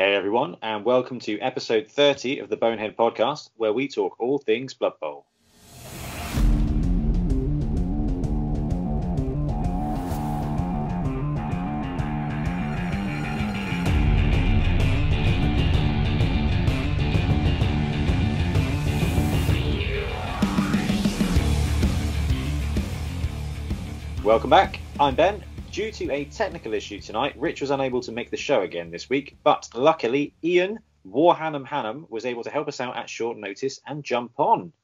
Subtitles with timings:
[0.00, 4.38] Hey everyone, and welcome to episode 30 of the Bonehead Podcast, where we talk all
[4.38, 5.26] things Blood Bowl.
[24.24, 24.80] Welcome back.
[24.98, 25.44] I'm Ben.
[25.80, 29.08] Due to a technical issue tonight, Rich was unable to make the show again this
[29.08, 33.80] week, but luckily, Ian Warhannam Hannam was able to help us out at short notice
[33.86, 34.74] and jump on.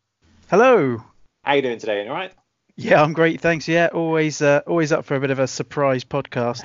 [0.48, 1.05] Hello.
[1.43, 2.09] How you doing today?
[2.09, 2.33] All right?
[2.77, 3.69] Yeah, I'm great, thanks.
[3.69, 6.65] Yeah, always, uh, always up for a bit of a surprise podcast.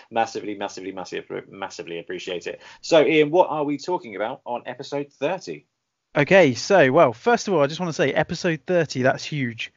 [0.10, 2.60] massively, massively, massively, massively appreciate it.
[2.82, 5.64] So, Ian, what are we talking about on episode 30?
[6.14, 9.00] Okay, so well, first of all, I just want to say episode 30.
[9.00, 9.72] That's huge.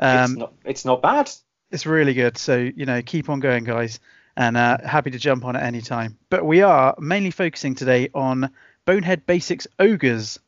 [0.00, 0.54] Um, it's not.
[0.64, 1.30] It's not bad.
[1.72, 2.38] It's really good.
[2.38, 3.98] So you know, keep on going, guys,
[4.36, 6.18] and uh, happy to jump on at any time.
[6.28, 8.50] But we are mainly focusing today on
[8.84, 10.38] Bonehead Basics Ogres,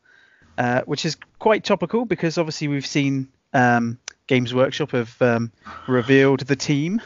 [0.58, 5.50] uh, which is quite topical because obviously we've seen um, Games Workshop have um,
[5.86, 7.00] revealed the team.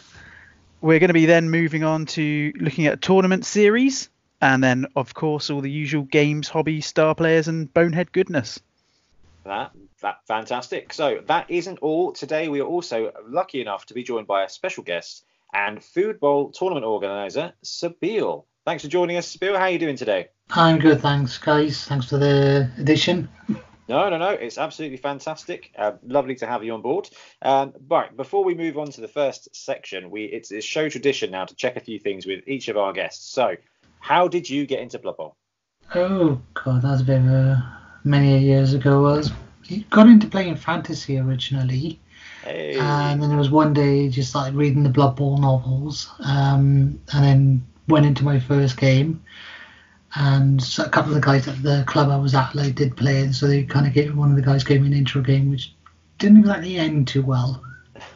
[0.81, 4.09] We're going to be then moving on to looking at tournament series,
[4.41, 8.61] and then of course all the usual games, hobby, star players, and Bonehead goodness.
[9.45, 10.93] That that fantastic.
[10.93, 12.13] So that isn't all.
[12.13, 16.53] Today we are also lucky enough to be joined by a special guest and Foodbowl
[16.53, 18.45] tournament organizer, Sabeel.
[18.65, 19.57] Thanks for joining us, Sabeel.
[19.57, 20.29] How are you doing today?
[20.51, 21.85] I'm good, thanks, guys.
[21.85, 23.29] Thanks for the addition.
[23.89, 24.31] No, no, no.
[24.31, 25.73] It's absolutely fantastic.
[25.77, 27.09] Uh, lovely to have you on board.
[27.41, 31.31] Um, right, before we move on to the first section, we it's, it's show tradition
[31.31, 33.33] now to check a few things with each of our guests.
[33.33, 33.57] So,
[34.01, 35.37] how did you get into Blood Bowl?
[35.95, 39.01] Oh God, that's a bit of a, many years ago.
[39.01, 39.33] Was
[39.91, 42.01] got into playing fantasy originally.
[42.45, 42.79] Hey.
[42.79, 47.25] And then there was one day just like reading the Blood Bowl novels, um, and
[47.25, 49.23] then went into my first game.
[50.15, 52.97] And so a couple of the guys at the club I was at like did
[52.97, 55.21] play it, so they kind of gave one of the guys gave me an intro
[55.21, 55.75] game, which
[56.19, 57.63] didn't exactly end too well.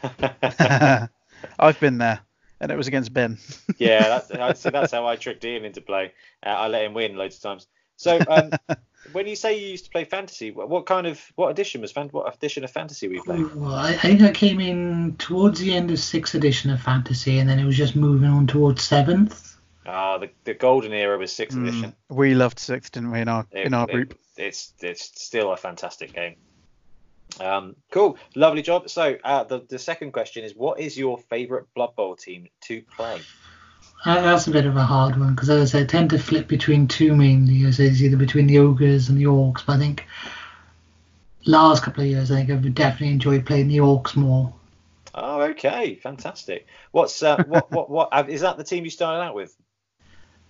[1.58, 2.20] I've been there,
[2.60, 3.38] and it was against Ben.
[3.78, 6.12] yeah, that's, that's how I tricked Ian into play.
[6.44, 7.66] Uh, I let him win loads of times.
[7.96, 8.50] So um,
[9.10, 12.32] when you say you used to play fantasy, what kind of what edition was what
[12.34, 13.60] edition of fantasy were you playing?
[13.60, 17.48] Well, I think I came in towards the end of sixth edition of fantasy, and
[17.48, 19.56] then it was just moving on towards seventh.
[19.84, 21.94] Ah, the, the golden era was sixth mm, edition.
[22.08, 24.18] We loved sixth, didn't we, in our it, in our group?
[24.36, 26.36] It's it's still a fantastic game.
[27.40, 28.88] Um, cool, lovely job.
[28.88, 32.82] So uh, the the second question is, what is your favourite Blood Bowl team to
[32.96, 33.20] play?
[34.04, 36.48] That's a bit of a hard one because, as I say, I tend to flip
[36.48, 37.64] between two mainly.
[37.64, 39.64] As it's either between the ogres and the orcs.
[39.64, 40.06] But I think
[41.44, 44.52] last couple of years, I think I've definitely enjoyed playing the orcs more.
[45.14, 46.66] Oh, okay, fantastic.
[46.90, 48.56] What's uh, what, what what uh, is that?
[48.56, 49.54] The team you started out with?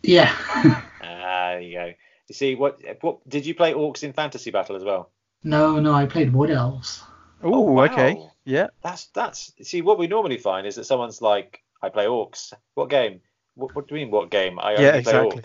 [0.03, 0.35] Yeah.
[0.49, 1.93] ah, there you go.
[2.29, 5.11] You see, what what did you play orcs in fantasy battle as well?
[5.45, 7.03] No, no, I played wood elves.
[7.45, 7.85] Ooh, oh, wow.
[7.85, 8.23] okay.
[8.45, 8.69] Yeah.
[8.83, 12.53] That's that's see what we normally find is that someone's like, I play orcs.
[12.75, 13.21] What game?
[13.55, 14.11] What, what, do you mean?
[14.11, 14.59] What game?
[14.59, 15.43] I yeah, exactly.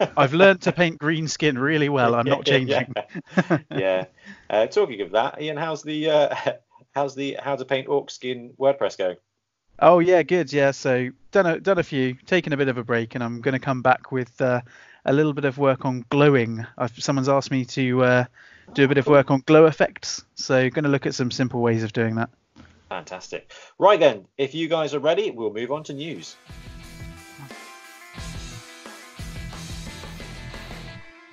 [0.16, 2.14] I've learned to paint green skin really well.
[2.14, 2.92] I'm not changing.
[2.96, 3.58] Yeah.
[3.70, 4.04] yeah.
[4.48, 6.34] Uh, talking of that, Ian, how's the uh,
[6.92, 9.16] how's the how to paint orc skin WordPress going?
[9.78, 10.52] Oh yeah, good.
[10.52, 13.40] Yeah, so done a done a few, taken a bit of a break, and I'm
[13.40, 14.60] going to come back with uh,
[15.04, 16.66] a little bit of work on glowing.
[16.76, 18.24] I've, someone's asked me to uh,
[18.74, 21.62] do a bit of work on glow effects, so going to look at some simple
[21.62, 22.30] ways of doing that.
[22.88, 23.52] Fantastic.
[23.78, 26.36] Right then, if you guys are ready, we'll move on to news.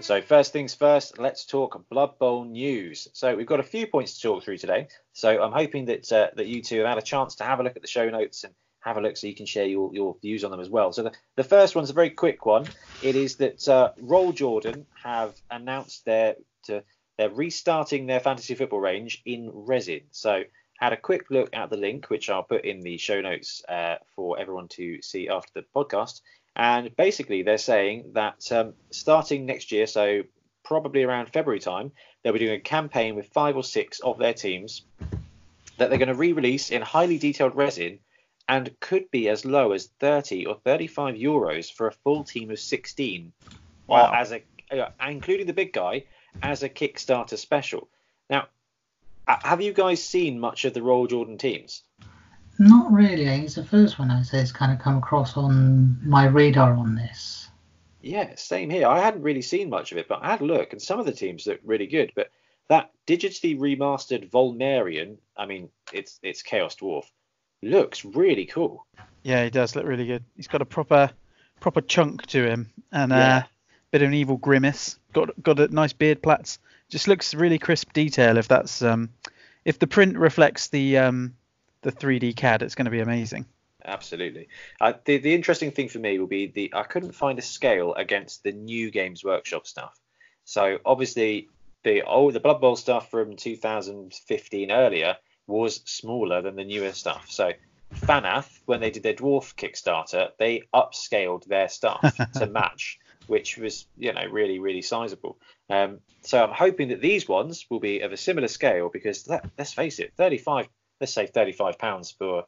[0.08, 3.10] So first things first, let's talk Blood Bowl news.
[3.12, 4.88] So we've got a few points to talk through today.
[5.12, 7.64] So I'm hoping that uh, that you two have had a chance to have a
[7.64, 10.16] look at the show notes and have a look so you can share your, your
[10.22, 10.94] views on them as well.
[10.94, 12.68] So the, the first one's a very quick one.
[13.04, 16.36] It is that uh, Rolljordan have announced their
[16.68, 16.86] to,
[17.18, 20.04] they're restarting their fantasy football range in resin.
[20.12, 20.44] So
[20.80, 23.96] had a quick look at the link, which I'll put in the show notes uh,
[24.16, 26.22] for everyone to see after the podcast.
[26.58, 30.24] And basically, they're saying that um, starting next year, so
[30.64, 34.34] probably around February time, they'll be doing a campaign with five or six of their
[34.34, 34.82] teams
[35.78, 38.00] that they're going to re-release in highly detailed resin
[38.50, 42.60] and could be as low as 30 or 35 euros for a full team of
[42.60, 43.32] 16
[43.86, 44.12] wow.
[44.12, 46.04] as a uh, including the big guy
[46.42, 47.88] as a kickstarter special.
[48.30, 48.48] Now
[49.28, 51.84] have you guys seen much of the Rolljordan teams
[52.60, 53.26] not really.
[53.26, 56.96] It's the first one I say it's kind of come across on my radar on
[56.96, 57.50] this.
[58.02, 58.88] Yeah, same here.
[58.88, 61.06] I hadn't really seen much of it, but I had a look, and some of
[61.06, 62.12] the teams look really good.
[62.16, 62.30] But
[62.70, 67.06] that digitally remastered Volmerian, I mean, it's it's Chaos Dwarf,
[67.62, 68.86] looks really cool.
[69.24, 70.24] Yeah, he does look really good.
[70.36, 71.10] He's got a proper
[71.60, 73.38] proper chunk to him, and yeah.
[73.38, 73.44] uh,
[73.92, 75.00] bit of an evil grimace.
[75.14, 76.60] Got got a nice beard plaits.
[76.90, 78.38] Just looks really crisp detail.
[78.38, 79.10] If that's um,
[79.66, 81.36] if the print reflects the um,
[81.82, 83.46] the 3D CAD, it's going to be amazing.
[83.86, 84.50] Absolutely.
[84.82, 87.94] Uh, the the interesting thing for me will be the I couldn't find a scale
[87.94, 89.98] against the new Games Workshop stuff.
[90.44, 91.48] So obviously
[91.84, 97.28] the old the Blood Bowl stuff from 2015 earlier was smaller than the newer stuff.
[97.30, 97.54] So
[97.96, 103.88] Fanath, when they did their dwarf Kickstarter, they upscaled their stuff to match, which was
[103.98, 105.38] you know really really sizable.
[105.70, 109.50] Um, so I'm hoping that these ones will be of a similar scale because that,
[109.58, 110.68] let's face it, 35
[111.00, 112.46] let's say 35 pounds for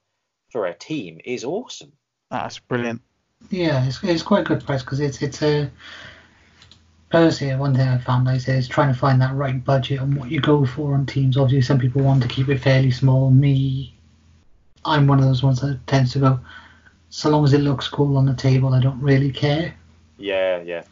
[0.51, 1.91] for a team is awesome.
[2.31, 3.01] That's brilliant.
[3.49, 5.71] Yeah, it's, it's quite a good price because it's it's a
[7.09, 9.99] personally one thing I found like I said is trying to find that right budget
[9.99, 11.37] on what you go for on teams.
[11.37, 13.29] Obviously, some people want to keep it fairly small.
[13.29, 13.95] Me,
[14.85, 16.39] I'm one of those ones that tends to go
[17.09, 19.75] so long as it looks cool on the table, I don't really care.
[20.17, 20.83] Yeah, yeah.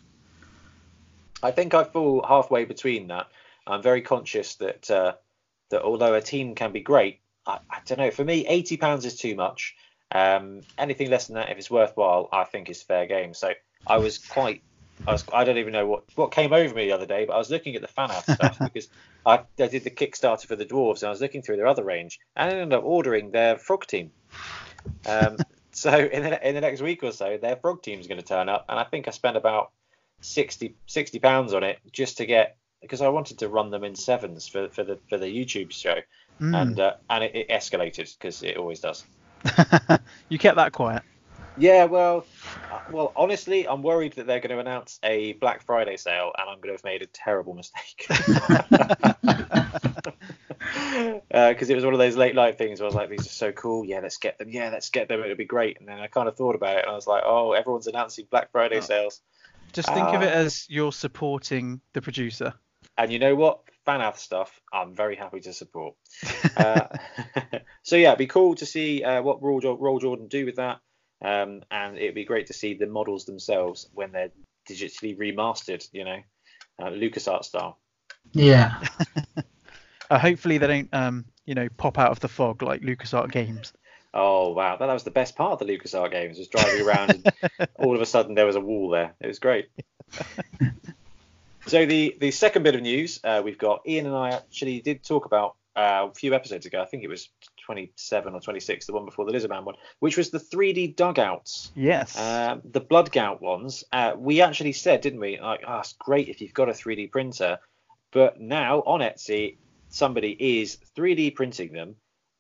[1.44, 3.28] I think I fall halfway between that.
[3.68, 5.14] I'm very conscious that uh,
[5.70, 8.12] that although a team can be great, I, I don't know.
[8.12, 9.76] For me, eighty pounds is too much.
[10.12, 13.34] Um, anything less than that, if it's worthwhile, I think is fair game.
[13.34, 13.52] So
[13.86, 14.62] I was quite.
[15.08, 15.24] I was.
[15.34, 17.50] I don't even know what what came over me the other day, but I was
[17.50, 18.90] looking at the fan art stuff because
[19.26, 21.84] I, I did the Kickstarter for the dwarves, and I was looking through their other
[21.84, 24.12] range, and I ended up ordering their frog team.
[25.06, 25.38] Um,
[25.72, 28.26] so in the, in the next week or so, their frog team is going to
[28.26, 29.72] turn up, and I think I spent about
[30.22, 30.76] 60
[31.22, 34.70] pounds on it just to get because I wanted to run them in sevens for,
[34.70, 35.96] for the for the YouTube show,
[36.40, 36.56] mm.
[36.56, 39.06] and uh, and it, it escalated because it always does.
[40.30, 41.04] you kept that quiet.
[41.60, 42.26] Yeah, well,
[42.72, 46.48] uh, well, honestly, I'm worried that they're going to announce a Black Friday sale, and
[46.48, 48.06] I'm going to have made a terrible mistake.
[48.08, 48.30] Because
[51.34, 53.30] uh, it was one of those late night things where I was like, these are
[53.30, 53.86] so cool.
[53.86, 54.50] Yeah, let's get them.
[54.50, 55.22] Yeah, let's get them.
[55.22, 55.80] It'll be great.
[55.80, 58.28] And then I kind of thought about it, and I was like, oh, everyone's announcing
[58.30, 58.82] Black Friday oh.
[58.82, 59.22] sales.
[59.74, 60.38] Just think uh, of it ah.
[60.38, 62.54] as you're supporting the producer.
[63.00, 63.62] And you know what?
[63.88, 65.96] Fanath stuff, I'm very happy to support.
[66.58, 66.88] uh,
[67.84, 70.80] so yeah, it'd be cool to see uh, what Roll, Rolljordan do with that,
[71.24, 74.32] um, and it'd be great to see the models themselves when they're
[74.70, 75.88] digitally remastered.
[75.94, 76.20] You know,
[76.80, 77.80] uh, LucasArts style.
[78.34, 78.84] Yeah.
[80.10, 83.74] uh, hopefully they don't, um, you know, pop out of the fog like LucasArts games.
[84.14, 87.12] Oh wow, that, that was the best part of the LucasArts games was driving around
[87.12, 89.16] and all of a sudden there was a wall there.
[89.22, 89.70] It was great.
[91.68, 95.04] So the the second bit of news uh, we've got Ian and I actually did
[95.04, 96.82] talk about uh, a few episodes ago.
[96.82, 97.30] I think it was
[97.66, 101.72] 27 or 26, the one before the Lizardman one, which was the 3D dugouts.
[101.76, 102.18] Yes.
[102.18, 103.84] Um, the Blood Gout ones.
[103.92, 105.40] Uh, we actually said, didn't we?
[105.40, 107.60] Like, oh, it's great if you've got a 3D printer,
[108.12, 109.58] but now on Etsy
[109.90, 111.96] somebody is 3D printing them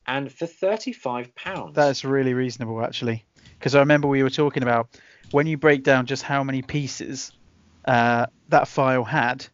[0.05, 1.75] and for 35 pounds.
[1.75, 3.25] That's really reasonable actually,
[3.59, 4.99] because I remember we were talking about
[5.31, 7.31] when you break down just how many pieces
[7.87, 9.47] uh, that file had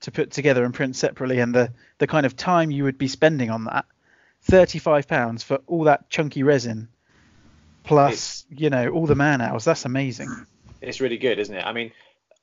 [0.00, 3.08] to put together and print separately, and the the kind of time you would be
[3.08, 3.84] spending on that.
[4.42, 6.88] 35 pounds for all that chunky resin,
[7.82, 9.64] plus it's, you know all the man hours.
[9.64, 10.28] That's amazing.
[10.80, 11.64] It's really good, isn't it?
[11.64, 11.92] I mean,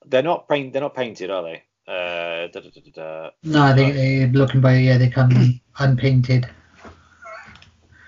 [0.06, 1.64] they're not paint, they're not painted, are they?
[1.88, 6.48] Uh, da, da, da, no, they, they looking by yeah, they come unpainted.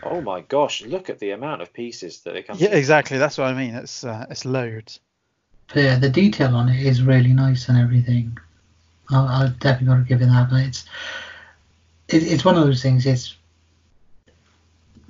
[0.03, 0.83] Oh my gosh!
[0.83, 2.61] Look at the amount of pieces that it comes.
[2.61, 3.17] Yeah, exactly.
[3.17, 3.75] That's what I mean.
[3.75, 4.99] It's uh, it's loads.
[5.73, 8.37] But yeah, the detail on it is really nice and everything.
[9.09, 10.49] I'll, I'll definitely got to give it that.
[10.49, 10.85] But it's
[12.07, 13.05] it, it's one of those things.
[13.05, 13.35] It's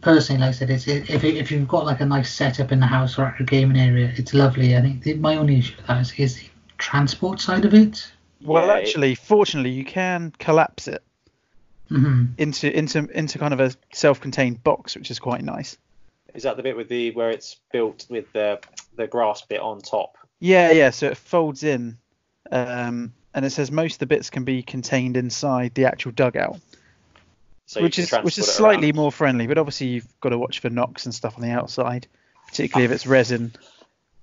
[0.01, 2.85] personally, like I said, it's if if you've got like a nice setup in the
[2.85, 4.75] house or at your gaming area, it's lovely.
[4.77, 6.47] I think the, my only issue with that is, is the
[6.77, 8.11] transport side of it.
[8.41, 11.03] Well, yeah, actually, it, fortunately, you can collapse it
[11.91, 12.25] mm-hmm.
[12.37, 15.77] into into into kind of a self-contained box, which is quite nice.
[16.33, 18.59] Is that the bit with the where it's built with the
[18.95, 20.17] the grass bit on top?
[20.43, 20.89] Yeah, yeah.
[20.89, 21.97] So it folds in,
[22.51, 26.59] um, and it says most of the bits can be contained inside the actual dugout.
[27.65, 30.69] So which is which is slightly more friendly, but obviously you've got to watch for
[30.69, 32.07] knocks and stuff on the outside,
[32.45, 33.53] particularly if it's resin.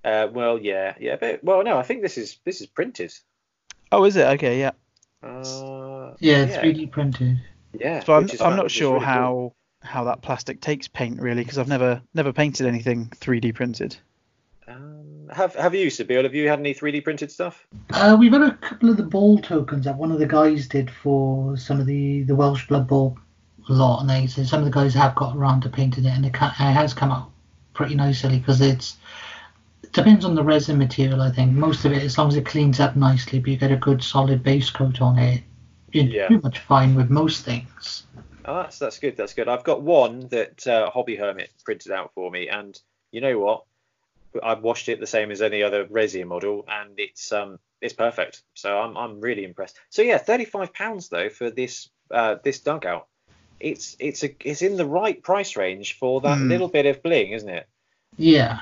[0.04, 3.14] Uh, well, yeah, yeah, but well, no, I think this is this is printed.
[3.90, 4.26] Oh, is it?
[4.26, 4.72] Okay, yeah.
[5.22, 7.40] Uh, yeah, it's 3D printed.
[7.72, 8.04] Yeah.
[8.04, 9.56] So I'm, I'm not sure really how cool.
[9.80, 13.96] how that plastic takes paint really because I've never never painted anything 3D printed.
[14.68, 14.99] Um,
[15.32, 16.24] have have you, Sabeel?
[16.24, 17.66] Have you had any 3D printed stuff?
[17.92, 20.90] Uh, we've had a couple of the ball tokens that one of the guys did
[20.90, 23.18] for some of the the Welsh Blood Bowl
[23.68, 26.26] lot, and they said some of the guys have got around to painting it, and
[26.26, 27.30] it, it has come out
[27.72, 28.96] pretty nicely because it's
[29.82, 31.22] it depends on the resin material.
[31.22, 33.72] I think most of it, as long as it cleans up nicely, but you get
[33.72, 35.42] a good solid base coat on it,
[35.92, 36.26] you're yeah.
[36.26, 38.06] pretty much fine with most things.
[38.44, 39.16] Oh, that's that's good.
[39.16, 39.48] That's good.
[39.48, 42.78] I've got one that uh, Hobby Hermit printed out for me, and
[43.12, 43.64] you know what?
[44.42, 48.42] I washed it the same as any other resin model, and it's um it's perfect.
[48.54, 49.78] So I'm I'm really impressed.
[49.90, 53.06] So yeah, thirty five pounds though for this uh this dugout.
[53.58, 56.48] It's it's a it's in the right price range for that Hmm.
[56.48, 57.66] little bit of bling, isn't it?
[58.16, 58.60] Yeah.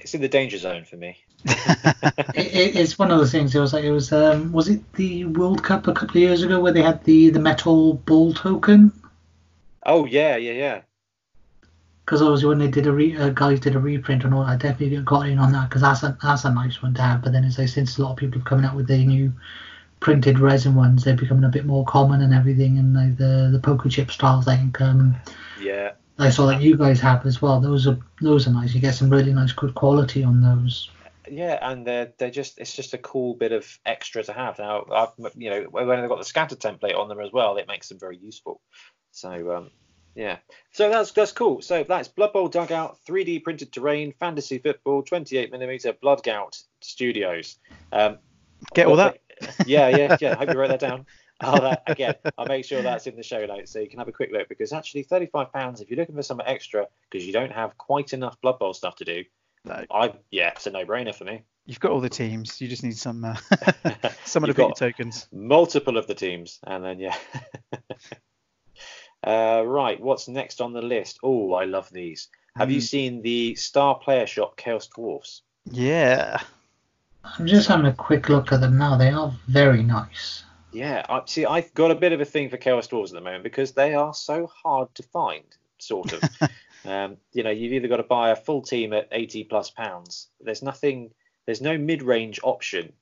[0.00, 1.18] It's in the danger zone for me.
[2.34, 3.54] It, it, it's one of those things.
[3.54, 6.42] It was like it was um was it the World Cup a couple of years
[6.42, 8.92] ago where they had the the metal ball token?
[9.84, 10.80] Oh yeah, yeah, yeah.
[12.06, 14.54] Because obviously when they did a re, uh, guys did a reprint and all, I
[14.56, 17.20] definitely got in on that because that's a that's a nice one to have.
[17.20, 19.32] But then as I since a lot of people are coming out with the new
[19.98, 22.78] printed resin ones, they're becoming a bit more common and everything.
[22.78, 25.16] And like the the poker chip styles, I think um
[25.60, 25.92] Yeah.
[26.18, 27.60] I saw that you guys have as well.
[27.60, 28.72] Those are those are nice.
[28.72, 30.88] You get some really nice good quality on those.
[31.28, 34.60] Yeah, and they're they're just it's just a cool bit of extra to have.
[34.60, 37.66] Now I've you know when they've got the scatter template on them as well, it
[37.66, 38.60] makes them very useful.
[39.10, 39.70] So um
[40.16, 40.38] yeah,
[40.72, 41.60] so that's that's cool.
[41.60, 47.58] So that's Blood Bowl dugout, 3D printed terrain, fantasy football, 28 millimeter Blood Gout Studios.
[47.92, 48.18] Um,
[48.74, 49.18] Get all that?
[49.66, 50.32] yeah, yeah, yeah.
[50.32, 51.04] I hope you wrote that down.
[51.40, 54.08] I'll, uh, again, I'll make sure that's in the show notes so you can have
[54.08, 57.32] a quick look because actually, thirty-five pounds if you're looking for some extra because you
[57.34, 59.24] don't have quite enough Blood Bowl stuff to do.
[59.66, 59.84] No.
[59.90, 61.42] I yeah, it's a no-brainer for me.
[61.66, 62.58] You've got all the teams.
[62.60, 63.36] You just need some uh,
[64.24, 65.28] some of the got tokens.
[65.30, 67.16] multiple of the teams, and then yeah.
[69.26, 71.18] uh, right, what's next on the list?
[71.22, 72.28] Oh, I love these.
[72.56, 72.88] Have you Mm.
[72.88, 75.42] seen the Star Player Shop Chaos Dwarfs?
[75.70, 76.40] Yeah.
[77.24, 78.96] I'm just having a quick look at them now.
[78.96, 80.44] They are very nice.
[80.72, 81.44] Yeah, I see.
[81.44, 83.94] I've got a bit of a thing for Chaos Dwarves at the moment because they
[83.94, 85.44] are so hard to find,
[85.78, 86.22] sort of.
[86.84, 90.28] um, you know, you've either got to buy a full team at 80 plus pounds.
[90.40, 91.10] There's nothing.
[91.46, 92.92] There's no mid-range option.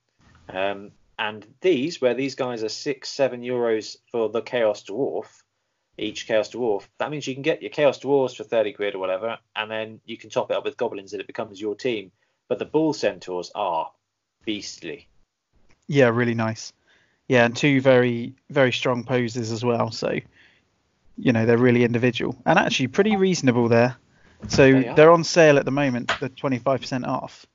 [0.49, 5.26] Um, and these, where these guys are six, seven euros for the Chaos Dwarf,
[5.97, 8.99] each Chaos Dwarf, that means you can get your Chaos Dwarves for 30 quid or
[8.99, 12.11] whatever, and then you can top it up with goblins and it becomes your team.
[12.49, 13.91] But the Bull Centaurs are
[14.45, 15.09] beastly.
[15.87, 16.73] Yeah, really nice.
[17.29, 19.91] Yeah, and two very very strong poses as well.
[19.91, 20.19] So,
[21.17, 23.97] you know, they're really individual and actually pretty reasonable there.
[24.49, 26.13] So They they're on sale at the moment.
[26.21, 27.47] They're 25% off.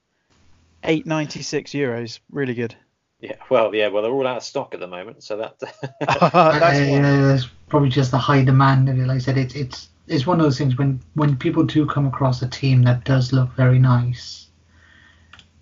[0.84, 2.20] 8.96 euros.
[2.32, 2.76] Really good.
[3.22, 5.60] Yeah, well, yeah, well, they're all out of stock at the moment, so that.
[6.00, 7.34] That's Uh, why.
[7.34, 9.06] it's probably just the high demand of it.
[9.08, 12.08] Like I said, it's it's it's one of those things when when people do come
[12.08, 14.48] across a team that does look very nice.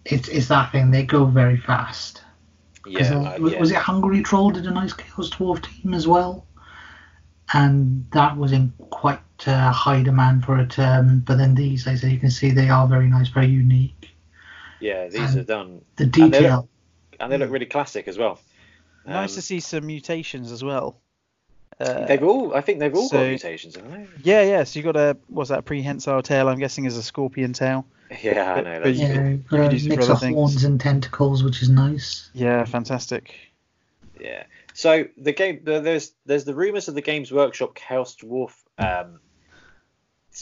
[0.06, 0.92] It's it's that thing.
[0.92, 2.22] They go very fast.
[2.86, 3.60] yeah, uh, uh, was, yeah.
[3.60, 6.46] was it Hungry Troll did a nice Chaos Dwarf team as well,
[7.54, 10.78] and that was in quite uh, high demand for it.
[10.78, 13.48] Um, but then these, like I said, you can see they are very nice, very
[13.48, 14.12] unique.
[14.80, 16.70] yeah, these and are done, The And they look- detail.
[17.20, 18.40] And they look really classic as well.
[19.06, 20.98] Nice Um, to see some mutations as well.
[21.80, 24.08] Uh, They've all, I think they've all got mutations, haven't they?
[24.24, 24.64] yeah, yeah.
[24.64, 26.50] So you got a what's that prehensile tail?
[26.50, 27.86] I'm guessing is a scorpion tail.
[28.24, 28.80] Yeah, I know.
[28.80, 30.34] but That's, you Yeah, could- you've got a could it for mix of things.
[30.36, 32.30] horns and tentacles, which is nice.
[32.34, 33.36] Yeah, fantastic.
[34.20, 34.44] yeah.
[34.74, 39.20] So the game, there's there's the rumors of the Games Workshop Chaos Dwarf um,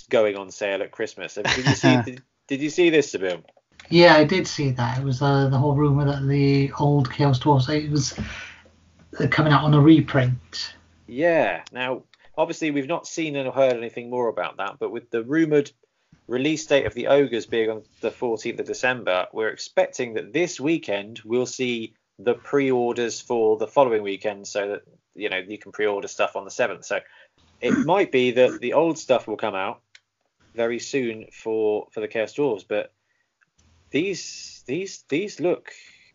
[0.10, 1.36] going on sale at Christmas.
[1.36, 2.02] Did you see?
[2.06, 3.44] did, did you see this, Sabeel?
[3.90, 5.00] Yeah, I did see that.
[5.00, 8.18] It was uh, the whole rumor that the old Chaos Dwarfs it was
[9.20, 10.76] uh, coming out on a reprint.
[11.08, 11.64] Yeah.
[11.72, 12.04] Now,
[12.38, 15.72] obviously, we've not seen or heard anything more about that, but with the rumored
[16.28, 20.60] release date of the Ogres being on the 14th of December, we're expecting that this
[20.60, 24.82] weekend we'll see the pre-orders for the following weekend, so that
[25.16, 26.86] you know you can pre-order stuff on the 7th.
[26.86, 27.00] So
[27.62, 29.82] it might be that the old stuff will come out
[30.56, 32.92] very soon for for the Chaos Dwarves, but
[33.92, 35.72] these these these look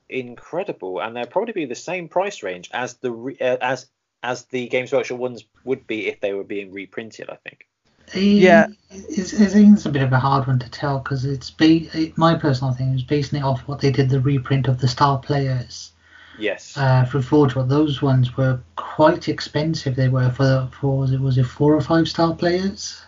[0.08, 3.86] incredible, and they'll probably be the same price range as the uh, as
[4.22, 7.30] as the Games Workshop ones would be if they were being reprinted.
[7.30, 7.66] I think.
[8.14, 8.66] Yeah.
[8.90, 12.18] it's, it's, it's a bit of a hard one to tell because it's ba- it,
[12.18, 15.18] my personal thing is basing it off what they did the reprint of the Star
[15.18, 15.92] Players
[16.38, 16.76] Yes.
[16.76, 17.54] uh, for Forge.
[17.54, 19.94] Well, those ones were quite expensive.
[19.94, 23.00] They were for for was it was it four or five Star Players?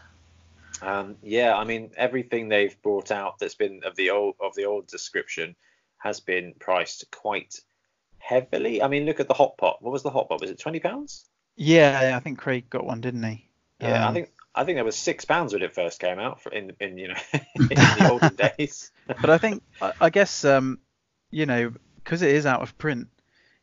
[0.80, 4.64] Um, yeah, I mean everything they've brought out that's been of the old of the
[4.64, 5.54] old description
[5.98, 7.60] has been priced quite
[8.18, 8.82] heavily.
[8.82, 9.82] I mean, look at the hot pot.
[9.82, 10.40] What was the hot pot?
[10.40, 11.24] Was it twenty pounds?
[11.56, 13.48] Yeah, I think Craig got one, didn't he?
[13.78, 16.40] Yeah, I Um, think I think that was six pounds when it first came out
[16.42, 17.20] for in in you know
[17.70, 18.90] in the olden days.
[19.20, 20.78] but I think I, I guess um,
[21.30, 23.08] you know because it is out of print,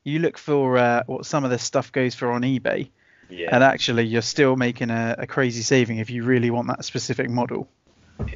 [0.03, 2.89] you look for uh, what some of this stuff goes for on eBay,
[3.29, 6.83] Yeah, and actually you're still making a, a crazy saving if you really want that
[6.83, 7.69] specific model.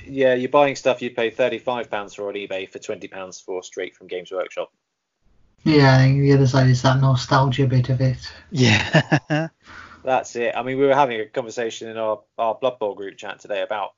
[0.05, 3.39] yeah, you're buying stuff you'd pay thirty five pounds for on eBay for twenty pounds
[3.39, 4.71] for straight from Games Workshop.
[5.63, 8.31] Yeah, I think the other side is that nostalgia bit of it.
[8.51, 9.47] Yeah.
[10.03, 10.53] That's it.
[10.55, 13.61] I mean, we were having a conversation in our, our Blood Bowl group chat today
[13.61, 13.93] about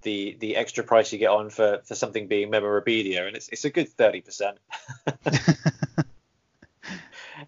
[0.00, 3.64] the the extra price you get on for for something being memorabilia, and it's it's
[3.64, 4.58] a good thirty percent.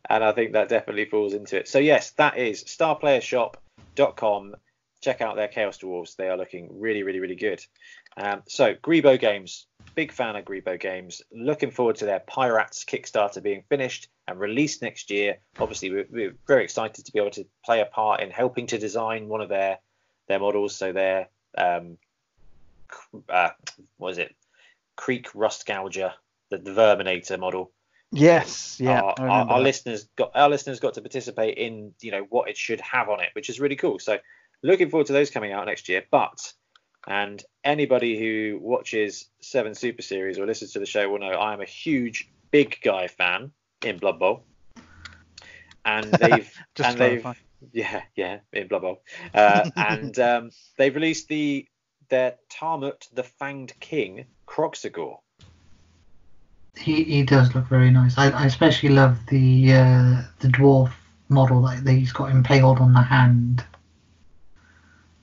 [0.09, 1.69] and I think that definitely falls into it.
[1.69, 4.55] So yes, that is starplayershop.com.
[5.01, 6.17] Check out their Chaos Dwarves.
[6.17, 7.65] They are looking really, really, really good.
[8.17, 11.21] Um, so Greebo Games, big fan of Greebo Games.
[11.33, 15.39] Looking forward to their Pirates Kickstarter being finished and released next year.
[15.59, 18.79] Obviously, we're, we're very excited to be able to play a part in helping to
[18.79, 19.79] design one of their
[20.27, 20.75] their models.
[20.75, 21.99] So their um,
[23.29, 23.51] uh,
[23.99, 24.35] what is it?
[24.97, 26.13] Creek Rust Gouger,
[26.51, 27.73] the, the Verminator model.
[28.15, 29.01] Yes, yeah.
[29.01, 32.57] Our, our, our listeners got our listeners got to participate in you know what it
[32.57, 33.99] should have on it, which is really cool.
[33.99, 34.19] So
[34.63, 36.05] looking forward to those coming out next year.
[36.11, 36.53] But
[37.07, 41.53] and anybody who watches Seven Super Series or listens to the show will know I
[41.53, 43.51] am a huge big guy fan
[43.85, 44.45] in Blood Bowl.
[45.85, 46.53] And they've
[46.83, 47.27] and they've
[47.73, 49.03] yeah yeah in Blood Bowl
[49.35, 51.67] uh, and um, they've released the
[52.11, 55.19] their Taamut the Fanged King Kroxigor
[56.77, 58.19] he, he does look very nice.
[58.19, 60.93] I, I especially love the uh, the dwarf
[61.29, 63.65] model that, that he's got impaled on the hand.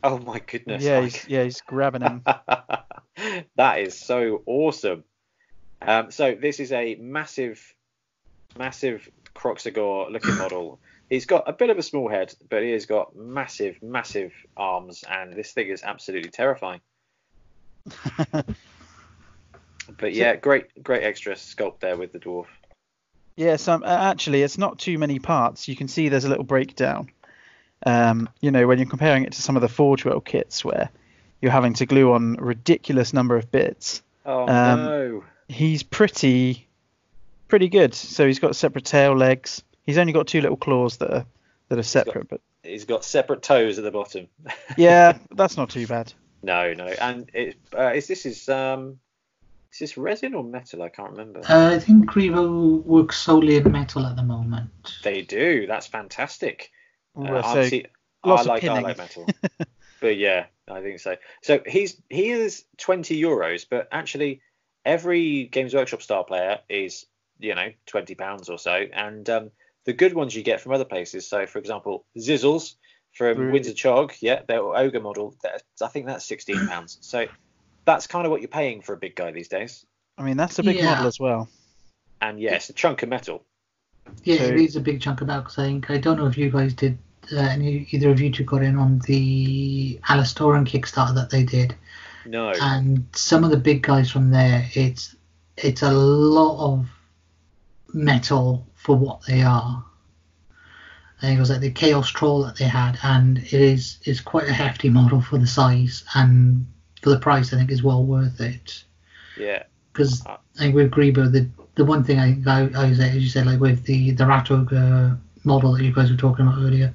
[0.03, 0.83] Oh my goodness!
[0.83, 2.23] Yeah, he's, yeah, he's grabbing him.
[3.55, 5.03] that is so awesome.
[5.81, 7.75] Um, so this is a massive,
[8.57, 10.79] massive Kroxigor looking model.
[11.09, 15.03] He's got a bit of a small head, but he has got massive, massive arms,
[15.09, 16.79] and this thing is absolutely terrifying.
[19.97, 22.47] But yeah, great great extra sculpt there with the dwarf.
[23.35, 25.67] Yeah, so actually, it's not too many parts.
[25.67, 27.09] You can see there's a little breakdown.
[27.85, 30.89] Um, you know, when you're comparing it to some of the Forge World kits where
[31.41, 34.03] you're having to glue on a ridiculous number of bits.
[34.25, 35.23] Oh um, no.
[35.47, 36.67] He's pretty
[37.47, 37.93] pretty good.
[37.93, 39.63] So he's got separate tail legs.
[39.85, 41.25] He's only got two little claws that are
[41.69, 44.27] that are separate, he's got, but he's got separate toes at the bottom.
[44.77, 46.13] yeah, that's not too bad.
[46.43, 48.99] No, no, and it, uh, is this is um
[49.71, 50.83] is this resin or metal?
[50.83, 51.41] I can't remember.
[51.47, 54.69] Uh, I think Greebo works solely in metal at the moment.
[55.03, 55.65] They do.
[55.67, 56.71] That's fantastic.
[57.13, 57.79] Well, uh, so
[58.23, 59.27] I like I like metal.
[60.01, 61.15] but yeah, I think so.
[61.41, 64.41] So he's he is 20 euros, but actually
[64.85, 67.05] every Games Workshop star player is
[67.39, 69.51] you know 20 pounds or so, and um,
[69.85, 71.27] the good ones you get from other places.
[71.27, 72.75] So for example, Zizzles
[73.13, 73.51] from really?
[73.53, 75.35] Windsor Chog, yeah, their ogre model.
[75.81, 76.97] I think that's 16 pounds.
[77.01, 77.27] So
[77.85, 79.85] that's kind of what you're paying for a big guy these days.
[80.17, 80.85] I mean, that's a big yeah.
[80.85, 81.49] model as well.
[82.21, 83.43] And yes, yeah, a chunk of metal.
[84.23, 85.43] Yeah, so, it is a big chunk of metal.
[85.43, 86.97] Cause I think I don't know if you guys did.
[87.31, 91.75] Uh, any, either of you two got in on the Alastoran Kickstarter that they did.
[92.25, 92.51] No.
[92.59, 95.15] And some of the big guys from there, it's
[95.57, 96.87] it's a lot of
[97.93, 99.85] metal for what they are.
[101.17, 104.21] I think it was like the Chaos Troll that they had, and it is is
[104.21, 106.65] quite a hefty model for the size and
[107.01, 108.83] for the price, I think is well worth it.
[109.37, 109.63] Yeah.
[109.91, 113.17] Because uh, I think with Greebo, the the one thing I I, I say, as
[113.17, 116.59] you said, like with the the Ratog uh, model that you guys were talking about
[116.59, 116.93] earlier,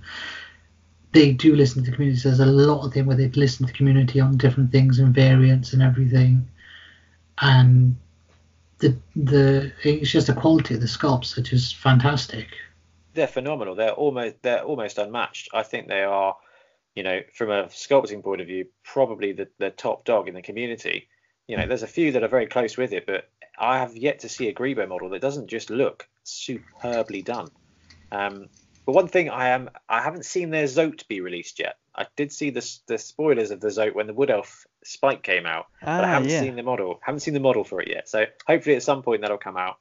[1.12, 2.20] they do listen to the community.
[2.20, 4.98] So there's a lot of them where they listen to the community on different things
[4.98, 6.46] and variants and everything,
[7.40, 7.96] and
[8.78, 12.48] the the it's just the quality of the sculpts that is fantastic.
[13.14, 13.74] They're phenomenal.
[13.74, 15.48] They're almost they're almost unmatched.
[15.52, 16.36] I think they are
[16.96, 20.42] you know, from a sculpting point of view, probably the, the top dog in the
[20.42, 21.08] community.
[21.46, 23.28] You know, there's a few that are very close with it, but
[23.58, 27.48] I have yet to see a Greebo model that doesn't just look superbly done.
[28.10, 28.48] Um,
[28.86, 31.76] but one thing I am I haven't seen their Zoat be released yet.
[31.94, 35.44] I did see the the spoilers of the Zoat when the Wood Elf Spike came
[35.44, 36.40] out, ah, but I ah, haven't yeah.
[36.40, 37.00] seen the model.
[37.02, 38.08] Haven't seen the model for it yet.
[38.08, 39.78] So hopefully at some point that'll come out.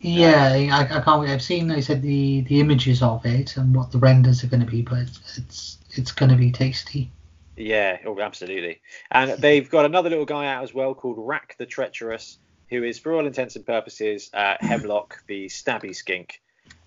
[0.00, 1.30] Yeah, I, I can't wait.
[1.30, 4.64] I've seen, I said the the images of it and what the renders are going
[4.64, 7.10] to be, but it's, it's it's going to be tasty.
[7.56, 8.80] Yeah, oh, absolutely.
[9.10, 12.98] And they've got another little guy out as well called Rak the Treacherous, who is,
[12.98, 16.40] for all intents and purposes, uh, Hemlock the Stabby Skink.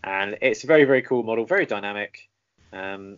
[0.04, 2.30] And it's a very, very cool model, very dynamic.
[2.74, 3.17] Um,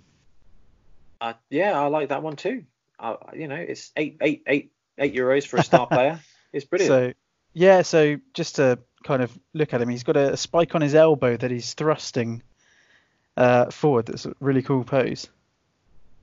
[1.20, 2.66] uh, yeah, I like that one too.
[3.00, 6.20] Uh, you know, it's eight, eight, eight, eight euros for a star player.
[6.54, 6.90] It's brilliant.
[6.90, 7.14] So,
[7.54, 10.96] yeah, so just to kind of look at him, he's got a spike on his
[10.96, 12.44] elbow that he's thrusting
[13.38, 14.08] uh, forward.
[14.08, 15.30] That's a really cool pose.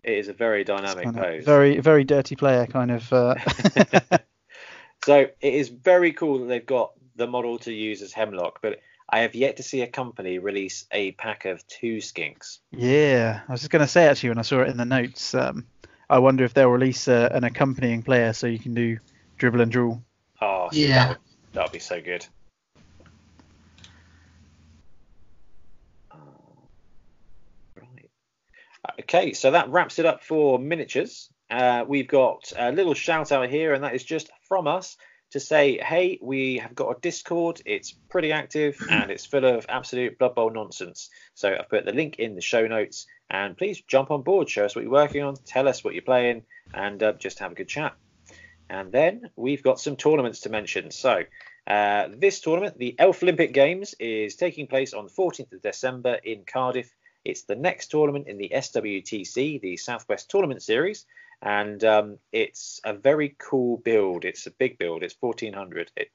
[0.02, 1.44] It is a very dynamic pose.
[1.44, 3.12] Very, very dirty player kind of.
[3.12, 3.34] Uh...
[5.04, 8.80] so it is very cool that they've got the model to use as Hemlock, but
[9.08, 12.58] I have yet to see a company release a pack of two skinks.
[12.72, 15.34] Yeah, I was just going to say actually when I saw it in the notes,
[15.34, 15.66] um,
[16.10, 18.98] I wonder if they'll release a, an accompanying player so you can do
[19.38, 19.98] dribble and draw.
[20.40, 21.14] Oh, yeah,
[21.52, 22.26] that would be so good.
[29.00, 31.30] Okay, so that wraps it up for miniatures.
[31.50, 34.96] uh, we've got a little shout out here, and that is just from us
[35.30, 37.60] to say, hey, we have got a Discord.
[37.66, 41.10] It's pretty active and it's full of absolute Blood Bowl nonsense.
[41.34, 44.64] So I've put the link in the show notes, and please jump on board, show
[44.64, 47.54] us what you're working on, tell us what you're playing, and uh, just have a
[47.54, 47.94] good chat.
[48.68, 50.90] And then we've got some tournaments to mention.
[50.90, 51.22] So
[51.66, 56.44] uh, this tournament, the Elflympic Games, is taking place on the 14th of December in
[56.44, 56.92] Cardiff.
[57.26, 61.06] It's the next tournament in the SWTC, the Southwest Tournament Series,
[61.42, 64.24] and um, it's a very cool build.
[64.24, 65.02] It's a big build.
[65.02, 65.90] It's 1400.
[65.96, 66.10] It,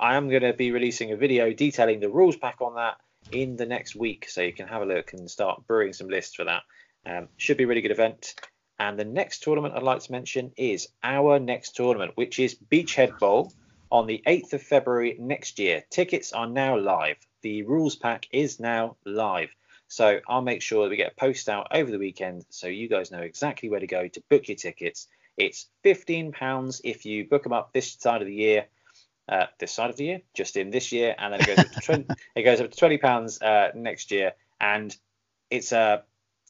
[0.00, 2.96] I am going to be releasing a video detailing the rules pack on that
[3.30, 6.34] in the next week, so you can have a look and start brewing some lists
[6.34, 6.62] for that.
[7.04, 8.34] Um, should be a really good event.
[8.78, 13.18] And the next tournament I'd like to mention is our next tournament, which is Beachhead
[13.18, 13.52] Bowl
[13.90, 15.84] on the 8th of February next year.
[15.90, 17.18] Tickets are now live.
[17.42, 19.50] The rules pack is now live.
[19.92, 22.88] So I'll make sure that we get a post out over the weekend so you
[22.88, 25.06] guys know exactly where to go to book your tickets.
[25.36, 28.68] It's £15 if you book them up this side of the year.
[29.28, 31.72] Uh, this side of the year, just in this year, and then it goes up
[31.72, 34.96] to 20, it goes up to twenty pounds uh, next year, and
[35.50, 36.02] it's a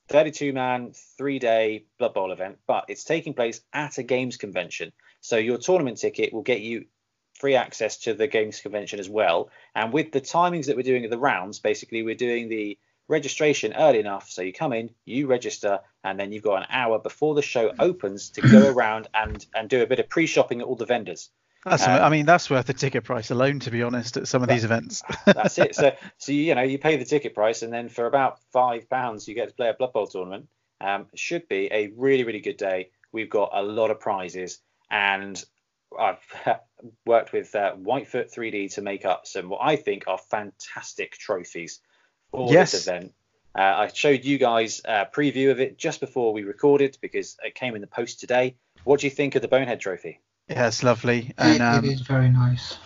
[0.09, 4.92] 32 man, three day Blood Bowl event, but it's taking place at a games convention.
[5.20, 6.87] So your tournament ticket will get you
[7.35, 9.50] free access to the games convention as well.
[9.74, 12.78] And with the timings that we're doing of the rounds, basically we're doing the
[13.09, 16.99] registration early enough so you come in, you register, and then you've got an hour
[16.99, 20.67] before the show opens to go around and and do a bit of pre-shopping at
[20.67, 21.31] all the vendors.
[21.65, 24.43] That's, um, I mean, that's worth the ticket price alone, to be honest, at some
[24.43, 25.03] of that, these events.
[25.27, 25.77] that's it.
[25.77, 29.29] So, so you know, you pay the ticket price, and then for about five pounds,
[29.29, 30.49] you get to play a Blood Bowl tournament.
[30.81, 32.91] Um, should be a really, really good day.
[33.12, 34.61] We've got a lot of prizes,
[34.91, 35.43] and
[35.97, 36.19] I've
[37.07, 41.81] worked with uh, Whitefoot 3D to make up some what I think are fantastic trophies
[42.33, 42.73] for yes.
[42.73, 43.14] this event.
[43.55, 47.55] Uh, I showed you guys a preview of it just before we recorded because it
[47.55, 48.57] came in the post today.
[48.85, 50.21] What do you think of the Bonehead Trophy?
[50.49, 51.33] Yeah, it's lovely.
[51.38, 52.79] And, um, it is very nice.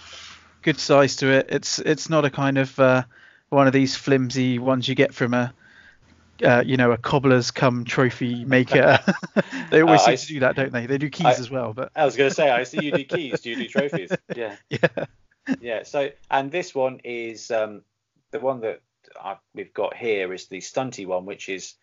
[0.63, 1.47] Good size to it.
[1.49, 3.05] It's it's not a kind of uh,
[3.49, 5.55] one of these flimsy ones you get from a
[6.45, 8.99] uh, you know, a cobbler's come trophy maker.
[9.71, 10.87] they always uh, seem I, to do that, don't they?
[10.87, 11.73] They do keys I, as well.
[11.73, 13.41] But I was going to say, I see you do keys.
[13.41, 14.11] Do you do trophies?
[14.35, 14.57] Yeah.
[14.69, 15.07] Yeah.
[15.61, 15.83] Yeah.
[15.85, 17.83] So, and this one is um,
[18.33, 18.81] the one that
[19.23, 21.75] I, we've got here is the stunty one, which is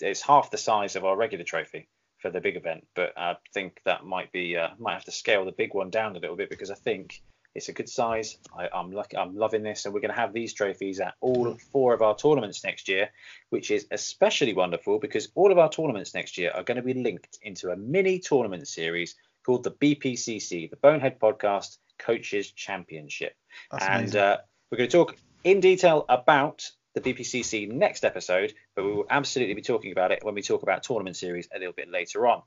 [0.00, 1.88] it's half the size of our regular trophy
[2.20, 2.86] for the big event.
[2.94, 6.16] But I think that might be uh, might have to scale the big one down
[6.16, 7.22] a little bit because I think
[7.54, 8.38] it's a good size.
[8.56, 11.56] I, am lucky, I'm loving this, and we're going to have these trophies at all
[11.72, 13.10] four of our tournaments next year,
[13.50, 16.94] which is especially wonderful because all of our tournaments next year are going to be
[16.94, 23.34] linked into a mini tournament series called the BPCC, the Bonehead Podcast Coaches Championship,
[23.72, 24.38] That's and uh,
[24.70, 29.54] we're going to talk in detail about the BPCC next episode, but we will absolutely
[29.54, 32.42] be talking about it when we talk about tournament series a little bit later on.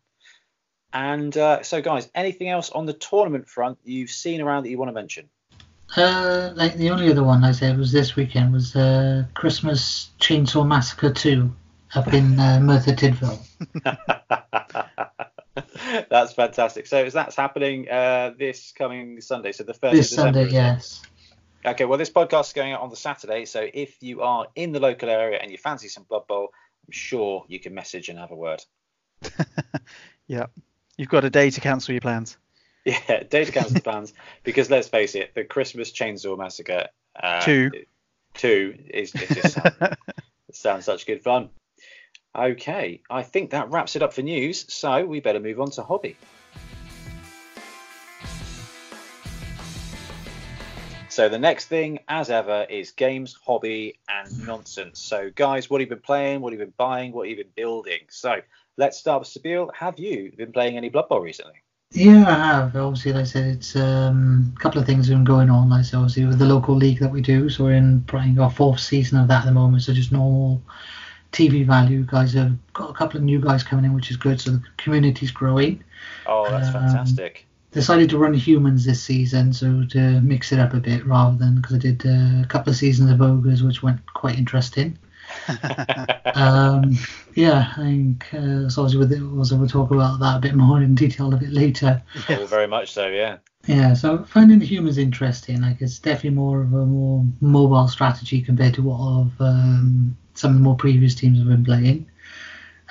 [0.91, 4.77] And uh, so, guys, anything else on the tournament front you've seen around that you
[4.77, 5.29] want to mention?
[5.95, 10.67] Uh, like the only other one I said was this weekend was uh, Christmas Chainsaw
[10.67, 11.53] Massacre 2
[11.95, 13.39] up in uh, Merthyr Tydfil.
[16.09, 16.87] that's fantastic.
[16.87, 19.51] So is that's happening uh, this coming Sunday.
[19.51, 19.95] So the first.
[19.95, 21.01] This Sunday, yes.
[21.65, 24.73] Okay, well, this podcast is going out on the Saturday, so if you are in
[24.73, 26.51] the local area and you fancy some Blood Bowl,
[26.85, 28.61] I'm sure you can message and have a word.
[30.27, 30.47] yeah,
[30.97, 32.37] you've got a day to cancel your plans.
[32.85, 34.11] Yeah, day to cancel the plans
[34.43, 37.71] because let's face it, the Christmas Chainsaw Massacre uh, two
[38.33, 39.95] two is it just sounds,
[40.51, 41.49] sounds such good fun.
[42.35, 45.83] Okay, I think that wraps it up for news, so we better move on to
[45.83, 46.17] hobby.
[51.13, 54.99] So the next thing, as ever, is games, hobby, and nonsense.
[54.99, 56.41] So guys, what have you been playing?
[56.41, 57.11] What have you been buying?
[57.11, 57.99] What have you been building?
[58.09, 58.41] So
[58.77, 59.71] let's start with Sabeel.
[59.75, 61.53] Have you been playing any Blood Bowl recently?
[61.91, 62.75] Yeah, I have.
[62.75, 65.69] Obviously, like I said, it's um, a couple of things have been going on.
[65.69, 68.39] Like I said, obviously with the local league that we do, so we're in playing
[68.39, 69.83] our fourth season of that at the moment.
[69.83, 70.63] So just normal
[71.31, 72.05] TV value.
[72.05, 74.41] Guys have got a couple of new guys coming in, which is good.
[74.41, 75.83] So the community's growing.
[76.25, 80.73] Oh, that's um, fantastic decided to run humans this season, so to mix it up
[80.73, 83.83] a bit rather than because I did uh, a couple of seasons of ogres, which
[83.83, 84.97] went quite interesting.
[86.35, 86.95] um,
[87.35, 88.83] yeah, I think uh, so.
[88.83, 91.51] Obviously, with it, also we'll talk about that a bit more in detail a bit
[91.51, 92.01] later.
[92.29, 93.37] Oh, very much so, yeah.
[93.65, 95.61] Yeah, so finding the humans interesting.
[95.61, 100.51] Like it's definitely more of a more mobile strategy compared to what of um, some
[100.51, 102.09] of the more previous teams have been playing.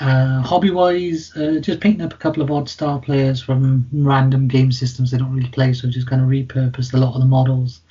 [0.02, 4.48] Uh, hobby wise, uh, just painting up a couple of odd star players from random
[4.48, 7.26] game systems they don't really play, so just kind of repurposed a lot of the
[7.26, 7.82] models.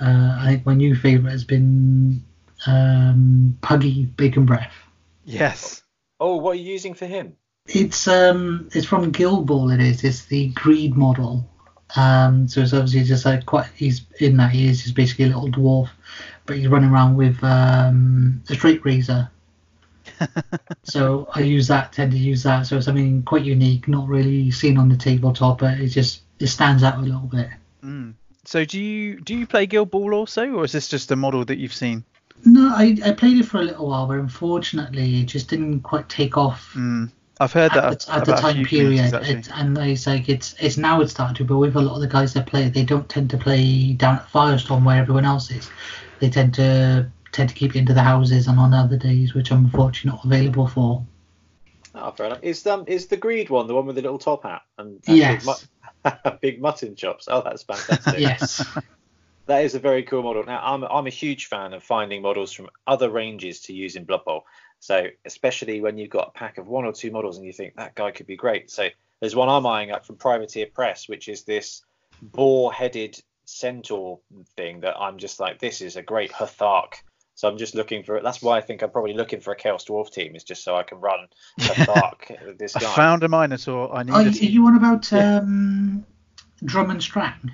[0.00, 2.22] Uh, I think my new favourite has been
[2.68, 4.72] um, Puggy Bacon Breath.
[5.24, 5.82] Yes.
[6.20, 7.36] Oh, what are you using for him?
[7.66, 9.70] It's um it's from Guild Ball.
[9.70, 10.04] It is.
[10.04, 11.48] It's the Greed model.
[11.96, 13.66] Um, so it's obviously just like quite.
[13.74, 14.82] He's in that he is.
[14.82, 15.88] He's basically a little dwarf,
[16.46, 19.28] but he's running around with um, a straight razor.
[20.82, 21.92] So I use that.
[21.92, 22.66] Tend to use that.
[22.66, 26.48] So it's something quite unique, not really seen on the tabletop, but it just it
[26.48, 27.48] stands out a little bit.
[27.84, 28.14] Mm.
[28.44, 31.44] So do you do you play Guild Ball also, or is this just a model
[31.44, 32.04] that you've seen?
[32.44, 36.08] No, I, I played it for a little while, but unfortunately, it just didn't quite
[36.08, 36.72] take off.
[36.74, 37.10] Mm.
[37.40, 40.76] I've heard that at the, at the time period, it, and it's like it's it's
[40.76, 41.44] now it's starting to.
[41.44, 44.16] But with a lot of the guys that play, they don't tend to play down
[44.16, 45.70] at Firestorm where everyone else is.
[46.20, 49.50] They tend to tend to keep it into the houses and on other days, which
[49.50, 51.04] I'm unfortunately not available for.
[51.94, 52.38] Oh, fair enough.
[52.42, 55.16] Is um is the greed one the one with the little top hat and, and
[55.16, 55.44] yes.
[55.44, 55.64] big,
[56.04, 57.28] mu- big mutton chops?
[57.30, 58.14] Oh, that's fantastic.
[58.18, 58.64] yes.
[59.46, 60.44] That is a very cool model.
[60.44, 64.04] Now, I'm I'm a huge fan of finding models from other ranges to use in
[64.04, 64.46] Blood Bowl.
[64.78, 67.74] So especially when you've got a pack of one or two models and you think
[67.74, 68.70] that guy could be great.
[68.70, 68.88] So
[69.20, 71.82] there's one I'm eyeing up from Privateer Press, which is this
[72.22, 74.20] boar-headed centaur
[74.56, 76.94] thing that I'm just like, this is a great Hthark.
[77.34, 78.22] So I'm just looking for it.
[78.22, 80.76] That's why I think I'm probably looking for a Chaos Dwarf team, is just so
[80.76, 82.58] I can run Hthark.
[82.58, 82.90] this guy.
[82.90, 83.94] I found a Minotaur.
[83.94, 84.12] I need.
[84.12, 85.38] Are, are you on about yeah.
[85.38, 86.04] um,
[86.64, 87.50] Drummond Strang?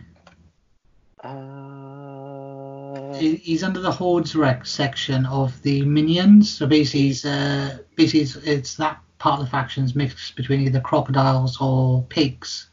[1.23, 3.15] Uh...
[3.19, 6.51] He's under the Hordes Rec section of the Minions.
[6.51, 10.81] So basically, he's, uh, basically it's, it's that part of the factions mixed between either
[10.81, 12.71] crocodiles or pigs.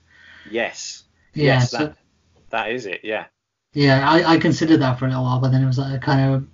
[0.50, 1.04] Yes.
[1.34, 1.98] Yeah, yes, so, that,
[2.50, 3.02] that is it.
[3.04, 3.26] Yeah.
[3.74, 5.98] Yeah, I, I considered that for a little while, but then it was like I
[5.98, 6.48] kind of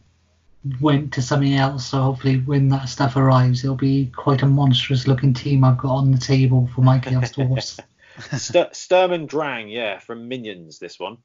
[0.80, 1.88] went to something else.
[1.88, 5.96] So hopefully, when that stuff arrives, it'll be quite a monstrous looking team I've got
[5.96, 7.80] on the table for my Chaos Dwarfs.
[8.38, 10.80] St- Sturm Drang, yeah, from Minions.
[10.80, 11.18] This one.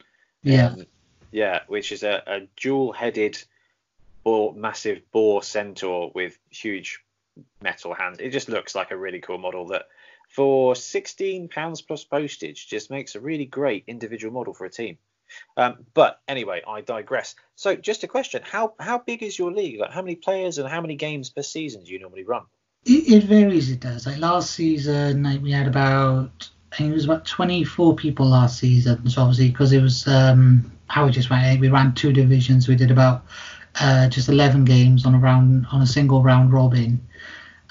[0.42, 0.68] Yeah.
[0.68, 0.86] Um,
[1.32, 3.42] yeah, which is a, a dual-headed
[4.24, 7.00] or massive boar centaur with huge
[7.60, 8.18] metal hands.
[8.20, 9.86] It just looks like a really cool model that,
[10.28, 14.98] for sixteen pounds plus postage, just makes a really great individual model for a team.
[15.56, 17.34] Um, but anyway, I digress.
[17.54, 19.80] So, just a question: how how big is your league?
[19.80, 22.42] Like, how many players and how many games per season do you normally run?
[22.84, 23.70] It, it varies.
[23.70, 24.06] It does.
[24.06, 28.58] Like last season, like we had about I think it was about 24 people last
[28.58, 29.08] season.
[29.08, 32.68] So obviously, because it was um, how we just ran, we ran two divisions.
[32.68, 33.24] We did about
[33.80, 37.06] uh, just 11 games on a round on a single round robin,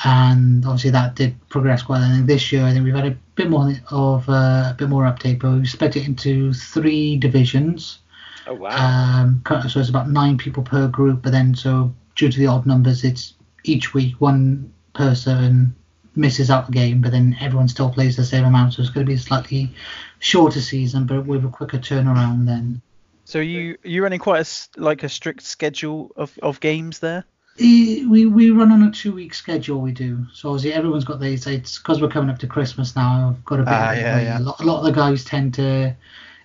[0.03, 2.01] and obviously that did progress quite.
[2.01, 4.89] And then this year, I think we've had a bit more of uh, a bit
[4.89, 7.99] more uptake, but we've split it into three divisions.
[8.47, 9.19] Oh wow!
[9.19, 12.65] Um, so it's about nine people per group, but then so due to the odd
[12.65, 15.75] numbers, it's each week one person
[16.15, 18.73] misses out the game, but then everyone still plays the same amount.
[18.73, 19.73] So it's going to be a slightly
[20.19, 22.81] shorter season, but with a quicker turnaround then.
[23.25, 27.25] So you you running quite a like a strict schedule of, of games there?
[27.57, 29.79] We we run on a two week schedule.
[29.79, 30.25] We do.
[30.33, 31.47] So obviously everyone's got these.
[31.47, 33.29] It's because we're coming up to Christmas now.
[33.29, 33.73] I've got a bit.
[33.73, 34.39] Ah, yeah, yeah.
[34.39, 35.95] A lot, a lot of the guys tend to,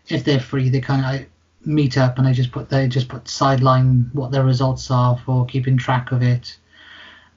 [0.08, 1.26] if they're free, they kind of
[1.66, 5.44] meet up and they just put they just put sideline what their results are for
[5.46, 6.56] keeping track of it.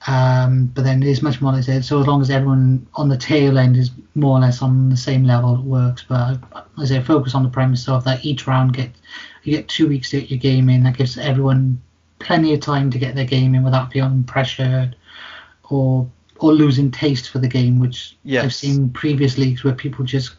[0.06, 1.84] Um, but then it is much more like that.
[1.84, 4.98] So as long as everyone on the tail end is more or less on the
[4.98, 6.06] same level, it works.
[6.08, 6.38] But
[6.82, 8.92] as I say, focus on the premise of that each round get
[9.44, 10.84] you get two weeks to get your game in.
[10.84, 11.82] That gives everyone
[12.24, 14.96] plenty of time to get their game in without feeling pressured
[15.70, 16.10] or
[16.40, 18.44] or losing taste for the game, which yes.
[18.44, 20.36] I've seen previous leagues where people just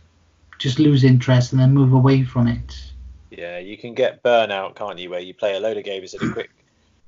[0.58, 2.92] just lose interest and then move away from it.
[3.30, 5.10] Yeah, you can get burnout, can't you?
[5.10, 6.50] Where you play a load of games in a quick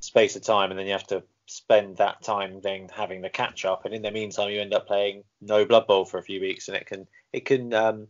[0.01, 3.65] space of time, and then you have to spend that time then having the catch
[3.65, 6.41] up, and in the meantime you end up playing no Blood Bowl for a few
[6.41, 8.09] weeks, and it can it can um,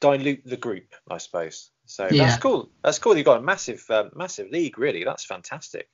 [0.00, 1.70] dilute the group, I suppose.
[1.86, 2.26] So Yeah.
[2.26, 2.68] that's cool.
[2.82, 3.16] That's cool.
[3.16, 5.04] You've got a massive um, massive league, really.
[5.04, 5.88] That's fantastic.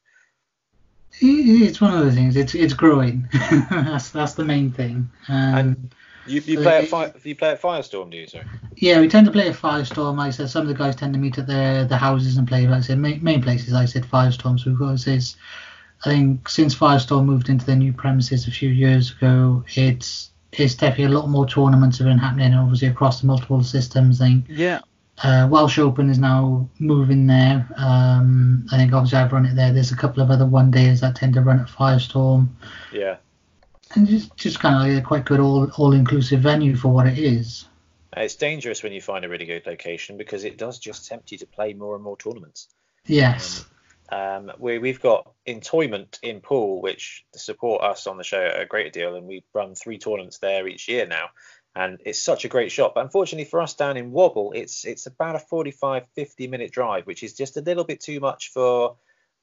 [1.20, 2.36] It's one of the things.
[2.36, 3.28] It's it's growing.
[3.70, 5.10] that's that's the main thing.
[5.28, 5.94] Um, And
[6.26, 8.26] You, you So play at it- Fire, you play at Firestorm, do you?
[8.26, 8.44] Sorry.
[8.76, 10.16] Yeah, we tend to play at Firestorm.
[10.16, 12.48] Like I said, some of the guys tend to meet at the the houses and
[12.48, 12.66] play.
[12.66, 13.72] Like I said, main, main places.
[13.72, 14.58] Like I said Firestorm.
[14.58, 15.36] So we've got this.
[16.04, 20.74] I think since Firestorm moved into their new premises a few years ago, it's it's
[20.74, 24.20] definitely a lot more tournaments have been happening, obviously across the multiple systems.
[24.20, 24.80] I think Yeah.
[25.22, 27.68] Uh, Welsh Open is now moving there.
[27.76, 29.72] Um, I think obviously I've run it there.
[29.72, 32.48] There's a couple of other one days that tend to run at Firestorm,
[32.92, 33.16] Yeah.
[33.94, 37.06] and just just kind of like a quite good all all inclusive venue for what
[37.06, 37.66] it is.
[38.16, 41.38] It's dangerous when you find a really good location because it does just tempt you
[41.38, 42.68] to play more and more tournaments.
[43.06, 43.64] Yes.
[44.10, 48.92] Um, we, we've got Entoyment in Poole, which support us on the show a great
[48.92, 51.30] deal, and we run three tournaments there each year now.
[51.74, 52.94] And it's such a great shot.
[52.94, 57.06] But unfortunately for us down in Wobble, it's it's about a 45, 50 minute drive,
[57.06, 58.96] which is just a little bit too much for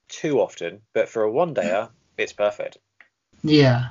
[0.10, 0.82] too often.
[0.94, 2.78] But for a one dayer, it's perfect.
[3.44, 3.90] Yeah.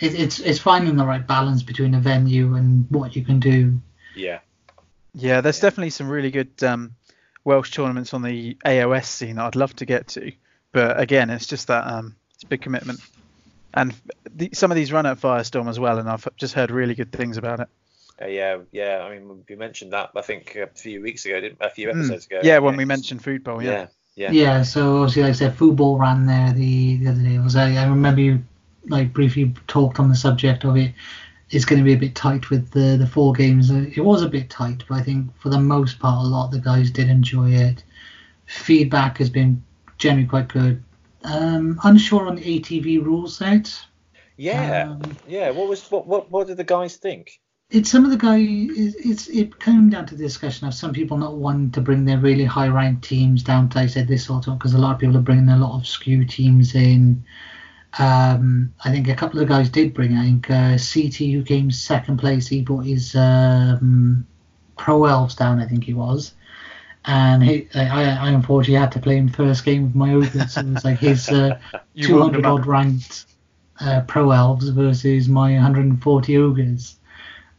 [0.00, 3.80] it, it's it's finding the right balance between a venue and what you can do.
[4.14, 4.40] Yeah.
[5.14, 5.62] Yeah, there's yeah.
[5.62, 6.94] definitely some really good um,
[7.44, 10.32] Welsh tournaments on the AOS scene that I'd love to get to,
[10.72, 13.00] but again, it's just that um, it's a big commitment.
[13.76, 13.94] And
[14.34, 17.12] the, some of these run at Firestorm as well, and I've just heard really good
[17.12, 17.68] things about it.
[18.20, 19.02] Uh, yeah, yeah.
[19.02, 21.98] I mean, we mentioned that I think a few weeks ago, didn't a few hmm.
[21.98, 22.30] episodes mm.
[22.30, 22.40] ago.
[22.42, 23.62] Yeah, when we mentioned Foodbowl.
[23.62, 23.70] Yeah.
[23.70, 23.86] yeah.
[24.16, 24.30] Yeah.
[24.30, 24.62] Yeah.
[24.62, 27.38] So obviously, like I said, Foodbowl ran there the, the other day.
[27.38, 28.42] Was I, I remember you
[28.88, 30.94] like briefly talked on the subject of it.
[31.50, 33.70] It's going to be a bit tight with the the four games.
[33.70, 36.52] It was a bit tight, but I think for the most part, a lot of
[36.52, 37.84] the guys did enjoy it.
[38.46, 39.62] Feedback has been
[39.98, 40.82] generally quite good.
[41.26, 43.78] Um, unsure on the ATV rule set.
[44.36, 45.50] Yeah, um, yeah.
[45.50, 47.40] What was what what what did the guys think?
[47.70, 48.46] it's some of the guys.
[48.48, 52.18] It's it came down to the discussion of some people not wanting to bring their
[52.18, 55.00] really high ranked teams down to I said this sort of because a lot of
[55.00, 57.24] people are bringing a lot of skew teams in.
[57.98, 60.16] Um, I think a couple of guys did bring.
[60.16, 62.46] I think uh, CT who came second place.
[62.46, 64.26] He brought his um,
[64.78, 65.60] pro elves down.
[65.60, 66.34] I think he was.
[67.06, 70.52] And he, I, I unfortunately had to play him first game with my ogres.
[70.52, 71.58] So it was like his uh,
[72.00, 73.26] 200 odd ranked
[73.80, 76.98] uh, pro elves versus my 140 ogres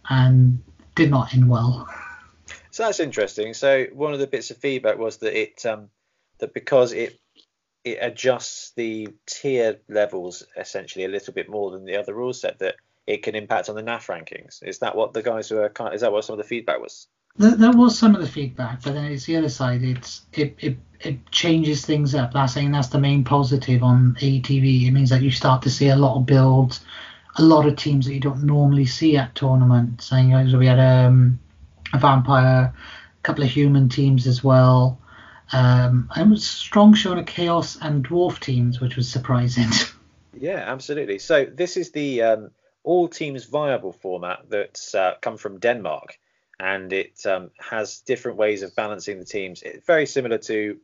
[0.10, 0.62] and
[0.96, 1.88] did not end well.
[2.70, 3.56] So that's interesting.
[3.56, 5.90] So one of the bits of feedback was that it um,
[6.38, 7.20] that because it
[7.84, 12.60] it adjusts the tier levels essentially a little bit more than the other rule set
[12.60, 12.76] that
[13.08, 14.62] it can impact on the NAF rankings.
[14.62, 15.72] Is that what the guys were?
[15.92, 17.08] Is that what some of the feedback was?
[17.38, 19.84] There, was some of the feedback, but then it's the other side.
[19.84, 22.34] It's it, it it changes things up.
[22.34, 24.88] That's saying that's the main positive on ATV.
[24.88, 26.84] It means that you start to see a lot of builds
[27.38, 30.08] a lot of teams that you don't normally see at tournaments.
[30.08, 31.40] Saying so we had um,
[31.94, 35.00] a vampire, a couple of human teams as well.
[35.54, 39.70] Um, and was strong showing of chaos and dwarf teams, which was surprising.
[40.40, 41.18] Yeah, absolutely.
[41.18, 42.52] So this is the um,
[42.84, 46.20] all teams viable format that's uh, come from Denmark,
[46.60, 49.62] and it um, has different ways of balancing the teams.
[49.62, 50.78] It's very similar to.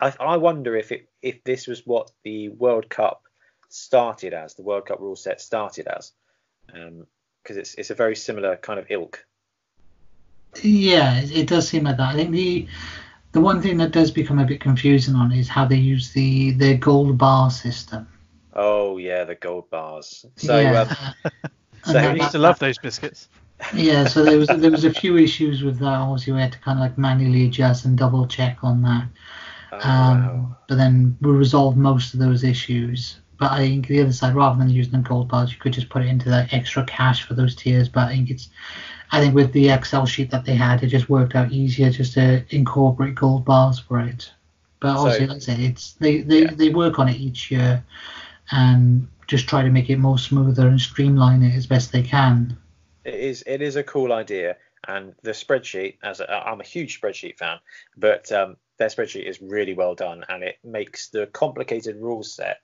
[0.00, 3.22] I, I wonder if it if this was what the World Cup
[3.68, 6.12] started as, the World Cup rule set started as,
[6.66, 7.06] because um,
[7.48, 9.24] it's it's a very similar kind of ilk.
[10.62, 12.14] Yeah, it, does seem like that.
[12.14, 12.66] I think the
[13.32, 16.52] the one thing that does become a bit confusing on is how they use the
[16.52, 18.08] the gold bar system.
[18.54, 20.24] Oh yeah, the gold bars.
[20.36, 20.82] So yeah.
[20.82, 21.32] um,
[21.84, 23.28] so I used to love those biscuits.
[23.74, 25.86] Yeah, so there was there was a few issues with that.
[25.86, 29.08] Obviously, we had to kind of like manually adjust and double check on that.
[29.72, 30.56] Oh, um, wow.
[30.68, 33.18] But then we resolved most of those issues.
[33.38, 35.90] But I think the other side, rather than using the gold bars, you could just
[35.90, 37.88] put it into that extra cash for those tiers.
[37.88, 38.48] But I think it's,
[39.12, 42.14] I think with the Excel sheet that they had, it just worked out easier just
[42.14, 44.32] to incorporate gold bars for it.
[44.80, 46.50] But obviously, so, like I said, it's they they, yeah.
[46.54, 47.84] they work on it each year,
[48.50, 52.56] and just try to make it more smoother and streamline it as best they can.
[53.06, 57.00] It is it is a cool idea, and the spreadsheet, as i am a huge
[57.00, 57.58] spreadsheet fan,
[57.96, 62.58] but um, their spreadsheet is really well done, and it makes the complicated rule set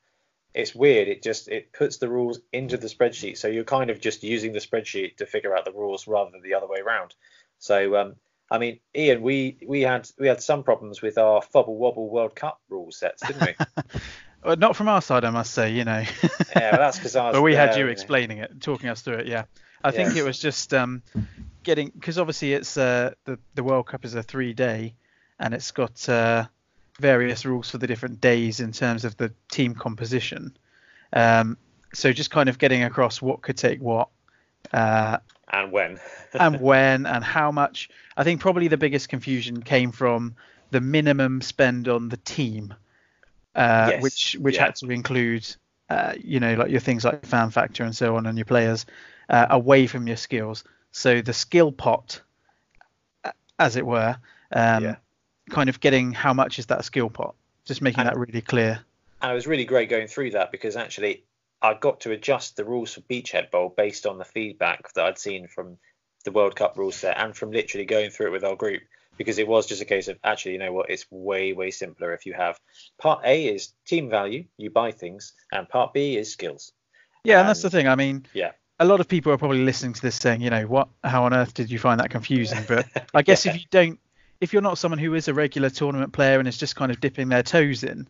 [0.55, 1.09] it's weird.
[1.09, 4.53] It just it puts the rules into the spreadsheet, so you're kind of just using
[4.53, 7.15] the spreadsheet to figure out the rules rather than the other way around.
[7.59, 8.17] So um,
[8.51, 12.35] I mean, Ian, we we had we had some problems with our Fubble Wobble World
[12.35, 14.01] Cup rule sets, didn't we?
[14.45, 15.73] well, not from our side, I must say.
[15.73, 16.05] You know.
[16.55, 17.33] yeah, well, that's because I was.
[17.37, 19.27] but we there, had you explaining it, talking us through it.
[19.27, 19.45] Yeah,
[19.85, 19.93] I yeah.
[19.93, 21.03] think it was just um,
[21.63, 24.95] getting because obviously it's uh, the the World Cup is a three day,
[25.39, 26.09] and it's got.
[26.09, 26.47] Uh,
[26.99, 30.57] various rules for the different days in terms of the team composition.
[31.13, 31.57] Um,
[31.95, 34.09] so just kind of getting across what could take what.
[34.73, 35.19] Uh,
[35.49, 36.01] and when.
[36.33, 37.91] and when and how much.
[38.17, 40.37] I think probably the biggest confusion came from
[40.71, 42.75] the minimum spend on the team,
[43.55, 44.03] uh, yes.
[44.03, 44.67] which which yeah.
[44.67, 45.47] had to include,
[45.91, 48.87] uh, you know, like your things like fan factor and so on, and your players
[49.29, 50.65] uh, away from your skills.
[50.91, 52.21] So the skill pot,
[53.59, 54.17] as it were,
[54.53, 54.97] um, yeah
[55.51, 58.81] kind of getting how much is that skill pot, just making and, that really clear.
[59.21, 61.25] And it was really great going through that because actually
[61.61, 65.19] I got to adjust the rules for Beachhead Bowl based on the feedback that I'd
[65.19, 65.79] seen from
[66.25, 68.83] the World Cup rule set and from literally going through it with our group
[69.19, 72.13] because it was just a case of actually, you know what, it's way, way simpler
[72.13, 72.59] if you have
[72.99, 76.73] part A is team value, you buy things, and part B is skills.
[77.25, 77.87] Yeah, and, and that's the thing.
[77.87, 78.53] I mean, yeah.
[78.81, 81.35] A lot of people are probably listening to this saying, you know, what, how on
[81.35, 82.65] earth did you find that confusing?
[82.67, 83.53] But I guess yeah.
[83.53, 83.99] if you don't
[84.43, 87.01] if you're not someone who is a regular tournament player and is just kind of
[87.01, 88.09] dipping their toes in,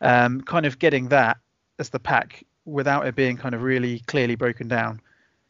[0.00, 1.36] um, kind of getting that
[1.78, 4.98] as the pack without it being kind of really clearly broken down,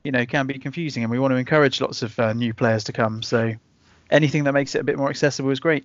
[0.02, 1.04] you know, can be confusing.
[1.04, 3.22] And we want to encourage lots of uh, new players to come.
[3.22, 3.54] So
[4.10, 5.84] anything that makes it a bit more accessible is great.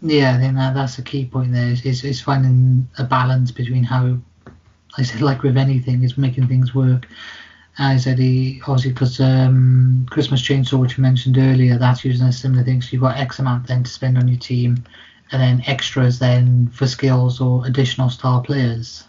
[0.00, 3.50] Yeah, I think that, that's the key point there is, is, is finding a balance
[3.50, 4.16] between how,
[4.96, 7.06] I said, like with anything, is making things work.
[7.78, 12.64] I said obviously because um, Christmas Chainsaw, which you mentioned earlier, that's using a similar
[12.64, 12.80] thing.
[12.80, 14.84] So you've got X amount then to spend on your team,
[15.30, 19.04] and then extras then for skills or additional star players.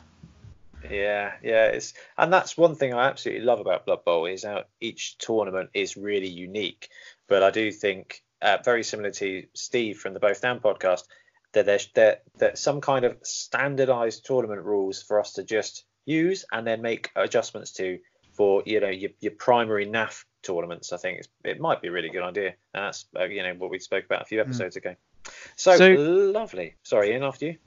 [0.89, 4.63] Yeah, yeah, it's and that's one thing I absolutely love about Blood Bowl is how
[4.82, 6.89] each tournament is really unique.
[7.28, 11.03] But I do think, uh, very similar to Steve from the Both Down podcast,
[11.53, 16.45] that there's that that some kind of standardized tournament rules for us to just use
[16.51, 17.99] and then make adjustments to
[18.38, 20.93] for you know your, your primary NAF tournaments.
[20.93, 23.71] I think it might be a really good idea, and that's uh, you know what
[23.71, 24.47] we spoke about a few hmm.
[24.47, 24.79] episodes mm.
[24.79, 24.95] ago.
[25.55, 26.75] So, so, lovely.
[26.83, 27.57] Sorry, Ian, after you.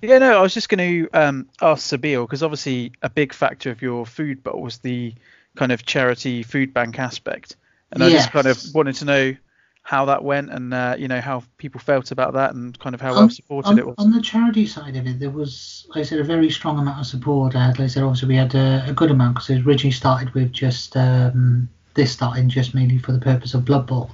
[0.00, 3.70] Yeah, no, I was just going to um, ask Sabeel because obviously a big factor
[3.70, 5.14] of your Foodbowl was the
[5.56, 7.56] kind of charity food bank aspect,
[7.90, 8.12] and yes.
[8.12, 9.36] I just kind of wanted to know
[9.82, 13.00] how that went and uh, you know how people felt about that and kind of
[13.00, 13.94] how well supported on, it was.
[13.98, 17.00] On the charity side of it, there was, like I said, a very strong amount
[17.00, 17.56] of support.
[17.56, 20.32] Uh, like I said, obviously we had a, a good amount because it originally started
[20.34, 24.10] with just um, this starting just mainly for the purpose of Blood Bowl.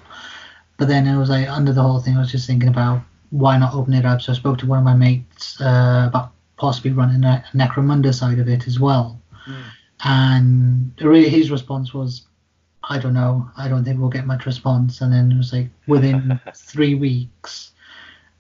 [0.78, 3.58] But then it was like under the whole thing, I was just thinking about why
[3.58, 4.22] not open it up.
[4.22, 8.14] So I spoke to one of my mates uh, about possibly running a, a Necromunda
[8.14, 9.20] side of it as well.
[9.46, 9.62] Mm.
[10.04, 12.26] And really his response was,
[12.88, 13.50] I don't know.
[13.56, 15.00] I don't think we'll get much response.
[15.00, 17.72] And then it was like within three weeks,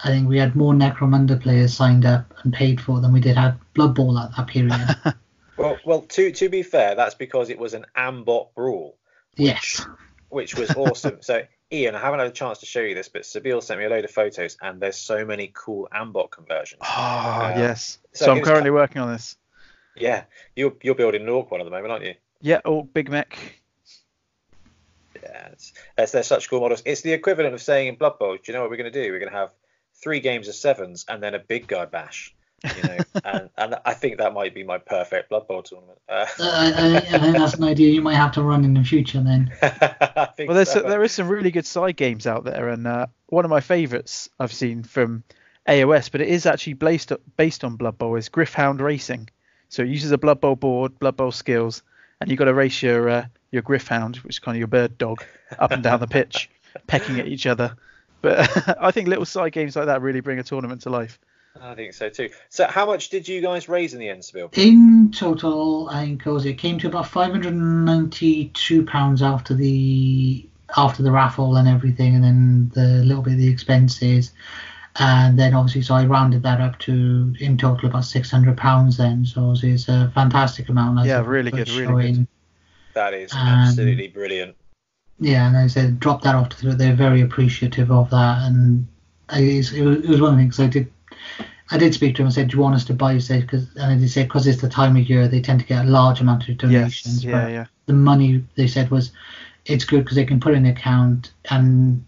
[0.00, 3.36] I think we had more Necromunda players signed up and paid for than we did
[3.36, 4.80] have Blood Bowl at that period.
[5.56, 8.96] well, well, to to be fair, that's because it was an Ambot brawl.
[9.36, 9.86] Which, yes.
[10.28, 11.18] Which was awesome.
[11.20, 11.42] so
[11.72, 13.88] Ian, I haven't had a chance to show you this, but Sabeel sent me a
[13.88, 16.82] load of photos, and there's so many cool Ambot conversions.
[16.84, 17.98] Oh um, yes.
[18.12, 19.36] So, so I'm currently working on this.
[19.96, 20.24] Yeah,
[20.54, 22.14] you're you're building an Orc one at the moment, aren't you?
[22.40, 23.36] Yeah, Orc Big Mech.
[25.28, 26.82] Yeah, it's, it's, they're such cool models.
[26.84, 29.02] It's the equivalent of saying in Blood Bowl, do you know what we're going to
[29.02, 29.12] do?
[29.12, 29.50] We're going to have
[30.02, 32.34] three games of sevens and then a big guy bash.
[32.64, 35.98] You know, and, and I think that might be my perfect Blood Bowl tournament.
[36.08, 38.82] Uh, I, I, I, think that's an idea you might have to run in the
[38.82, 39.52] future then.
[39.62, 40.80] well, there's so.
[40.80, 43.60] a, there is some really good side games out there, and uh, one of my
[43.60, 45.22] favourites I've seen from
[45.68, 49.28] AOS, but it is actually based based on Blood Bowl is Gryph-hound Racing.
[49.68, 51.82] So it uses a Blood Bowl board, Blood Bowl skills,
[52.20, 54.98] and you've got to race your uh, your Gryph-hound, which is kind of your bird
[54.98, 55.24] dog,
[55.58, 56.50] up and down the pitch,
[56.86, 57.76] pecking at each other.
[58.22, 61.18] But I think little side games like that really bring a tournament to life.
[61.60, 62.30] I think so too.
[62.48, 64.56] So, how much did you guys raise in the end, Sabeel?
[64.58, 70.46] In total, I think it, came to about five hundred and ninety-two pounds after the
[70.76, 74.32] after the raffle and everything, and then the little bit of the expenses,
[74.96, 78.96] and then obviously, so I rounded that up to in total about six hundred pounds.
[78.96, 80.96] Then, so it's a fantastic amount.
[80.96, 82.26] Like yeah, really good, really good.
[82.96, 84.56] That is um, absolutely brilliant.
[85.20, 86.78] Yeah, and I said drop that off to them.
[86.78, 88.86] They're very appreciative of that, and
[89.32, 90.90] it was, it was one of the things I did
[91.70, 93.42] I did speak to him and said, "Do you want us to buy you say?"
[93.42, 95.88] Because and he said, "Because it's the time of year, they tend to get a
[95.88, 97.66] large amount of donations." Yes, yeah, yeah.
[97.84, 99.12] The money they said was,
[99.66, 102.02] it's good because they can put in the account, and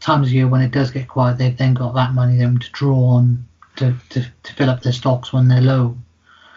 [0.00, 2.70] times of year when it does get quiet, they've then got that money then to
[2.72, 5.98] draw on to, to, to fill up their stocks when they're low.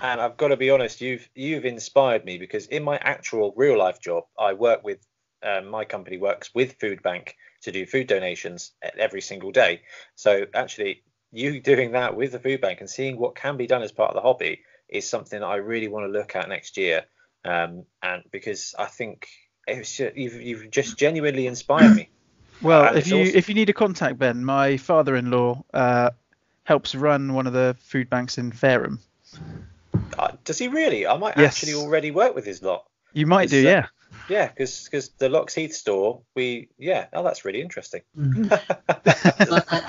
[0.04, 3.78] And I've got to be honest, you've you've inspired me because in my actual real
[3.80, 4.99] life job, I work with
[5.41, 9.82] um, my company works with Food Bank to do food donations every single day.
[10.16, 13.82] So actually, you doing that with the food bank and seeing what can be done
[13.82, 16.78] as part of the hobby is something that I really want to look at next
[16.78, 17.06] year.
[17.45, 19.28] Um, and because I think
[19.68, 22.10] just, you've, you've just genuinely inspired me.
[22.62, 23.36] Well, uh, if you awesome.
[23.36, 26.12] if you need a contact, Ben, my father-in-law uh,
[26.64, 28.99] helps run one of the food banks in Fareham.
[30.18, 31.07] Uh, does he really?
[31.07, 31.55] I might yes.
[31.55, 32.86] actually already work with his lot.
[33.14, 33.86] You might do, uh, yeah.
[34.30, 38.01] Yeah, because because the Locks Heath store, we yeah, oh that's really interesting.
[38.18, 38.51] Mm.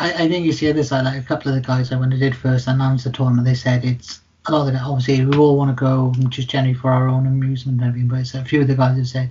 [0.00, 2.18] I, I think you see this side, like a couple of the guys when they
[2.18, 4.80] did first announce the tournament, they said it's a lot of it.
[4.80, 8.20] Obviously, we all want to go just generally for our own amusement and everything, but
[8.20, 9.30] it's a few of the guys have said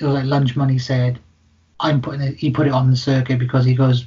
[0.00, 1.18] it was like Lunch Money said,
[1.78, 2.36] I'm putting it.
[2.36, 4.06] He put it on the circuit because he goes,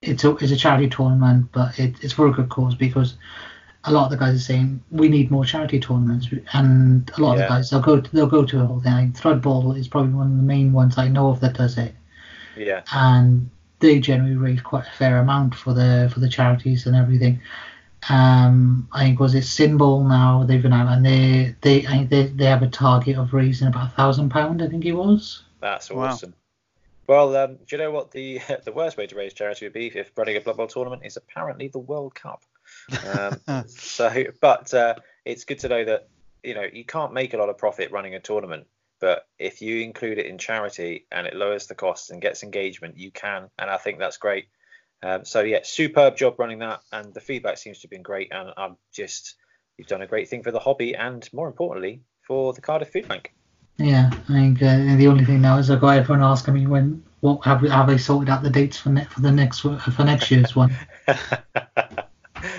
[0.00, 3.14] it's a it's a charity tournament, but it, it's for a good cause because
[3.84, 7.36] a lot of the guys are saying we need more charity tournaments, and a lot
[7.36, 7.44] yeah.
[7.44, 8.92] of the guys they'll go to, they'll go to a whole thing.
[8.92, 11.94] Like Threadball is probably one of the main ones I know of that does it.
[12.56, 12.82] Yeah.
[12.92, 17.40] And they generally raise quite a fair amount for the for the charities and everything.
[18.08, 22.10] Um, I think was it Symbol now they've been out and they they I think
[22.10, 25.44] they, they have a target of raising about a thousand pound I think it was.
[25.60, 26.30] That's awesome.
[26.30, 26.36] Wow.
[27.08, 29.86] Well, um, do you know what the the worst way to raise charity would be
[29.88, 32.42] if running a Blood Bowl tournament is apparently the World Cup.
[33.06, 36.08] Um, so, but uh, it's good to know that
[36.42, 38.66] you know you can't make a lot of profit running a tournament,
[39.00, 42.98] but if you include it in charity and it lowers the costs and gets engagement,
[42.98, 44.46] you can, and I think that's great.
[45.02, 48.32] Um, so yeah, superb job running that, and the feedback seems to have been great.
[48.32, 49.34] And I'm just
[49.76, 53.08] you've done a great thing for the hobby, and more importantly, for the Cardiff Food
[53.08, 53.32] Bank.
[53.78, 57.02] Yeah, I think uh, the only thing now is I've got everyone asking me when
[57.20, 60.04] what have, we have they sorted out the dates for ne- for the next for
[60.04, 60.76] next year's one.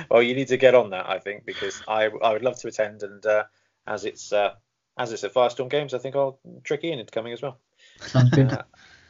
[0.09, 2.67] well, you need to get on that, I think, because I I would love to
[2.67, 3.43] attend, and uh,
[3.87, 4.53] as it's uh,
[4.97, 7.57] as it's at Firestorm Games, I think I'll trick Ian into coming as well.
[7.99, 8.51] Sounds good.
[8.51, 8.63] Uh,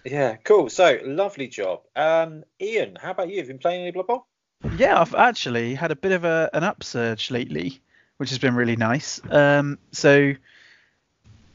[0.05, 0.69] yeah, cool.
[0.69, 1.81] So lovely job.
[1.95, 3.37] Um, Ian, how about you?
[3.37, 4.27] Have you been playing any Blood Bowl?
[4.77, 7.81] Yeah, I've actually had a bit of a, an upsurge lately,
[8.17, 9.19] which has been really nice.
[9.29, 10.33] Um, so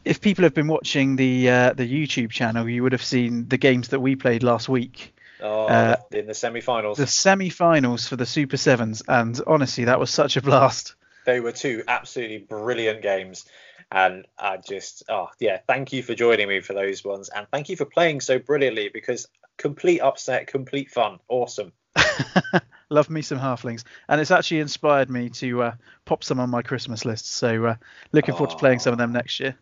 [0.04, 3.58] if people have been watching the uh, the YouTube channel, you would have seen the
[3.58, 5.14] games that we played last week.
[5.40, 6.98] Oh, uh, in the semi-finals.
[6.98, 10.94] The semi-finals for the Super Sevens, and honestly, that was such a blast.
[11.26, 13.44] They were two absolutely brilliant games,
[13.92, 17.68] and I just, oh yeah, thank you for joining me for those ones, and thank
[17.68, 21.72] you for playing so brilliantly because complete upset, complete fun, awesome.
[22.90, 25.72] Love me some halflings, and it's actually inspired me to uh,
[26.04, 27.30] pop some on my Christmas list.
[27.30, 27.74] So uh,
[28.12, 29.54] looking forward to playing some of them next year.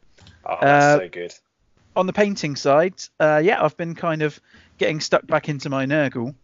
[0.45, 1.35] Oh, that's uh, so good.
[1.97, 4.39] On the painting side, uh, yeah, I've been kind of
[4.79, 6.35] getting stuck back into my Nurgle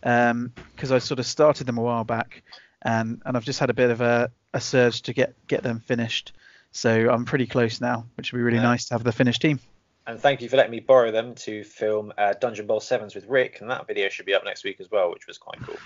[0.00, 2.42] because um, I sort of started them a while back,
[2.82, 5.80] and and I've just had a bit of a, a surge to get get them
[5.80, 6.32] finished.
[6.72, 8.64] So I'm pretty close now, which would be really yeah.
[8.64, 9.60] nice to have the finished team.
[10.06, 13.26] And thank you for letting me borrow them to film uh, Dungeon Ball Sevens with
[13.26, 15.76] Rick, and that video should be up next week as well, which was quite cool.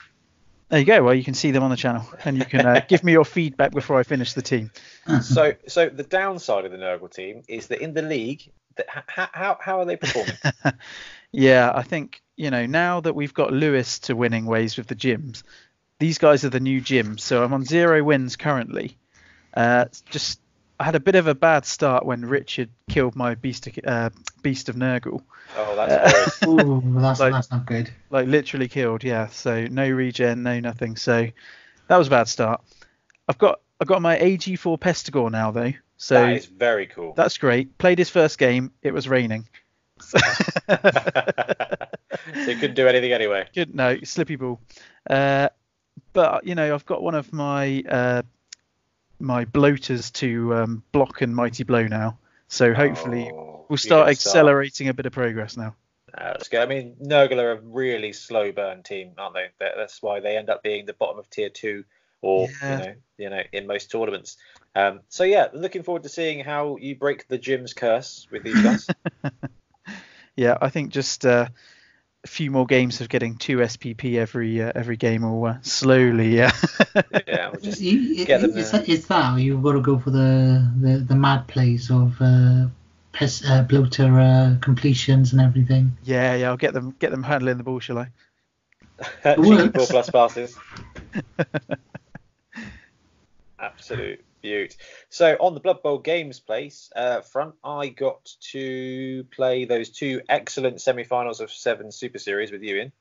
[0.68, 1.02] There you go.
[1.02, 3.24] Well, you can see them on the channel, and you can uh, give me your
[3.24, 4.70] feedback before I finish the team.
[5.22, 9.58] So, so the downside of the Nurgle team is that in the league, that, how
[9.60, 10.34] how are they performing?
[11.32, 14.94] yeah, I think you know now that we've got Lewis to winning ways with the
[14.94, 15.42] gyms,
[15.98, 17.20] these guys are the new gyms.
[17.20, 18.96] So I'm on zero wins currently.
[19.54, 20.40] Uh, just
[20.80, 24.10] I had a bit of a bad start when Richard killed my beast, uh,
[24.42, 25.22] beast of Nurgle.
[25.56, 27.90] Oh, that's uh, Ooh, that's, like, that's not good.
[28.08, 29.26] Like literally killed, yeah.
[29.26, 30.96] So no regen, no nothing.
[30.96, 31.28] So
[31.88, 32.62] that was a bad start.
[33.28, 35.72] I've got I've got my AG4 Pestigor now though.
[35.98, 37.12] So that is very cool.
[37.14, 37.76] That's great.
[37.76, 38.72] Played his first game.
[38.82, 39.48] It was raining.
[42.44, 43.46] So, you couldn't do anything anyway.
[43.54, 44.60] Good, no, slippy ball.
[45.08, 45.48] Uh,
[46.12, 48.22] but you know, I've got one of my uh,
[49.18, 52.18] my bloaters to um, block and mighty blow now.
[52.48, 54.90] So hopefully oh, we'll start accelerating start.
[54.90, 55.76] a bit of progress now.
[56.12, 56.60] Uh, that's good.
[56.60, 59.46] I mean, Nurgle are a really slow burn team, aren't they?
[59.58, 61.84] That's why they end up being the bottom of tier two,
[62.22, 62.78] or yeah.
[62.78, 64.36] you know, you know, in most tournaments.
[64.74, 68.60] Um, so yeah, looking forward to seeing how you break the gym's curse with these
[68.60, 68.88] guys.
[70.36, 71.48] yeah, I think just uh,
[72.24, 76.36] a few more games of getting two SPP every uh, every game will uh, slowly.
[76.36, 76.52] yeah,
[76.94, 80.70] we'll just you, get them is, that, is that you've got to go for the
[80.80, 82.66] the, the mad plays of uh,
[83.12, 85.96] pes, uh, bloater uh, completions and everything?
[86.04, 88.08] Yeah, yeah, I'll get them get them handling the ball, shall I?
[89.34, 90.56] Four plus passes.
[93.58, 94.24] Absolute
[95.08, 100.22] So on the Blood Bowl Games place uh, front, I got to play those two
[100.28, 102.92] excellent semi-finals of Seven Super Series with you in,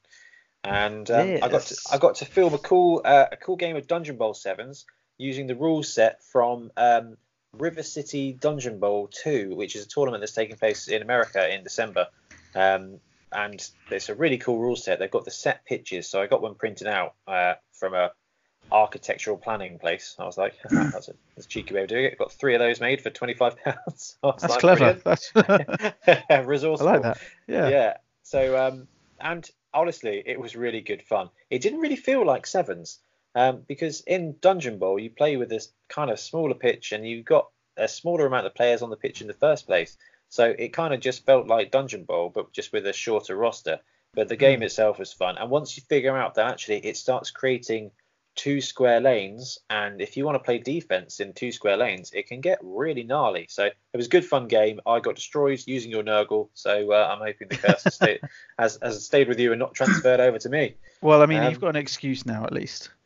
[0.64, 1.44] and um, yes.
[1.44, 4.18] I got to, I got to film a cool uh, a cool game of Dungeon
[4.18, 4.86] Bowl Sevens
[5.18, 7.18] using the rule set from um,
[7.58, 11.64] River City Dungeon Bowl 2, which is a tournament that's taking place in America in
[11.64, 12.08] December.
[12.56, 13.00] Um,
[13.32, 15.00] and it's a really cool rule set.
[15.00, 18.12] They've got the set pitches, so I got one printed out uh, from a
[18.72, 20.16] architectural planning place.
[20.20, 22.18] I was like, that's a, that's a cheeky way of doing it.
[22.18, 24.18] Got three of those made for twenty five pounds.
[24.24, 24.94] that's like, clever.
[25.04, 26.88] That's resourceful.
[26.88, 27.20] I like that.
[27.48, 27.70] Yeah.
[27.70, 27.98] Yeah.
[28.24, 28.88] So um,
[29.20, 31.30] and honestly, it was really good fun.
[31.50, 33.00] It didn't really feel like sevens
[33.36, 37.26] um, because in Dungeon Bowl you play with this kind of smaller pitch and you've
[37.26, 39.98] got a smaller amount of players on the pitch in the first place.
[40.30, 43.80] So it kind of just felt like Dungeon Bowl, but just with a shorter roster.
[44.14, 44.64] But the game mm.
[44.64, 45.38] itself was fun.
[45.38, 47.92] And once you figure out that actually it starts creating
[48.40, 52.28] two square lanes, and if you want to play defense in two square lanes, it
[52.28, 53.46] can get really gnarly.
[53.50, 54.80] So it was a good fun game.
[54.86, 58.22] I got destroyed using your Nurgle, so uh, I'm hoping the curse has, stayed,
[58.58, 60.76] has, has stayed with you and not transferred over to me.
[61.02, 62.92] Well, I mean, um, you've got an excuse now at least.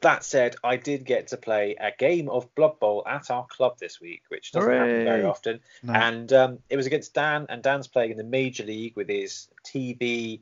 [0.00, 3.76] that said, I did get to play a game of Blood Bowl at our club
[3.78, 4.78] this week, which doesn't Hooray.
[4.78, 5.60] happen very often.
[5.82, 5.92] No.
[5.92, 9.48] And um, it was against Dan, and Dan's playing in the Major League with his
[9.66, 10.40] TV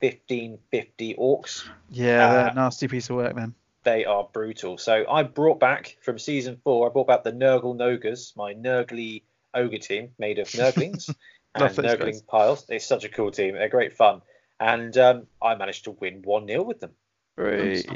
[0.00, 1.68] 1550 orcs.
[1.90, 3.54] Yeah, they're uh, a nasty piece of work, man.
[3.84, 4.78] They are brutal.
[4.78, 9.22] So I brought back from season four, I brought back the Nurgle Nogres, my Nurgly
[9.54, 11.08] ogre team made of Nurglings
[11.54, 12.66] and Nurgling piles.
[12.68, 13.54] It's such a cool team.
[13.54, 14.22] They're great fun.
[14.58, 16.92] And um, I managed to win 1 0 with them.
[17.36, 17.86] Great.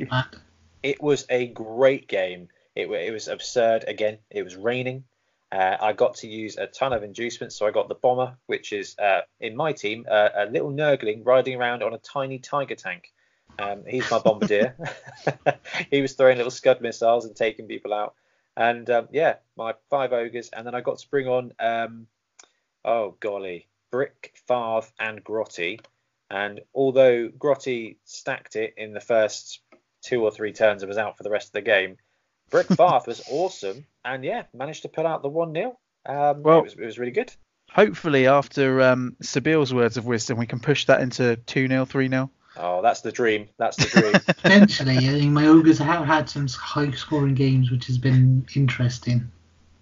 [0.82, 2.48] It was a great game.
[2.74, 3.84] It, it was absurd.
[3.88, 5.04] Again, it was raining.
[5.50, 8.72] Uh, I got to use a ton of inducements, so I got the bomber, which
[8.72, 12.74] is uh, in my team uh, a little Nurgling riding around on a tiny tiger
[12.74, 13.12] tank.
[13.58, 14.76] Um, he's my bombardier.
[15.90, 18.14] he was throwing little scud missiles and taking people out.
[18.56, 22.06] And um, yeah, my five ogres, and then I got to bring on, um,
[22.84, 25.80] oh golly, Brick, Farth, and Grotty.
[26.30, 29.60] And although Grotty stacked it in the first
[30.02, 31.96] two or three turns and was out for the rest of the game,
[32.50, 36.60] Brick Farth was awesome, and yeah, managed to pull out the one 0 um, well,
[36.60, 37.32] it was, it was really good.
[37.70, 42.08] Hopefully, after um, Sabeel's words of wisdom, we can push that into 2 0, 3
[42.08, 42.30] 0.
[42.56, 43.48] Oh, that's the dream.
[43.58, 44.14] That's the dream.
[44.44, 49.30] Eventually, I mean, my ogres have had some high scoring games, which has been interesting.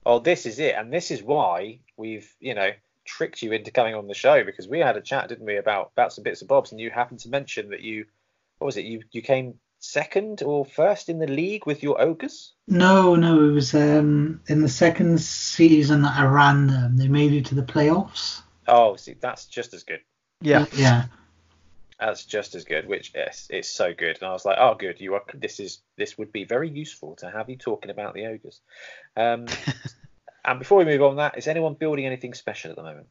[0.05, 2.71] Oh, this is it, and this is why we've, you know,
[3.05, 5.91] tricked you into coming on the show because we had a chat, didn't we, about
[5.95, 8.05] about some bits and bobs, and you happened to mention that you,
[8.59, 8.85] what was it?
[8.85, 12.53] You you came second or first in the league with your ogres?
[12.67, 16.97] No, no, it was um, in the second season that I ran them.
[16.97, 18.43] They made it to the playoffs.
[18.67, 20.01] Oh, see, that's just as good.
[20.41, 21.05] Yeah, yeah.
[21.99, 24.19] That's just as good, which is it's so good.
[24.21, 25.01] And I was like, oh, good.
[25.01, 25.23] You are.
[25.33, 28.61] This is this would be very useful to have you talking about the ogres.
[29.17, 29.47] Um,
[30.45, 33.07] and before we move on, that is anyone building anything special at the moment?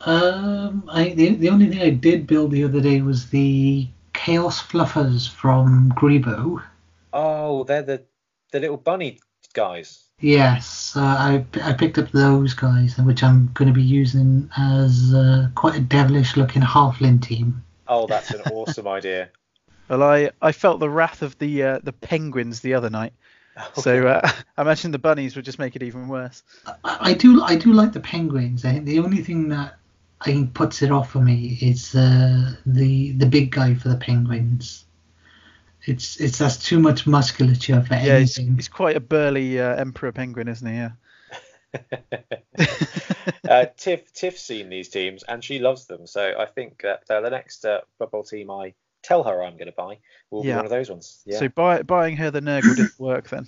[0.00, 3.88] Um, I the, the only thing I did build the other day was the
[4.18, 6.60] Chaos Fluffers from Greebo.
[7.12, 8.02] Oh, they're the
[8.50, 9.20] the little bunny
[9.52, 10.04] guys.
[10.18, 15.14] Yes, uh, I I picked up those guys, which I'm going to be using as
[15.14, 17.62] uh, quite a devilish looking halfling team.
[17.86, 19.30] Oh, that's an awesome idea.
[19.88, 23.14] Well, I, I felt the wrath of the uh, the penguins the other night.
[23.56, 23.70] Okay.
[23.80, 26.42] So uh, I imagine the bunnies would just make it even worse.
[26.66, 28.66] I, I, do I do like the penguins.
[28.66, 29.78] I think the only thing that
[30.20, 33.96] I think puts it off for me is uh, the the big guy for the
[33.96, 34.84] penguins.
[35.84, 38.48] It's it's that's too much musculature for yeah, anything.
[38.48, 40.74] He's, he's quite a burly uh, emperor penguin, isn't he?
[40.74, 40.90] Yeah.
[43.48, 47.20] uh, Tiff Tiff's seen these teams and she loves them, so I think that uh,
[47.20, 49.98] the next uh, football team I tell her I'm going to buy
[50.30, 50.52] will yeah.
[50.52, 51.22] be one of those ones.
[51.24, 51.38] Yeah.
[51.38, 53.46] So buy, buying her the Nurgle didn't work then.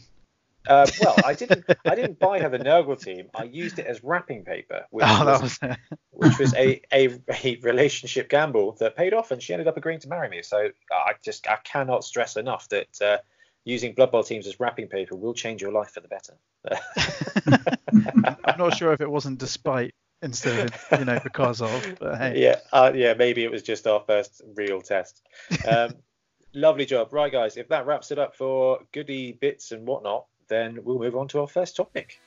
[0.66, 1.64] Uh, well, I didn't.
[1.86, 3.28] I didn't buy her the Nurgle team.
[3.34, 5.76] I used it as wrapping paper, which oh, was, was
[6.10, 10.00] which was a, a, a relationship gamble that paid off, and she ended up agreeing
[10.00, 10.42] to marry me.
[10.42, 13.18] So I just I cannot stress enough that uh,
[13.64, 16.36] using Blood Bowl teams as wrapping paper will change your life for the better.
[18.44, 21.96] I'm not sure if it wasn't despite instead of you know because of.
[21.98, 22.42] But hey.
[22.42, 25.22] Yeah, uh, yeah, maybe it was just our first real test.
[25.66, 25.94] Um,
[26.52, 27.56] lovely job, right, guys?
[27.56, 31.40] If that wraps it up for goody bits and whatnot then we'll move on to
[31.40, 32.20] our first topic.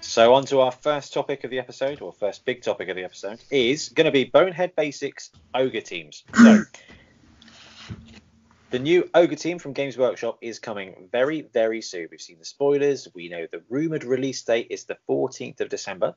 [0.00, 3.02] So, on to our first topic of the episode, or first big topic of the
[3.02, 6.22] episode, is going to be Bonehead Basics Ogre teams.
[6.34, 6.62] So,
[8.70, 12.08] the new Ogre team from Games Workshop is coming very, very soon.
[12.10, 13.06] We've seen the spoilers.
[13.14, 16.16] We know the rumored release date is the 14th of December.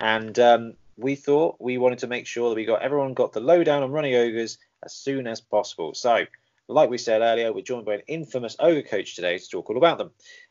[0.00, 3.40] And um, we thought we wanted to make sure that we got everyone got the
[3.40, 5.94] lowdown on running ogres as soon as possible.
[5.94, 6.26] So,
[6.68, 9.76] like we said earlier, we're joined by an infamous ogre coach today to talk all
[9.76, 10.10] about them.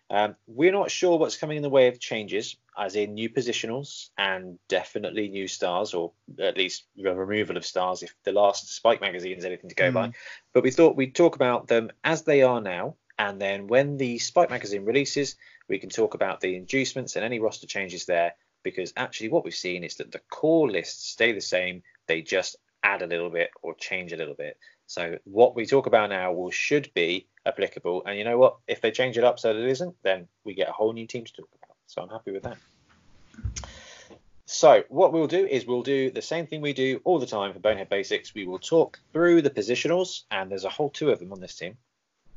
[0.10, 4.10] Um, we're not sure what's coming in the way of changes, as in new positionals
[4.18, 9.00] and definitely new stars, or at least the removal of stars if the last Spike
[9.00, 9.94] magazine is anything to go mm.
[9.94, 10.12] by.
[10.54, 14.20] But we thought we'd talk about them as they are now, and then when the
[14.20, 15.38] Spike magazine releases,
[15.70, 18.34] we can talk about the inducements and any roster changes there.
[18.64, 22.58] Because actually, what we've seen is that the core lists stay the same, they just
[22.84, 24.58] add a little bit or change a little bit.
[24.88, 28.04] So what we talk about now will should be applicable.
[28.06, 28.58] And you know what?
[28.68, 31.08] If they change it up so that it isn't, then we get a whole new
[31.08, 31.76] team to talk about.
[31.88, 32.58] So I'm happy with that.
[34.46, 37.54] So what we'll do is we'll do the same thing we do all the time
[37.54, 38.34] for Bonehead Basics.
[38.34, 41.56] We will talk through the positionals, and there's a whole two of them on this
[41.56, 41.78] team.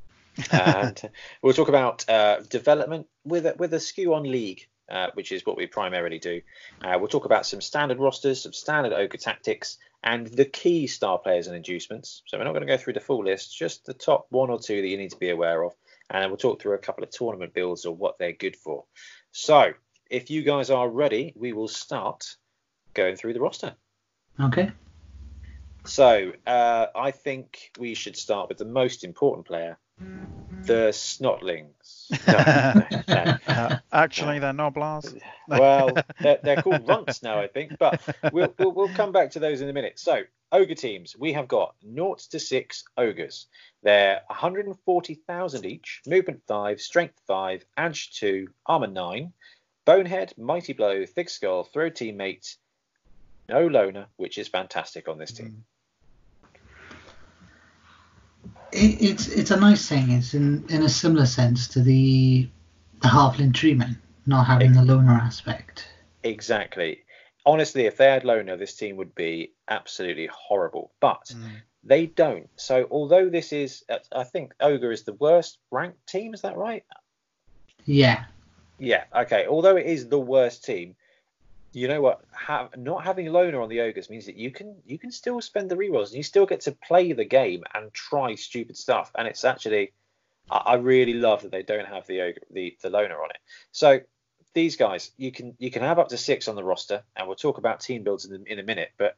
[0.52, 1.10] and
[1.42, 5.44] we'll talk about uh, development with a, with a skew on league, uh, which is
[5.46, 6.40] what we primarily do.
[6.82, 11.18] Uh, we'll talk about some standard rosters, some standard ogre tactics, and the key star
[11.18, 12.22] players and inducements.
[12.26, 14.58] So we're not going to go through the full list, just the top one or
[14.58, 15.72] two that you need to be aware of.
[16.10, 18.84] And we'll talk through a couple of tournament builds or what they're good for.
[19.32, 19.72] So
[20.10, 22.36] if you guys are ready, we will start
[22.92, 23.74] going through the roster.
[24.38, 24.70] Okay.
[25.86, 29.78] So uh, I think we should start with the most important player,
[30.66, 32.10] the Snotlings.
[32.26, 35.20] No, no, uh, actually, they're Gnoblars.
[35.48, 35.90] well,
[36.20, 38.00] they're, they're, called Runts now, I think, but
[38.32, 39.98] we'll, we'll, we'll come back to those in a minute.
[39.98, 40.22] So,
[40.52, 43.46] Ogre teams, we have got 0 to 6 Ogres.
[43.82, 49.32] They're 140,000 each, movement 5, strength 5, edge 2, armor 9,
[49.84, 52.56] bonehead, mighty blow, thick skull, throw teammate,
[53.48, 55.48] no loner, which is fantastic on this team.
[55.48, 55.62] Mm
[58.74, 60.10] it, it's it's a nice thing.
[60.10, 62.48] It's in in a similar sense to the
[63.00, 65.88] the halfling treatment, not having the loner aspect.
[66.22, 67.00] Exactly.
[67.46, 70.92] Honestly, if they had loner, this team would be absolutely horrible.
[71.00, 71.60] But mm.
[71.84, 72.48] They don't.
[72.56, 76.32] So although this is, I think Ogre is the worst ranked team.
[76.32, 76.82] Is that right?
[77.84, 78.24] Yeah.
[78.78, 79.04] Yeah.
[79.14, 79.46] Okay.
[79.46, 80.96] Although it is the worst team,
[81.74, 82.20] you know what?
[82.32, 85.40] Have, not having a loner on the ogres means that you can you can still
[85.40, 89.10] spend the rerolls and you still get to play the game and try stupid stuff.
[89.16, 89.92] And it's actually,
[90.50, 93.38] I, I really love that they don't have the ogre, the the loner on it.
[93.72, 94.00] So
[94.54, 97.36] these guys, you can you can have up to six on the roster, and we'll
[97.36, 98.90] talk about team builds in, in a minute.
[98.96, 99.16] But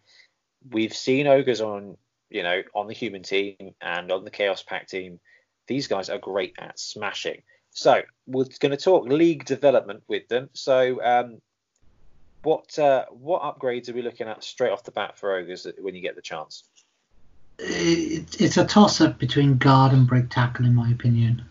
[0.70, 1.96] we've seen ogres on
[2.30, 5.20] you know on the human team and on the chaos pact team.
[5.66, 7.42] These guys are great at smashing.
[7.70, 10.48] So we're going to talk league development with them.
[10.54, 11.42] So um,
[12.46, 15.96] what uh, what upgrades are we looking at straight off the bat for ogres when
[15.96, 16.62] you get the chance?
[17.58, 21.44] It, it's a toss up between guard and break tackle, in my opinion.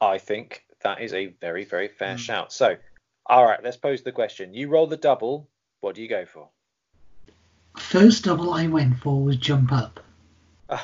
[0.00, 2.18] I think that is a very very fair mm.
[2.18, 2.52] shout.
[2.52, 2.76] So,
[3.26, 4.54] all right, let's pose the question.
[4.54, 5.50] You roll the double.
[5.80, 6.48] What do you go for?
[7.76, 10.00] First double I went for was jump up.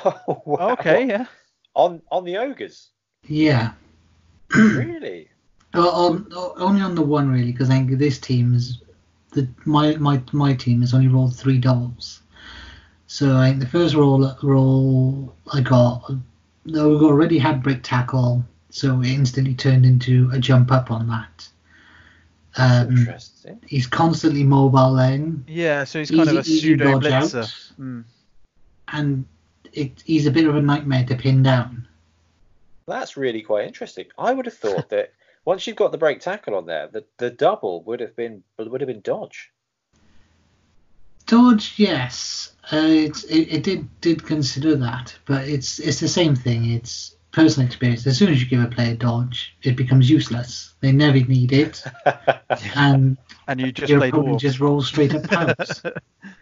[0.05, 0.73] Oh, wow.
[0.73, 1.25] Okay, yeah.
[1.73, 2.89] On on the ogres.
[3.27, 3.71] Yeah.
[4.55, 5.29] really?
[5.73, 8.81] On, only on the one really, because I think this team is
[9.31, 12.21] the my my my team has only rolled three doubles.
[13.07, 16.11] So I think the first roll roll I got,
[16.65, 21.47] we already had break tackle, so it instantly turned into a jump up on that.
[22.57, 23.59] Um, interesting.
[23.65, 25.45] He's constantly mobile then.
[25.47, 27.71] Yeah, so he's kind easy, of a pseudo blitzer.
[27.79, 28.03] Mm.
[28.91, 29.25] And
[29.71, 31.87] it, he's a bit of a nightmare to pin down.
[32.87, 34.07] That's really quite interesting.
[34.17, 35.13] I would have thought that
[35.49, 38.81] once you've got the break tackle on there, the, the double would have been would
[38.81, 39.51] have been dodge.
[41.25, 46.35] Dodge, yes, uh, it, it, it did did consider that, but it's it's the same
[46.35, 46.69] thing.
[46.69, 48.05] It's personal experience.
[48.05, 50.75] As soon as you give a player dodge, it becomes useless.
[50.81, 51.83] They never need it,
[52.75, 55.81] and and you just play probably just roll straight up pounds.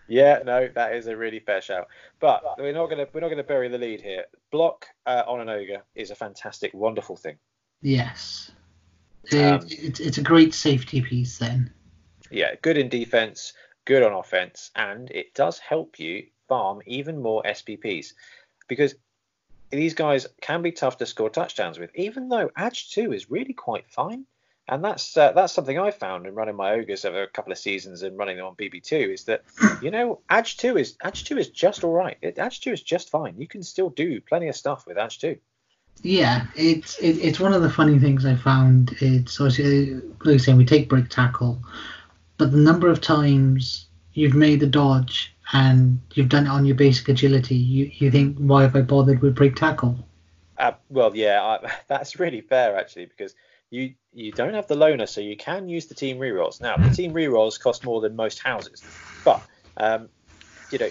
[0.09, 1.87] yeah, no, that is a really fair shout.
[2.19, 4.25] But we're not gonna we're not gonna bury the lead here.
[4.51, 7.37] Block uh, on an ogre is a fantastic, wonderful thing.
[7.81, 8.51] Yes,
[9.33, 11.71] um, it, it's a great safety piece then.
[12.31, 13.53] Yeah, good in defense,
[13.85, 18.13] good on offense, and it does help you farm even more SPPs
[18.67, 18.95] because
[19.69, 23.53] these guys can be tough to score touchdowns with, even though Edge 2 is really
[23.53, 24.25] quite fine.
[24.69, 27.57] And that's uh, that's something I found in running my ogres over a couple of
[27.57, 29.43] seasons and running them on BB2 is that
[29.81, 32.17] you know Edge 2 is Edge 2 is just all right.
[32.21, 33.37] Edge 2 is just fine.
[33.37, 35.37] You can still do plenty of stuff with Edge 2.
[36.03, 38.95] Yeah, it's it, it's one of the funny things I found.
[38.99, 41.59] It's obviously like I say we take break tackle,
[42.37, 46.75] but the number of times you've made the dodge and you've done it on your
[46.75, 49.97] basic agility, you you think why have I bothered with break tackle?
[50.57, 53.35] Uh, well, yeah, I, that's really fair actually because
[53.69, 56.61] you you don't have the loner, so you can use the team rerolls.
[56.61, 58.83] Now the team rerolls cost more than most houses,
[59.23, 59.45] but
[59.77, 60.09] um,
[60.71, 60.89] you know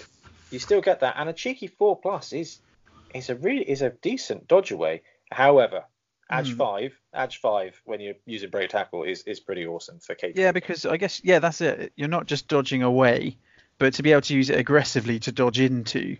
[0.51, 2.59] you still get that, and a cheeky four plus is
[3.17, 5.03] is a really is a decent dodge away.
[5.31, 5.83] However,
[6.29, 6.57] Edge mm.
[6.57, 10.35] five, Edge five when you're using break tackle is, is pretty awesome for Kate.
[10.35, 11.93] Yeah, because I guess yeah, that's it.
[11.95, 13.37] You're not just dodging away,
[13.77, 16.17] but to be able to use it aggressively to dodge into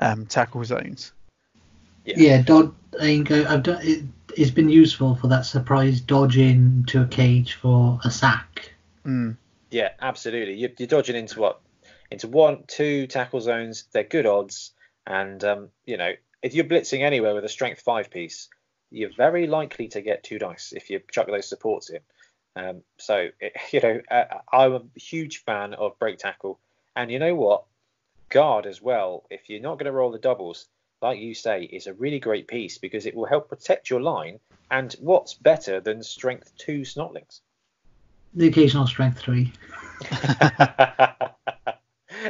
[0.00, 1.12] um, tackle zones.
[2.04, 2.72] Yeah, yeah dodge.
[2.98, 4.04] I think I've done it.
[4.36, 8.72] It's been useful for that surprise dodge into a cage for a sack.
[9.04, 9.36] Mm.
[9.70, 10.54] Yeah, absolutely.
[10.54, 11.60] You're, you're dodging into what?
[12.10, 13.84] Into one, two tackle zones.
[13.92, 14.72] They're good odds,
[15.06, 16.12] and um, you know
[16.42, 18.48] if you're blitzing anywhere with a strength five piece,
[18.90, 22.00] you're very likely to get two dice if you chuck those supports in.
[22.54, 26.58] Um, so it, you know, uh, I'm a huge fan of break tackle,
[26.94, 27.64] and you know what,
[28.28, 29.24] guard as well.
[29.30, 30.66] If you're not going to roll the doubles,
[31.02, 34.40] like you say, is a really great piece because it will help protect your line.
[34.70, 37.40] And what's better than strength two snotlings?
[38.34, 39.52] The occasional strength three.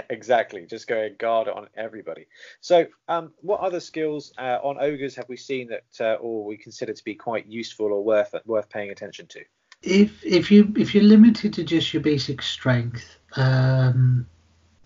[0.10, 0.66] exactly.
[0.66, 2.26] Just going guard on everybody.
[2.60, 6.56] So, um, what other skills uh, on ogres have we seen that, uh, or we
[6.56, 9.40] consider to be quite useful or worth worth paying attention to?
[9.82, 14.26] If if you if you're limited to just your basic strength, um,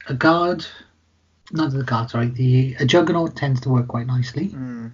[0.08, 0.66] a guard,
[1.52, 4.48] not the guard, sorry, the a juggernaut tends to work quite nicely.
[4.48, 4.92] Mm.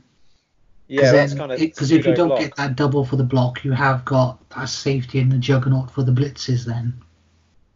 [0.88, 2.40] Yeah, that's kind of because if you don't block.
[2.40, 6.04] get that double for the block, you have got that safety in the juggernaut for
[6.04, 7.02] the blitzes then.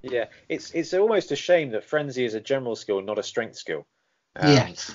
[0.03, 3.57] Yeah, it's it's almost a shame that frenzy is a general skill, not a strength
[3.57, 3.87] skill.
[4.37, 4.95] Um, yes.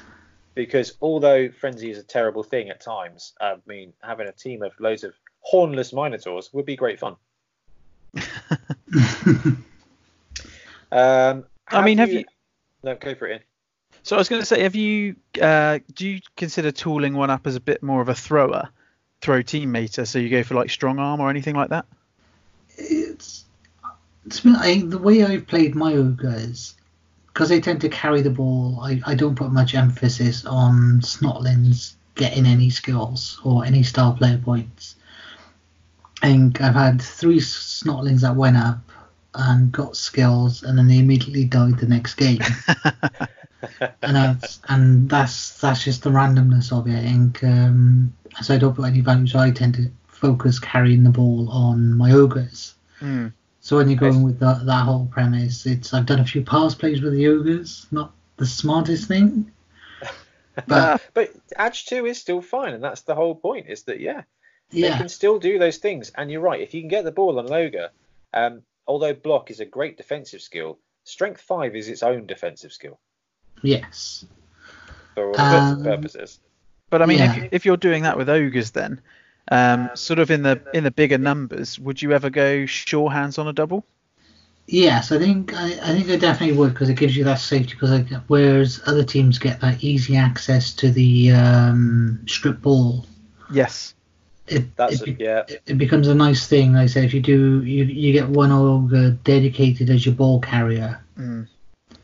[0.56, 4.74] Because although frenzy is a terrible thing at times, I mean having a team of
[4.80, 7.18] loads of hornless minotaurs would be great fun.
[10.92, 12.26] um, I mean, have you, you?
[12.84, 13.32] No, go for it.
[13.32, 13.42] Ian.
[14.04, 17.46] So I was going to say, have you uh, do you consider tooling one up
[17.48, 18.70] as a bit more of a thrower,
[19.22, 20.06] throw teammater?
[20.06, 21.86] So you go for like strong arm or anything like that?
[22.78, 23.46] It's
[24.46, 26.76] I, the way I've played my ogres,
[27.28, 31.96] because they tend to carry the ball, I, I don't put much emphasis on Snotlings
[32.16, 34.96] getting any skills or any star player points.
[36.24, 38.80] I think I've had three Snotlings that went up
[39.36, 42.40] and got skills, and then they immediately died the next game.
[44.02, 46.98] and that's and that's that's just the randomness of it.
[46.98, 51.04] I think um, as I don't put any value, so I tend to focus carrying
[51.04, 52.76] the ball on my ogres.
[53.02, 53.34] Mm.
[53.66, 56.76] So when you're going with that, that whole premise, it's I've done a few pass
[56.76, 59.52] plays with the ogres, not the smartest thing.
[60.68, 63.66] But but Edge two is still fine, and that's the whole point.
[63.68, 64.22] Is that yeah,
[64.70, 66.12] yeah, they can still do those things.
[66.16, 66.62] And you're right.
[66.62, 67.90] If you can get the ball on an ogre,
[68.36, 73.00] um, although block is a great defensive skill, strength five is its own defensive skill
[73.64, 74.26] yes.
[75.16, 76.40] for all Um, purposes.
[76.92, 77.36] But I mean, Yeah.
[77.36, 79.02] if, if you're doing that with ogres, then
[79.52, 83.38] um, sort of in the in the bigger numbers, would you ever go sure hands
[83.38, 83.86] on a double?
[84.68, 87.74] Yes, I think I, I think I definitely would because it gives you that safety.
[87.74, 93.06] Because whereas other teams get that easy access to the um, strip ball,
[93.52, 93.94] Yes.
[94.48, 95.44] it, That's it, a, yeah.
[95.48, 96.74] it, it becomes a nice thing.
[96.74, 100.40] Like I say, if you do, you you get one ogre dedicated as your ball
[100.40, 101.04] carrier.
[101.18, 101.48] Mm.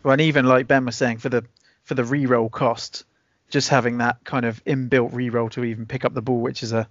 [0.03, 1.43] Well, and even like Ben was saying, for the
[1.83, 3.05] for the reroll cost,
[3.49, 6.73] just having that kind of inbuilt reroll to even pick up the ball, which is
[6.73, 6.87] a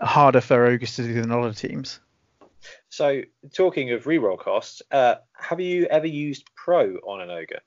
[0.00, 2.00] harder for ogres to do than other teams.
[2.88, 3.22] So
[3.52, 7.60] talking of reroll costs, uh, have you ever used pro on an ogre?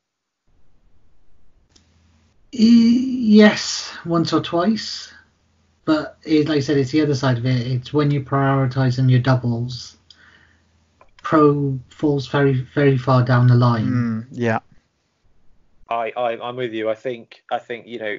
[2.51, 5.13] Yes, once or twice,
[5.85, 7.67] but it, like I said, it's the other side of it.
[7.67, 9.97] It's when you're prioritizing your doubles.
[11.21, 13.85] Pro falls very very far down the line.
[13.85, 14.59] Mm, yeah.
[15.89, 16.89] I, I I'm with you.
[16.89, 18.17] I think I think you know,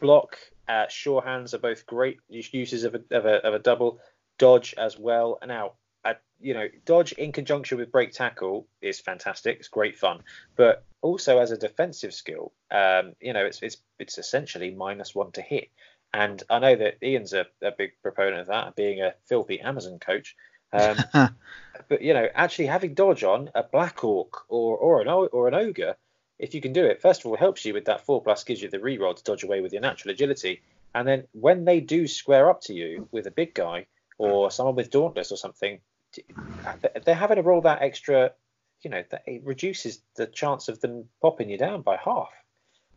[0.00, 0.38] block,
[0.68, 4.00] uh, sure hands are both great uses of a, of a of a double,
[4.38, 5.38] dodge as well.
[5.40, 5.72] And now,
[6.04, 9.58] uh, you know, dodge in conjunction with break tackle is fantastic.
[9.58, 10.22] It's great fun,
[10.56, 15.32] but also as a defensive skill, um, you know, it's it's it's essentially minus one
[15.32, 15.68] to hit.
[16.12, 19.98] And I know that Ian's a, a big proponent of that, being a filthy Amazon
[19.98, 20.34] coach.
[20.72, 20.96] Um,
[21.88, 25.54] but you know, actually having dodge on a black orc or or an or an
[25.54, 25.96] ogre,
[26.38, 28.62] if you can do it, first of all, helps you with that four plus, gives
[28.62, 30.62] you the reroll to dodge away with your natural agility,
[30.94, 33.86] and then when they do square up to you with a big guy
[34.18, 35.80] or someone with dauntless or something,
[37.04, 38.32] they're having to roll that extra.
[38.82, 42.28] You know, that it reduces the chance of them popping you down by half.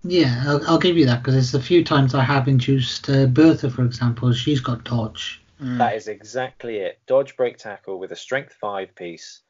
[0.04, 3.26] Yeah, I'll, I'll give you that because it's a few times I have induced uh,
[3.26, 4.32] Bertha, for example.
[4.34, 5.42] She's got dodge.
[5.62, 5.78] Mm.
[5.78, 7.00] That is exactly it.
[7.08, 9.42] Dodge break tackle with a strength five piece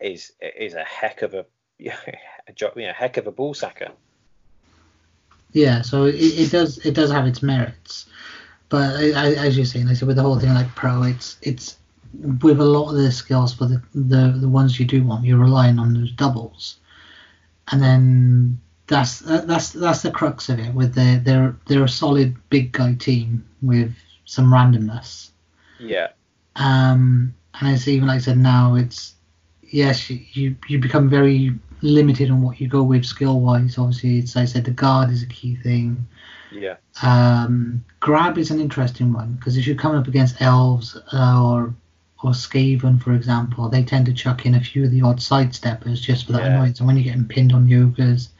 [0.00, 1.44] is is a heck of a
[1.80, 3.90] a jo- you know, heck of a ball sacker.
[5.52, 8.06] Yeah, so it, it does it does have its merits,
[8.68, 11.02] but I, I, as you're saying, like I said, with the whole thing like pro,
[11.04, 11.78] it's it's
[12.42, 15.38] with a lot of the skills for the, the the ones you do want, you're
[15.38, 16.76] relying on those doubles,
[17.72, 20.74] and then that's that's that's the crux of it.
[20.74, 23.94] With the they're they're a solid big guy team with
[24.26, 25.30] some randomness.
[25.78, 26.08] Yeah.
[26.56, 29.14] Um, and it's even like I said now, it's
[29.62, 33.78] yes, you, you become very limited on what you go with skill wise.
[33.78, 36.06] Obviously, it's like I said, the guard is a key thing.
[36.50, 36.76] Yeah.
[37.02, 41.74] Um, grab is an interesting one because if you're coming up against elves uh, or
[42.22, 46.00] or Skaven, for example, they tend to chuck in a few of the odd sidesteppers
[46.00, 46.54] just for that Yeah.
[46.54, 46.80] annoyance.
[46.80, 48.30] And when you're getting pinned on yogers,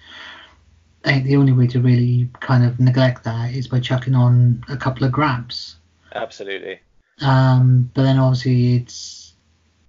[1.04, 4.64] I think the only way to really kind of neglect that is by chucking on
[4.68, 5.76] a couple of grabs.
[6.12, 6.80] Absolutely.
[7.20, 9.34] Um, but then obviously it's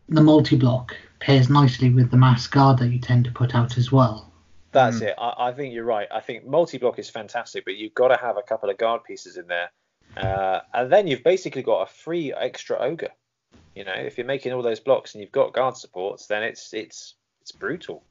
[0.07, 3.78] the multi block pairs nicely with the mass guard that you tend to put out
[3.78, 4.32] as well.
[4.72, 5.07] That's Mm.
[5.07, 5.15] it.
[5.17, 6.07] I, I think you're right.
[6.11, 9.03] I think multi block is fantastic, but you've got to have a couple of guard
[9.03, 9.72] pieces in there,
[10.15, 13.11] uh, and then you've basically got a free extra ogre.
[13.76, 16.74] You know, if you're making all those blocks and you've got guard supports, then it's
[16.74, 18.03] it's it's brutal.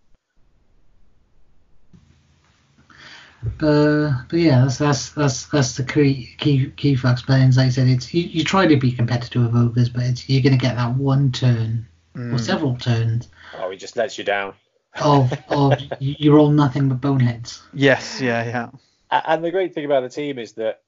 [3.58, 7.22] But but yeah, that's that's that's that's the key key key facts.
[7.22, 10.28] But as I said, it's you, you try to be competitive with ogres, but it's,
[10.28, 11.86] you're going to get that one turn
[12.18, 12.40] or Mm.
[12.40, 14.54] several turns Oh, he just lets you down.
[15.00, 17.62] of of you- you're all nothing but boneheads.
[17.72, 18.20] Yes.
[18.20, 18.44] Yeah.
[18.44, 18.70] Yeah.
[19.10, 20.82] And the great thing about the team is that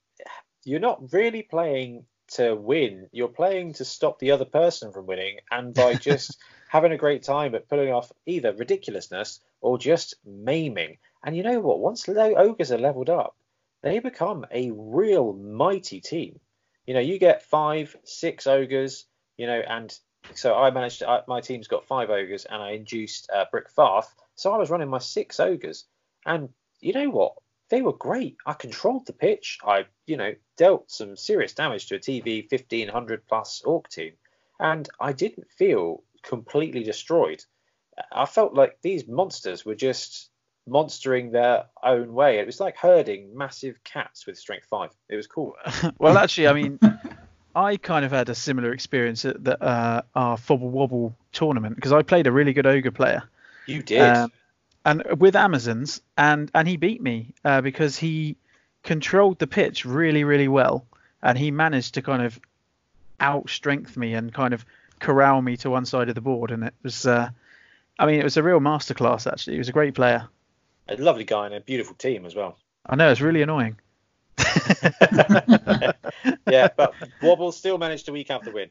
[0.64, 3.08] you're not really playing to win.
[3.12, 6.36] You're playing to stop the other person from winning, and by just
[6.68, 10.98] having a great time at pulling off either ridiculousness or just maiming.
[11.24, 11.80] And you know what?
[11.80, 13.36] Once the ogres are leveled up,
[13.82, 16.40] they become a real mighty team.
[16.86, 19.06] You know, you get five, six ogres.
[19.36, 19.96] You know, and
[20.34, 21.00] so I managed.
[21.00, 24.14] To, my team's got five ogres, and I induced uh, Brick Farth.
[24.34, 25.84] So I was running my six ogres,
[26.26, 26.48] and
[26.80, 27.34] you know what?
[27.68, 28.36] They were great.
[28.46, 29.58] I controlled the pitch.
[29.64, 34.12] I, you know, dealt some serious damage to a TV 1500 plus orc team,
[34.58, 37.44] and I didn't feel completely destroyed.
[38.12, 40.30] I felt like these monsters were just
[40.66, 42.38] monstering their own way.
[42.38, 44.90] It was like herding massive cats with strength five.
[45.08, 45.54] It was cool.
[45.98, 46.78] well, actually, I mean,
[47.54, 51.92] I kind of had a similar experience at the, uh, our Fobble Wobble tournament because
[51.92, 53.22] I played a really good ogre player.
[53.66, 54.00] You did.
[54.00, 54.32] Um,
[54.84, 58.36] and with Amazons, and and he beat me uh, because he
[58.82, 60.86] controlled the pitch really, really well,
[61.22, 62.40] and he managed to kind of
[63.20, 64.64] outstrength me and kind of
[64.98, 67.06] corral me to one side of the board, and it was.
[67.06, 67.30] Uh,
[67.98, 69.30] I mean, it was a real masterclass.
[69.30, 70.26] Actually, he was a great player.
[70.88, 72.56] A lovely guy and a beautiful team as well.
[72.86, 73.78] I know it's really annoying.
[76.48, 78.70] yeah, but Wobble still managed to eke out the win.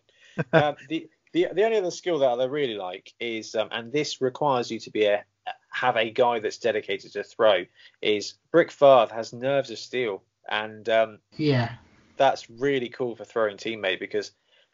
[0.54, 4.22] Um, the, the the only other skill that I really like is, um, and this
[4.22, 5.24] requires you to be a
[5.72, 7.66] have a guy that's dedicated to throw,
[8.02, 11.74] is Brick Farth has nerves of steel, and um, yeah,
[12.18, 14.32] that's really cool for throwing teammate because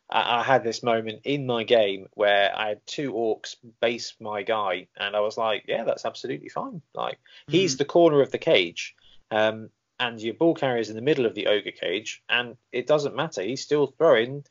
[0.10, 4.44] I, I, had this moment in my game where I had two orcs base my
[4.44, 6.82] guy, and I was like, yeah, that's absolutely fine.
[6.94, 7.52] Like mm-hmm.
[7.52, 8.96] he's the corner of the cage.
[9.32, 9.70] Um,
[10.00, 13.16] and your ball carrier is in the middle of the ogre cage, and it doesn't
[13.16, 13.42] matter.
[13.42, 14.46] He's still throwing.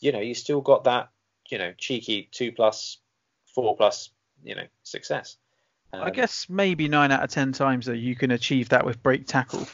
[0.00, 1.10] You know, you still got that,
[1.48, 2.98] you know, cheeky two plus,
[3.54, 4.10] four plus,
[4.42, 5.36] you know, success.
[5.92, 9.02] Um, I guess maybe nine out of ten times though you can achieve that with
[9.02, 9.66] break tackle,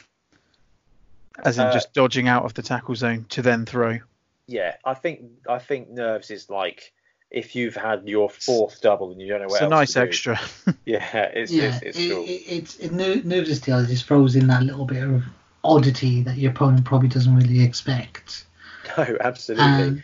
[1.43, 3.99] as in uh, just dodging out of the tackle zone to then throw.
[4.47, 6.93] Yeah, I think I think nerves is like
[7.31, 9.89] if you've had your fourth double and you don't know what it's else.
[9.89, 10.39] It's a nice extra.
[10.85, 12.23] yeah, it's yeah, it's, it's it, cool.
[12.23, 12.91] It, it's it,
[13.25, 15.23] nerves still just throws in that little bit of
[15.63, 18.45] oddity that your opponent probably doesn't really expect.
[18.97, 19.65] No, absolutely.
[19.65, 20.03] And,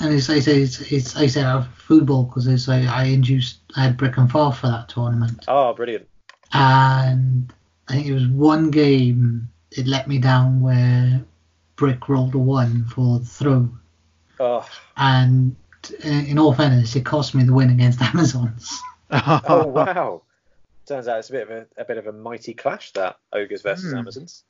[0.00, 3.58] and it's, I say it's, it's I say I football because it's I, I induced
[3.76, 5.44] I had Brick and fall for that tournament.
[5.46, 6.08] Oh, brilliant!
[6.52, 7.52] And
[7.86, 11.24] I think it was one game it let me down where
[11.76, 13.68] Brick rolled a one for the throw.
[14.40, 14.68] Oh.
[14.96, 15.56] And
[15.90, 18.80] in all fairness, it cost me the win against Amazons.
[19.10, 20.22] oh wow!
[20.86, 23.62] Turns out it's a bit of a, a bit of a mighty clash that ogres
[23.62, 23.98] versus hmm.
[23.98, 24.44] Amazons.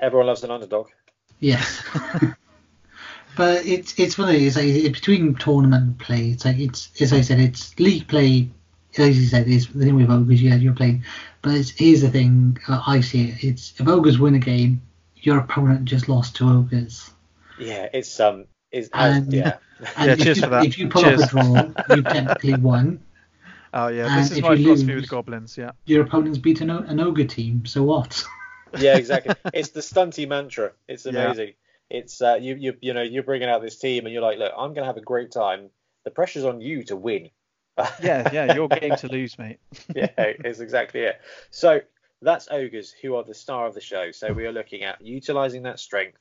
[0.00, 0.88] Everyone loves an underdog.
[1.38, 1.82] Yes.
[3.36, 4.46] but it's it's funny.
[4.46, 6.30] It's like between tournament play.
[6.30, 8.50] It's like it's as I said, it's league play.
[8.98, 10.42] As you said, is the thing with ogres.
[10.42, 11.04] Yeah, you're playing.
[11.40, 12.58] But here's the thing.
[12.68, 13.44] Uh, I see it.
[13.44, 14.82] It's if ogres win a game,
[15.16, 17.10] your opponent just lost to ogres.
[17.58, 19.58] Yeah, it's um, is and, yeah.
[19.96, 20.64] And yeah, cheers you, for that.
[20.64, 21.22] If you pull cheers.
[21.22, 23.02] up a draw, you technically won.
[23.74, 25.56] Oh yeah, and this is my philosophy lose, with goblins.
[25.56, 25.72] Yeah.
[25.86, 28.24] Your opponent's beat an, an ogre team, so what?
[28.78, 29.34] yeah, exactly.
[29.54, 30.72] It's the stunty mantra.
[30.88, 31.48] It's amazing.
[31.48, 31.98] Yeah.
[31.98, 34.52] It's uh, you you you know you're bringing out this team and you're like, look,
[34.56, 35.70] I'm gonna have a great time.
[36.04, 37.30] The pressure's on you to win.
[38.02, 39.58] yeah, yeah, your game to lose, mate.
[39.94, 41.20] yeah, it's exactly it.
[41.50, 41.80] So
[42.20, 44.10] that's ogres who are the star of the show.
[44.10, 46.18] So we are looking at utilizing that strength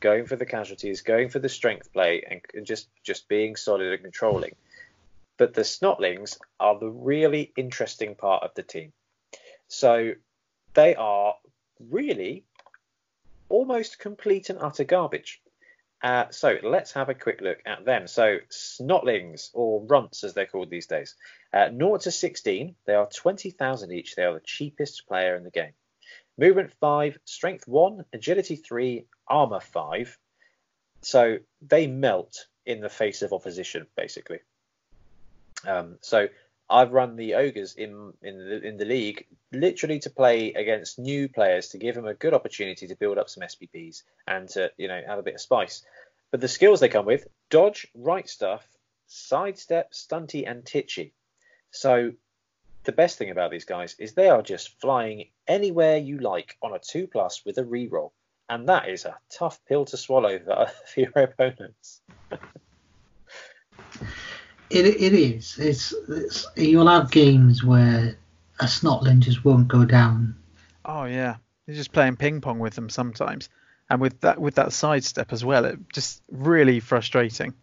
[0.00, 3.92] going for the casualties, going for the strength play, and, and just just being solid
[3.92, 4.54] and controlling.
[5.36, 8.92] But the snotlings are the really interesting part of the team.
[9.68, 10.12] So
[10.74, 11.34] they are
[11.78, 12.44] really
[13.48, 15.40] almost complete and utter garbage.
[16.02, 18.06] Uh, so let's have a quick look at them.
[18.06, 21.16] So snotlings, or runts as they're called these days,
[21.52, 24.14] uh, 0 to 16, they are 20,000 each.
[24.14, 25.72] They are the cheapest player in the game.
[26.36, 30.18] Movement 5, Strength 1, Agility 3, Armor 5.
[31.02, 34.40] So they melt in the face of opposition, basically.
[35.66, 36.28] Um, so
[36.70, 41.28] I've run the ogres in in the, in the league literally to play against new
[41.28, 44.88] players to give them a good opportunity to build up some SPPs and to you
[44.88, 45.82] know have a bit of spice.
[46.30, 48.66] But the skills they come with: dodge, right stuff,
[49.06, 51.12] sidestep, stunty, and titchy.
[51.70, 52.12] So
[52.84, 56.74] the best thing about these guys is they are just flying anywhere you like on
[56.74, 58.12] a 2 plus with a reroll.
[58.48, 62.00] And that is a tough pill to swallow for, for your opponents.
[64.70, 65.58] it, it is.
[65.58, 68.16] It's, it's You'll have games where
[68.60, 70.36] a snotling just won't go down.
[70.84, 71.36] Oh, yeah.
[71.66, 73.50] You're just playing ping pong with them sometimes.
[73.90, 77.54] And with that with that sidestep as well, it just really frustrating.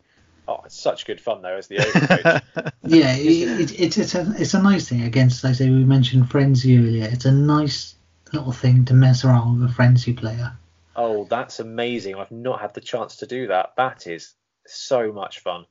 [0.47, 2.73] Oh, it's such good fun though as the coach.
[2.83, 5.03] yeah, it, it, it's it's a it's a nice thing.
[5.03, 7.07] Against, like I say, we mentioned frenzy earlier.
[7.11, 7.95] It's a nice
[8.33, 10.53] little thing to mess around with a frenzy player.
[10.95, 12.15] Oh, that's amazing!
[12.15, 13.73] I've not had the chance to do that.
[13.77, 14.33] That is
[14.65, 15.65] so much fun.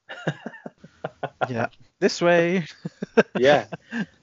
[1.49, 1.69] yeah,
[1.99, 2.67] this way.
[3.39, 3.67] yeah.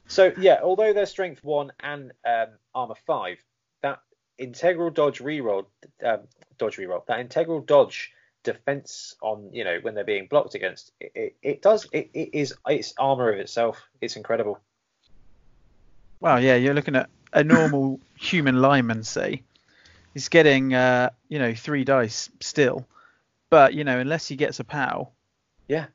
[0.08, 3.38] So yeah, although they're strength one and um, armor five,
[3.82, 4.00] that
[4.38, 5.66] integral dodge reroll,
[6.06, 6.20] um,
[6.58, 8.12] dodge reroll, that integral dodge
[8.44, 12.30] defense on you know when they're being blocked against it, it, it does it, it
[12.34, 14.60] is it's armor of itself it's incredible
[16.20, 19.44] well yeah you're looking at a normal human lineman say
[20.14, 22.88] he's getting uh you know three dice still
[23.50, 25.10] but you know unless he gets a pow
[25.68, 25.86] yeah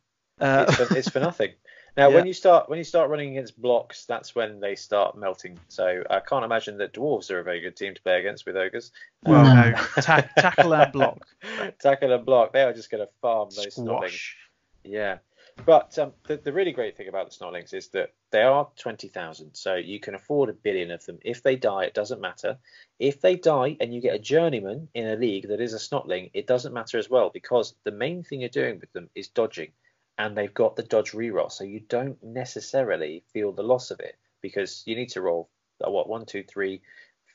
[0.41, 1.53] uh, it's, for, it's for nothing
[1.97, 2.17] Now, Yeah.
[2.17, 5.59] when you start when you start running against blocks, that's when they start melting.
[5.69, 8.55] So I can't imagine that dwarves are a very good team to play against with
[8.55, 8.93] ogres.
[9.25, 9.71] Well, No.
[9.71, 11.27] no, ta- tackle and block.
[11.81, 14.09] Tackle and block, they are just going to farm those snotlings.
[14.09, 14.37] Squash.
[14.85, 15.19] Yeah.
[15.65, 19.55] But um, the, the really great thing about the Snotlings is that they are 20,000.
[19.55, 21.19] So you can afford a billion of them.
[21.25, 22.59] If they die, it doesn't matter.
[22.99, 26.31] If they die and you get a journeyman in a league that is a Snotling,
[26.35, 29.73] it doesn't matter as well because the main thing you're doing with them is dodging.
[30.19, 31.51] And they've got the dodge reroll.
[31.51, 35.49] So you don't necessarily feel the loss of it because you need to roll,
[35.85, 36.81] uh, what, one, two, three,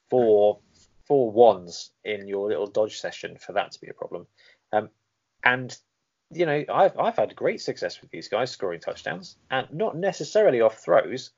[0.10, 0.60] four,
[1.06, 4.28] four ones in your little dodge session for that to be a problem.
[4.72, 4.90] Um,
[5.44, 5.78] and
[6.32, 10.62] you know, I've I've had great success with these guys scoring touchdowns, and not necessarily
[10.62, 11.32] off throws.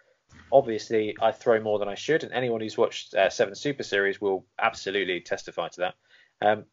[0.51, 4.21] Obviously, I throw more than I should, and anyone who's watched uh, Seven Super Series
[4.21, 5.95] will absolutely testify to that.
[6.41, 6.65] Um,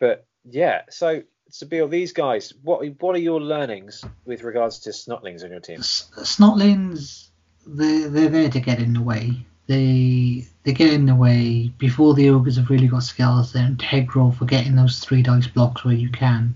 [0.00, 5.44] but yeah, so Sabeel, these guys, what what are your learnings with regards to snotlings
[5.44, 5.78] on your team?
[5.78, 7.28] Snotlings,
[7.66, 9.46] they they're there to get in the way.
[9.66, 13.52] They they get in the way before the ogres have really got skills.
[13.52, 16.54] They're integral for getting those three dice blocks where you can.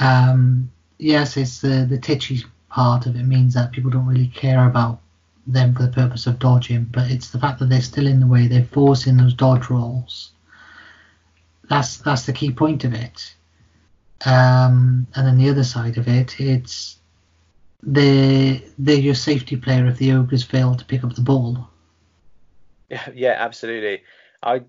[0.00, 4.66] Um, yes, it's the the titchy part of it means that people don't really care
[4.66, 5.00] about
[5.46, 8.26] them for the purpose of dodging, but it's the fact that they're still in the
[8.26, 8.46] way.
[8.46, 10.32] They're forcing those dodge rolls.
[11.68, 13.34] That's that's the key point of it.
[14.24, 16.98] Um, and then the other side of it, it's
[17.82, 21.68] they're they're your safety player if the ogres fail to pick up the ball.
[22.90, 24.02] Yeah, yeah, absolutely.
[24.42, 24.62] I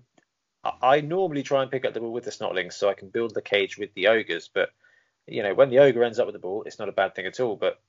[0.82, 3.34] I normally try and pick up the ball with the snotlings so I can build
[3.34, 4.70] the cage with the ogres, but
[5.28, 7.26] you know when the ogre ends up with the ball, it's not a bad thing
[7.26, 7.56] at all.
[7.56, 7.80] But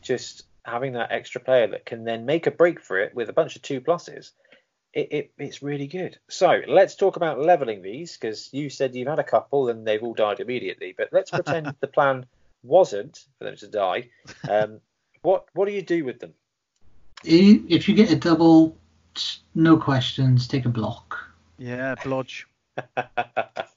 [0.00, 3.32] just having that extra player that can then make a break for it with a
[3.32, 4.32] bunch of two pluses,
[4.92, 6.18] it, it it's really good.
[6.28, 10.02] So let's talk about leveling these because you said you've had a couple and they've
[10.02, 10.94] all died immediately.
[10.96, 12.26] But let's pretend the plan
[12.62, 14.10] wasn't for them to die.
[14.48, 14.80] Um,
[15.22, 16.34] what what do you do with them?
[17.24, 18.76] If you get a double,
[19.54, 21.18] no questions, take a block.
[21.58, 22.44] Yeah, blodge.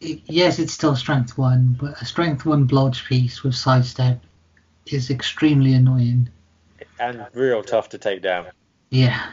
[0.00, 4.20] It, yes, it's still strength one, but a strength one blodge piece with sidestep
[4.86, 6.28] is extremely annoying.
[6.98, 8.46] and real tough to take down.
[8.90, 9.30] Yeah.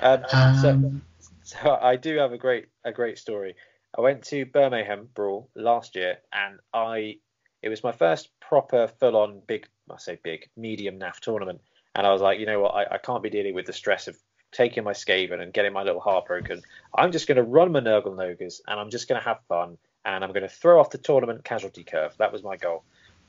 [0.00, 0.24] Um,
[0.60, 1.02] so, Um,
[1.42, 3.54] so I do have a great a great story.
[3.96, 7.18] I went to Birmingham Brawl last year, and I
[7.62, 11.60] it was my first proper full on big I say big medium NAF tournament,
[11.94, 14.08] and I was like, you know what, I, I can't be dealing with the stress
[14.08, 14.16] of
[14.52, 16.62] taking my Skaven and getting my little heart broken.
[16.94, 19.78] I'm just going to run my Nurgle Nogres, and I'm just going to have fun,
[20.04, 22.14] and I'm going to throw off the tournament casualty curve.
[22.18, 22.84] That was my goal.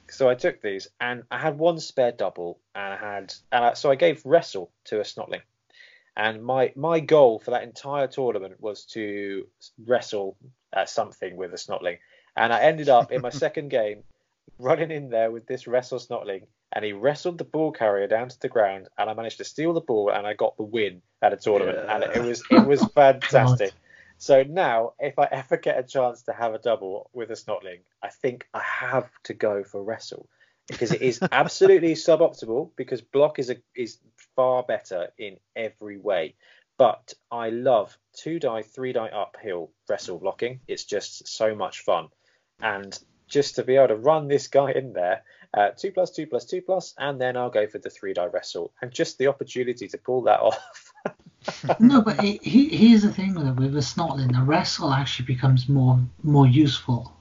[0.10, 3.74] So I took these, and I had one spare double, and I had, and I,
[3.74, 5.42] so I gave wrestle to a Snotling.
[6.16, 9.48] And my my goal for that entire tournament was to
[9.86, 10.36] wrestle
[10.74, 12.00] uh, something with a snotling.
[12.36, 14.04] And I ended up in my second game
[14.60, 18.40] running in there with this wrestle snotling, and he wrestled the ball carrier down to
[18.40, 21.34] the ground, and I managed to steal the ball, and I got the win at
[21.34, 23.74] a tournament, and it was it was fantastic.
[24.18, 27.80] So now, if I ever get a chance to have a double with a snotling,
[28.04, 30.30] I think I have to go for wrestle
[30.68, 33.98] because it is absolutely suboptimal because block is a is
[34.36, 36.36] far better in every way.
[36.78, 40.62] But I love two die, three die uphill wrestle blocking.
[40.68, 42.10] It's just so much fun,
[42.62, 42.98] and
[43.28, 46.46] just to be able to run this guy in there, uh, two plus two plus
[46.46, 49.88] two plus, and then I'll go for the three die wrestle, and just the opportunity
[49.88, 50.94] to pull that off.
[51.80, 55.26] no, but he, he, here's the thing with it, with a snotling, the wrestle actually
[55.26, 57.14] becomes more more useful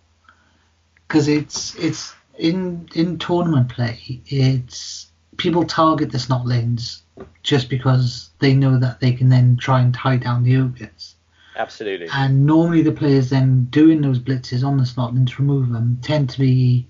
[1.09, 4.21] because it's it's in in tournament play.
[4.27, 7.01] It's people target the snotlings
[7.43, 11.17] just because they know that they can then try and tie down the ogres.
[11.57, 12.09] Absolutely.
[12.13, 16.31] And normally the players then doing those blitzes on the snotlings to remove them tend
[16.31, 16.87] to be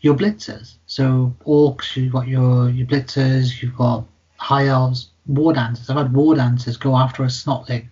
[0.00, 0.76] your blitzers.
[0.86, 4.04] So orcs, you've got your your blitzers, you've got
[4.36, 5.90] high elves, war dancers.
[5.90, 7.88] I've had war dancers go after a snotling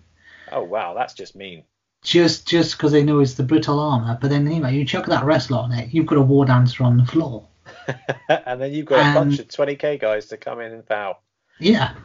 [0.51, 1.63] Oh wow, that's just mean.
[2.03, 4.17] just just because they know it's the brittle armor.
[4.21, 6.97] But then anyway, you chuck that wrestler on it, you've got a war dancer on
[6.97, 7.47] the floor.
[8.29, 11.21] and then you've got a Um, bunch of 20k guys to come in and foul.
[11.59, 11.95] Yeah.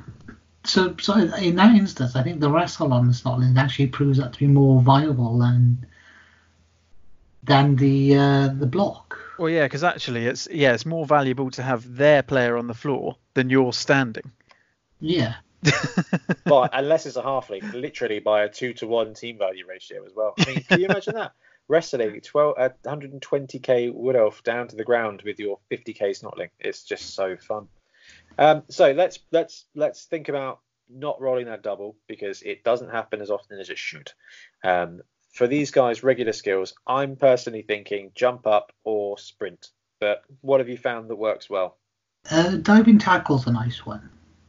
[0.65, 4.33] So so in that instance, I think the wrestle on the snotling actually proves that
[4.33, 5.87] to be more viable than
[7.43, 9.19] than the uh, the block.
[9.43, 12.75] Well, yeah, because actually, it's yeah, it's more valuable to have their player on the
[12.75, 14.31] floor than yours standing.
[15.01, 15.35] Yeah.
[16.45, 20.13] But unless it's a halfling, literally by a two to one team value ratio as
[20.15, 20.35] well.
[20.39, 21.33] I mean, can you imagine that?
[21.67, 26.51] Wrestling 12, uh, 120k wood elf down to the ground with your 50k snotling.
[26.61, 27.67] It's just so fun.
[28.39, 33.21] Um, so let's let's let's think about not rolling that double because it doesn't happen
[33.21, 34.13] as often as it should.
[34.63, 35.01] Um,
[35.33, 39.69] for these guys, regular skills, I'm personally thinking jump up or sprint.
[40.01, 41.79] But what have you found that works well?
[42.31, 44.09] Uh, diving tackle's a nice one.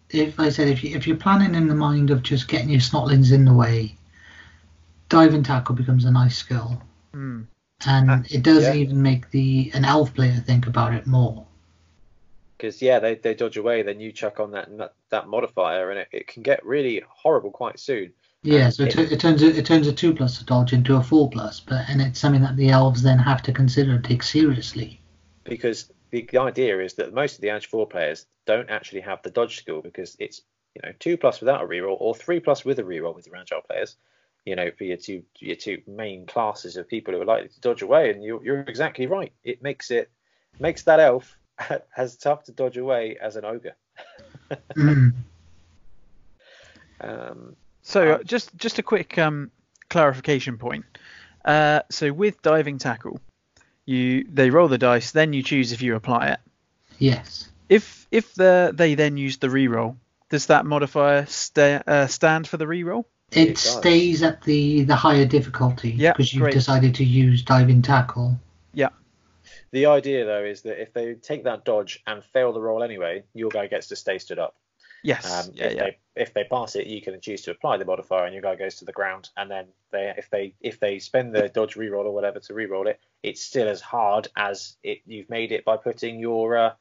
[0.09, 2.79] If I said if you if you're planning in the mind of just getting your
[2.81, 3.95] snotlings in the way,
[5.09, 6.81] diving tackle becomes a nice skill,
[7.13, 7.47] Mm.
[7.87, 8.73] and Ah, it does yeah.
[8.73, 11.45] even make the an elf player think about it more.
[12.57, 15.99] Because yeah, they, they dodge away, then you chuck on that that, that modifier, and
[15.99, 18.13] it, it can get really horrible quite soon.
[18.43, 21.01] Yeah, so it, it- turns a, it turns a two plus to dodge into a
[21.03, 24.21] four plus, but and it's something that the elves then have to consider and take
[24.21, 24.99] seriously.
[25.45, 29.31] because the, idea is that most of the Edge 4 players don't actually have the
[29.31, 30.41] dodge skill because it's
[30.75, 33.35] you know two plus without a reroll or three plus with a reroll with your
[33.37, 33.95] agile players.
[34.45, 37.61] You know, for your two your two main classes of people who are likely to
[37.61, 39.31] dodge away, and you're, you're exactly right.
[39.43, 40.11] It makes it
[40.59, 41.37] makes that elf
[41.97, 43.75] as tough to dodge away as an ogre.
[44.75, 45.13] Mm.
[47.01, 49.51] Um, So Um, just just a quick um,
[49.89, 50.85] clarification point.
[51.45, 53.19] Uh, so with diving tackle,
[53.85, 56.39] you they roll the dice, then you choose if you apply it.
[56.97, 57.49] Yes.
[57.69, 59.97] If if the, they then use the reroll,
[60.29, 63.05] does that modifier sta uh, stand for the reroll?
[63.31, 66.53] It, It stays at the, the higher difficulty Yeah, because you've great.
[66.53, 68.39] decided to use diving tackle.
[68.73, 68.89] Yeah.
[69.71, 73.23] The idea though is that if they take that dodge and fail the roll anyway,
[73.33, 74.55] your guy gets to stay stood up.
[75.03, 75.29] Yes.
[75.29, 75.83] Um, yeah, if yeah.
[75.83, 78.55] they if they pass it, you can choose to apply the modifier, and your guy
[78.55, 79.29] goes to the ground.
[79.35, 82.87] And then they if they if they spend the dodge reroll or whatever to reroll
[82.87, 86.73] it, it's still as hard as it you've made it by putting your uh,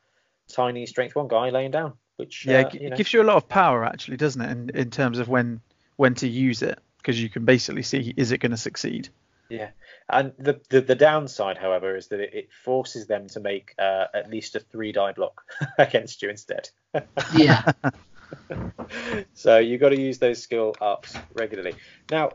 [0.48, 1.94] tiny strength one guy laying down.
[2.16, 4.50] Which Yeah, uh, it, you know, gives you a lot of power actually, doesn't it?
[4.50, 5.60] In in terms of when
[5.96, 9.08] when to use it, because you can basically see is it going to succeed.
[9.48, 9.70] Yeah,
[10.08, 14.06] and the, the the downside, however, is that it, it forces them to make uh,
[14.14, 15.42] at least a three die block
[15.78, 16.70] against you instead.
[17.34, 17.72] Yeah.
[19.34, 21.74] so you've got to use those skill ups regularly.
[22.10, 22.30] Now,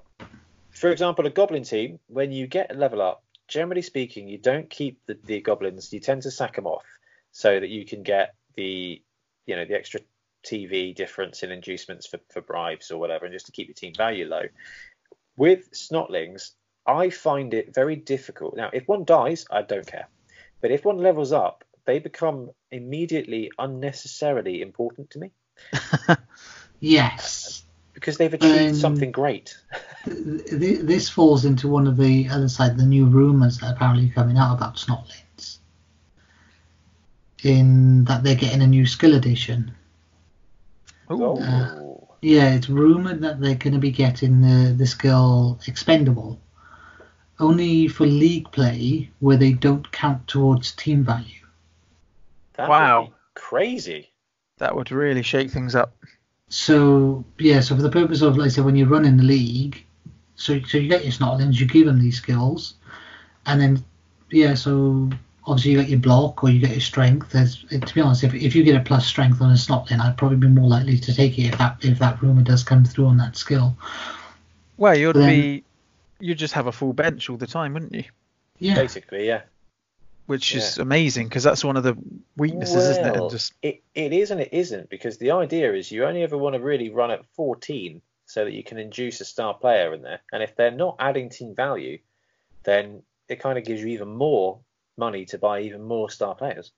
[0.72, 4.70] for example, a goblin team, when you get a level up, generally speaking, you don't
[4.70, 5.92] keep the, the goblins.
[5.92, 6.86] You tend to sack them off
[7.32, 9.02] so that you can get the
[9.46, 10.02] you know the extra
[10.46, 13.94] TV difference in inducements for, for bribes or whatever, and just to keep your team
[13.96, 14.44] value low.
[15.36, 16.52] With snotlings,
[16.86, 18.56] I find it very difficult.
[18.56, 20.08] Now, if one dies, I don't care,
[20.62, 25.32] but if one levels up, they become immediately unnecessarily important to me
[26.80, 27.64] yes.
[27.94, 29.58] because they've achieved Um, something great.
[30.06, 33.74] Th- th- This falls into one of the other side, the new rumours that are
[33.74, 35.58] apparently coming out about snotlings.
[37.44, 39.72] In that they're getting a new skill edition.
[41.12, 41.38] Ooh.
[41.40, 46.40] Oh, Yeah, it's rumored that they're going to be getting the, the skill expendable
[47.40, 51.46] only for league play where they don't count towards team value.
[52.54, 53.02] that Wow.
[53.02, 54.10] would be crazy.
[54.58, 55.96] That would really shake things up.
[56.50, 59.86] So yeah, so for the purpose of like I said, when you're running the league,
[60.36, 62.76] so so you get your snotlings, you give them these skills,
[63.46, 63.84] and then
[64.32, 65.10] yeah, so
[65.46, 67.32] obviously you get your block or you get your strength.
[67.32, 70.18] There's to be honest, if, if you get a plus strength on a snotling, I'd
[70.18, 73.08] probably be more likely to take it if that if that rumor does come through
[73.08, 73.76] on that skill.
[74.78, 75.64] Well, you'd Then- be
[76.20, 78.06] you'd just have a full bench all the time, wouldn't you?
[78.60, 79.42] Yeah, Basically, yeah.
[80.28, 81.98] Which is amazing because that's one of the
[82.36, 83.16] weaknesses, isn't it?
[83.16, 86.38] And just it, it is and it isn't because the idea is you only ever
[86.38, 90.02] want to really run at 14 so that you can induce a star player in
[90.02, 90.20] there.
[90.32, 92.00] And if they're not adding team value,
[92.64, 94.60] then it kind of gives you even more
[94.98, 96.72] money to buy even more star players.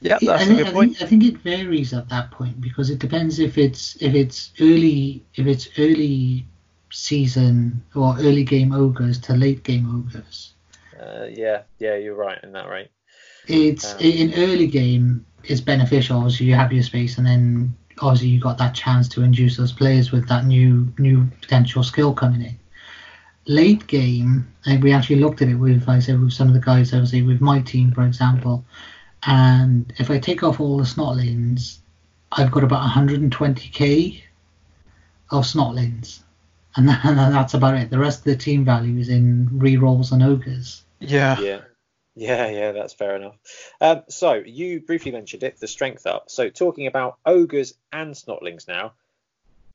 [0.00, 0.96] yeah, Yeah, that's I a think, good I point.
[0.96, 4.52] think I think it varies at that point because it depends if it's if it's
[4.60, 6.46] early if it's early
[6.90, 10.54] season or early game ogres to late game ogres.
[10.98, 12.90] Uh, yeah, yeah, you're right in that, right?
[13.46, 16.18] It's Um, in early game it's beneficial.
[16.18, 19.72] Obviously, you have your space, and then obviously you got that chance to induce those
[19.72, 22.58] players with that new new potential skill coming in.
[23.46, 26.54] Late game, and we actually looked at it with, like I said, with some of
[26.54, 28.64] the guys, obviously with my team, for example.
[29.24, 31.78] And if I take off all the snotlings,
[32.30, 34.22] I've got about 120k
[35.30, 36.20] of snotlings,
[36.76, 37.90] and, that, and that's about it.
[37.90, 40.82] The rest of the team value is in rerolls and ogres.
[41.00, 41.40] Yeah.
[41.40, 41.60] Yeah.
[42.14, 43.36] Yeah, yeah, that's fair enough.
[43.80, 46.30] Um, so you briefly mentioned it, the strength up.
[46.30, 48.94] So talking about ogres and snotlings now,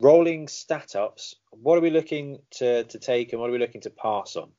[0.01, 1.35] rolling stat ups.
[1.51, 4.49] What are we looking to, to take and what are we looking to pass on?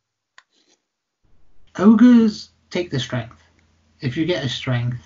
[1.78, 3.42] ogres take the strength.
[4.00, 5.02] If you get a strength,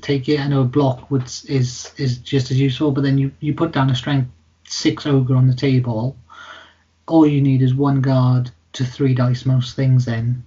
[0.00, 0.40] take it.
[0.40, 3.72] I know a block would is is just as useful, but then you you put
[3.72, 4.30] down a strength
[4.68, 6.16] six ogre on the table.
[7.06, 10.04] All you need is one guard to three dice most things.
[10.04, 10.44] Then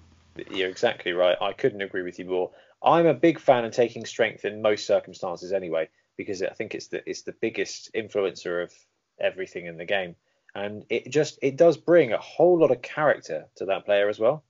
[0.49, 1.37] You're exactly right.
[1.41, 2.51] I couldn't agree with you more.
[2.83, 6.87] I'm a big fan of taking strength in most circumstances anyway, because I think it's
[6.87, 8.73] the it's the biggest influencer of
[9.19, 10.15] everything in the game,
[10.53, 14.19] and it just it does bring a whole lot of character to that player as
[14.19, 14.43] well.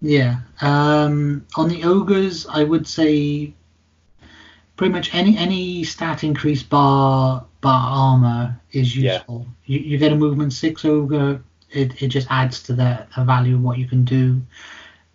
[0.00, 0.40] yeah.
[0.60, 3.54] Um, on the ogres, I would say
[4.76, 9.46] pretty much any any stat increase bar bar armor is useful.
[9.66, 9.78] Yeah.
[9.78, 11.42] You, you get a movement six ogre,
[11.74, 14.40] it, it just adds to the, the value of what you can do.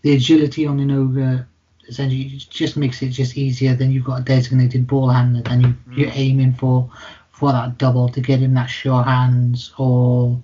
[0.02, 1.48] The agility on an ogre
[1.88, 3.76] essentially just makes it just easier.
[3.76, 5.98] Then you've got a designated ball handler, then you, mm.
[5.98, 6.90] you're aiming for
[7.32, 10.42] for that double to get in that sure hands or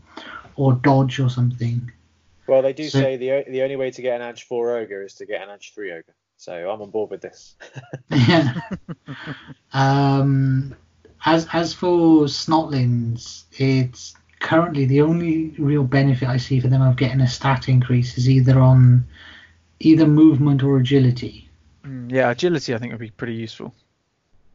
[0.55, 1.91] or dodge or something.
[2.47, 5.03] Well, they do so, say the the only way to get an edge four ogre
[5.03, 6.15] is to get an edge three ogre.
[6.37, 7.55] So I'm on board with this.
[8.09, 8.59] yeah.
[9.73, 10.75] um,
[11.25, 16.97] as as for snotlings, it's currently the only real benefit I see for them of
[16.97, 19.05] getting a stat increase is either on
[19.79, 21.49] either movement or agility.
[21.83, 23.73] Mm, yeah, agility I think would be pretty useful.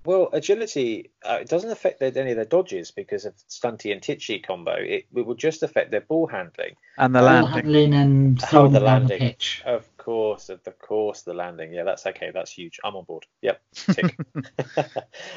[0.04, 4.00] Well, agility uh, it doesn't affect their, any of their dodges because of Stunty and
[4.00, 4.72] Titchy combo.
[4.72, 7.52] It, it will just affect their ball handling and the ball landing.
[7.52, 9.18] handling and oh, the landing.
[9.18, 9.62] The pitch.
[9.66, 11.74] Of course, of the course, the landing.
[11.74, 12.30] Yeah, that's okay.
[12.32, 12.80] That's huge.
[12.82, 13.26] I'm on board.
[13.42, 13.60] Yep.
[13.74, 14.16] Tick.
[14.76, 14.82] uh,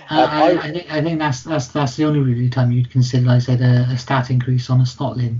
[0.09, 3.35] I, I, think I think that's that's that's the only really time you'd consider, like
[3.35, 5.39] I said, a, a stat increase on a Snotling.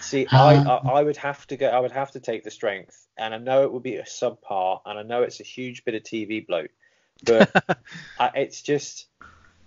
[0.00, 1.68] See, I, I, um, I would have to go.
[1.68, 4.80] I would have to take the strength, and I know it would be a subpar,
[4.86, 6.70] and I know it's a huge bit of TV bloat,
[7.24, 7.50] but
[8.18, 9.06] I, it's just.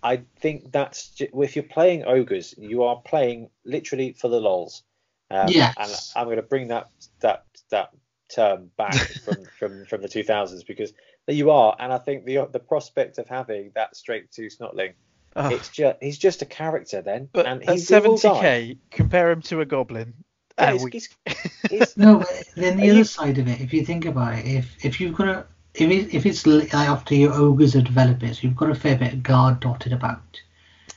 [0.06, 4.84] I think that's just, if you're playing ogres, you are playing literally for the lols.
[5.32, 5.74] Um, yes.
[5.78, 6.90] And I'm going to bring that
[7.22, 7.92] that that
[8.34, 10.94] term back from, from from the 2000s because
[11.28, 14.94] you are, and I think the the prospect of having that straight to Snotling,
[15.36, 15.50] oh.
[15.50, 17.30] it's just he's just a character then.
[17.32, 20.14] But and at 70k, compare him to a goblin.
[20.60, 21.10] Yeah, he's, he's,
[21.70, 24.46] he's, no, but then the other you, side of it, if you think about it,
[24.46, 28.56] if if you've got a if it, if it's after your ogres are developers, you've
[28.56, 30.42] got a fair bit of guard dotted about.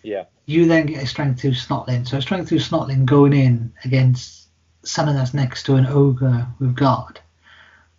[0.03, 0.25] Yeah.
[0.45, 2.07] You then get a strength two snotling.
[2.07, 4.49] So a strength two snotling going in against
[4.83, 7.21] someone that's next to an ogre with guard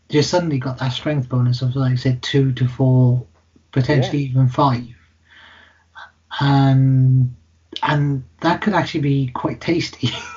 [0.09, 3.25] just suddenly got that strength bonus of like I said two to four,
[3.71, 4.29] potentially yeah.
[4.29, 4.87] even five,
[6.39, 7.35] and
[7.83, 10.09] and that could actually be quite tasty.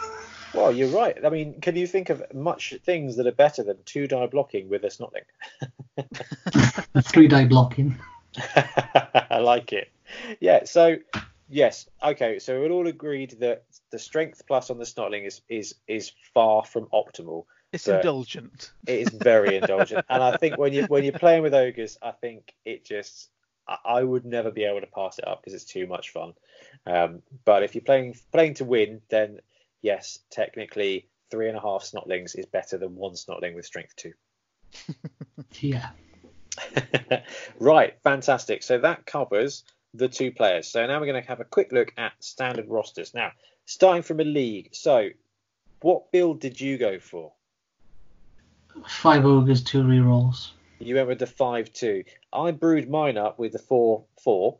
[0.54, 1.16] well, you're right.
[1.24, 4.68] I mean, can you think of much things that are better than two die blocking
[4.68, 5.24] with a snotling?
[7.02, 7.98] Three die blocking.
[8.56, 9.90] I like it.
[10.40, 10.64] Yeah.
[10.64, 10.96] So
[11.48, 11.88] yes.
[12.02, 12.38] Okay.
[12.38, 16.64] So we're all agreed that the strength plus on the snotling is is is far
[16.64, 17.44] from optimal.
[17.72, 18.72] It's indulgent.
[18.86, 22.10] It is very indulgent, and I think when you when you're playing with ogres, I
[22.10, 23.30] think it just
[23.68, 26.34] I, I would never be able to pass it up because it's too much fun.
[26.86, 29.40] Um, but if you're playing playing to win, then
[29.82, 34.12] yes, technically three and a half snotlings is better than one snotling with strength two.
[35.60, 35.90] yeah.
[37.58, 38.62] right, fantastic.
[38.62, 40.68] So that covers the two players.
[40.68, 43.14] So now we're going to have a quick look at standard rosters.
[43.14, 43.32] Now,
[43.66, 44.70] starting from a league.
[44.72, 45.10] So,
[45.80, 47.32] what build did you go for?
[48.86, 50.50] Five ogres, two rerolls.
[50.78, 52.04] You went with the five two.
[52.32, 54.58] I brewed mine up with the four four,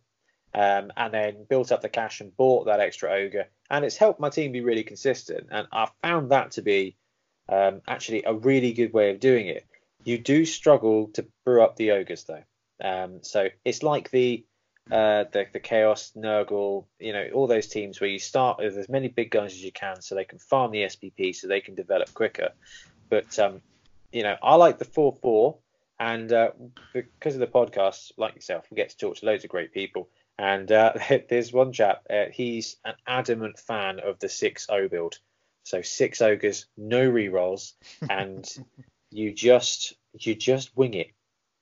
[0.55, 4.21] um, and then built up the cash and bought that extra ogre, and it's helped
[4.21, 5.49] my team be really consistent.
[5.51, 6.97] And I found that to be
[7.49, 9.67] um, actually a really good way of doing it.
[10.05, 12.43] You do struggle to brew up the ogres though,
[12.83, 14.45] um, so it's like the
[14.91, 18.89] uh, the, the Chaos, Nurgle, you know, all those teams where you start with as
[18.89, 21.77] many big guns as you can so they can farm the SPP so they can
[21.77, 22.51] develop quicker.
[23.09, 23.61] But um,
[24.13, 25.59] you know, I like the four four,
[25.99, 26.51] and uh,
[26.93, 30.09] because of the podcast, like yourself, we get to talk to loads of great people.
[30.41, 30.95] And uh,
[31.29, 35.19] there's one chap, uh, he's an adamant fan of the six O build.
[35.65, 37.75] So six ogres, no rerolls,
[38.11, 38.49] and
[39.11, 41.11] you just you just wing it.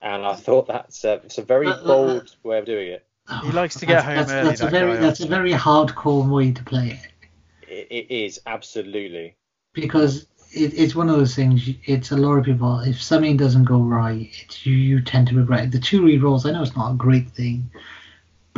[0.00, 3.05] And I thought that's a, it's a very uh, uh, bold way of doing it.
[3.42, 4.48] He likes to get that's, home that's, early.
[4.48, 7.68] That's, that a very that's a very hardcore way to play it.
[7.68, 7.88] it.
[7.90, 9.34] It is absolutely
[9.74, 11.68] because it, it's one of those things.
[11.84, 12.78] It's a lot of people.
[12.80, 15.72] If something doesn't go right, it's, you you tend to regret it.
[15.72, 16.46] The two re rolls.
[16.46, 17.68] I know it's not a great thing,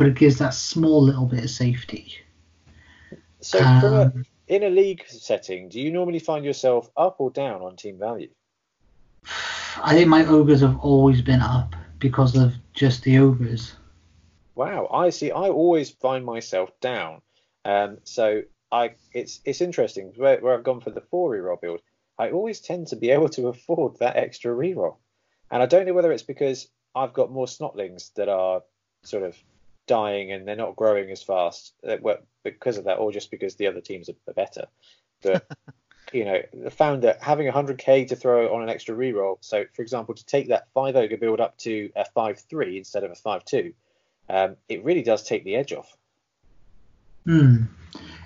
[0.01, 2.11] but it gives that small little bit of safety.
[3.39, 4.11] So, um, a,
[4.47, 8.31] in a league setting, do you normally find yourself up or down on team value?
[9.77, 13.75] I think my ogres have always been up because of just the ogres.
[14.55, 15.29] Wow, I see.
[15.29, 17.21] I always find myself down.
[17.63, 18.41] Um, so
[18.71, 21.81] I it's it's interesting where, where I've gone for the four reroll build.
[22.17, 24.97] I always tend to be able to afford that extra reroll,
[25.51, 28.63] and I don't know whether it's because I've got more snotlings that are
[29.03, 29.37] sort of
[29.87, 31.97] dying and they're not growing as fast uh,
[32.43, 34.67] because of that, or just because the other teams are better.
[35.21, 35.47] But
[36.13, 36.41] you know,
[36.71, 39.37] found that having 100k to throw on an extra reroll.
[39.41, 43.03] So, for example, to take that five ogre build up to a five three instead
[43.03, 43.73] of a five two,
[44.29, 45.95] um, it really does take the edge off.
[47.25, 47.65] Hmm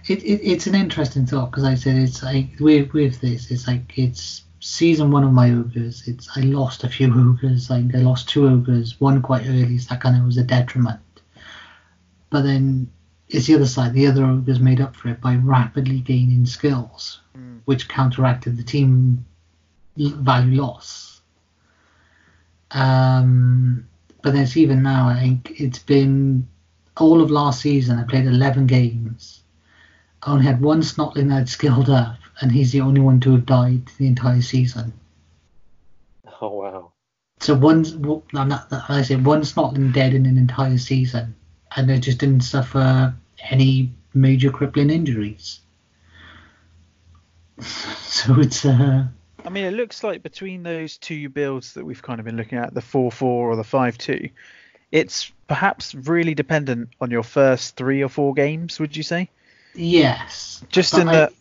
[0.07, 3.67] it, it, it's an interesting thought because I said it's like with with this, it's
[3.67, 6.07] like it's season one of my ogres.
[6.07, 9.89] It's I lost a few ogres, like I lost two ogres, one quite early, so
[9.89, 10.99] that kind of was a detriment.
[12.35, 12.91] But then
[13.29, 13.93] it's the other side.
[13.93, 17.61] The other ogres made up for it by rapidly gaining skills, mm.
[17.63, 19.25] which counteracted the team
[19.95, 21.21] value loss.
[22.71, 23.87] Um,
[24.21, 25.07] but then it's even now.
[25.07, 26.45] I think it's been
[26.97, 27.99] all of last season.
[27.99, 29.41] I played 11 games.
[30.21, 33.31] I only had one Snotling that had skilled up, and he's the only one to
[33.31, 34.91] have died the entire season.
[36.41, 36.91] Oh wow!
[37.39, 37.85] So one,
[38.35, 41.33] I say one Snotling dead in an entire season,
[41.75, 43.13] and they just didn't suffer
[43.49, 45.59] any major crippling injuries.
[47.59, 49.05] so it's uh,
[49.45, 52.57] I mean, it looks like between those two builds that we've kind of been looking
[52.57, 54.29] at, the 4 4 or the 5 2,
[54.91, 59.29] it's perhaps really dependent on your first three or four games, would you say?
[59.75, 60.63] Yes.
[60.69, 61.33] Just in I, the.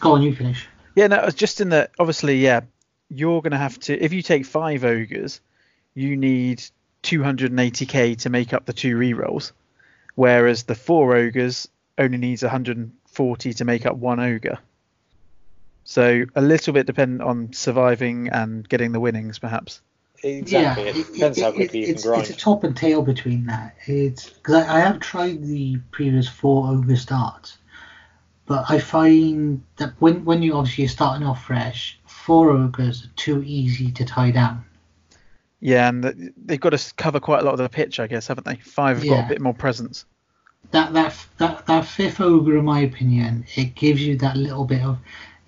[0.00, 0.66] Go on, you finish.
[0.96, 1.88] Yeah, no, just in the.
[1.98, 2.62] obviously, yeah,
[3.08, 5.40] you're going to have to, if you take five ogres,
[5.94, 6.62] you need
[7.02, 9.52] 280k to make up the two rerolls,
[10.14, 11.68] whereas the four ogres
[11.98, 14.58] only needs 140 to make up one ogre.
[15.84, 19.80] So a little bit dependent on surviving and getting the winnings, perhaps.
[20.22, 20.84] Exactly.
[20.84, 22.22] Yeah, it depends it, how quickly it, you can grind.
[22.22, 23.76] It's a top and tail between that.
[23.86, 27.56] It's because I, I, have tried the previous four ogre starts,
[28.46, 33.10] but I find that when when you obviously you're starting off fresh, four ogres are
[33.16, 34.64] too easy to tie down.
[35.60, 38.46] Yeah, and they've got to cover quite a lot of the pitch, I guess, haven't
[38.46, 38.56] they?
[38.56, 39.16] Five have yeah.
[39.16, 40.06] got a bit more presence.
[40.72, 44.82] That that that that fifth ogre, in my opinion, it gives you that little bit
[44.82, 44.98] of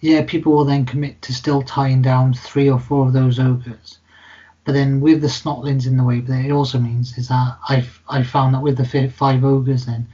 [0.00, 3.98] yeah, people will then commit to still tying down three or four of those ogres.
[4.64, 8.02] But then with the snotlings in the way, but it also means is that I've
[8.08, 10.06] I found that with the five ogres, then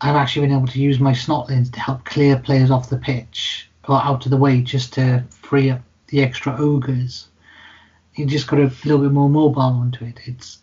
[0.00, 3.70] I've actually been able to use my snotlings to help clear players off the pitch
[3.88, 7.28] or out of the way just to free up the extra ogres.
[8.16, 10.20] You just got a little bit more mobile onto it.
[10.24, 10.62] It's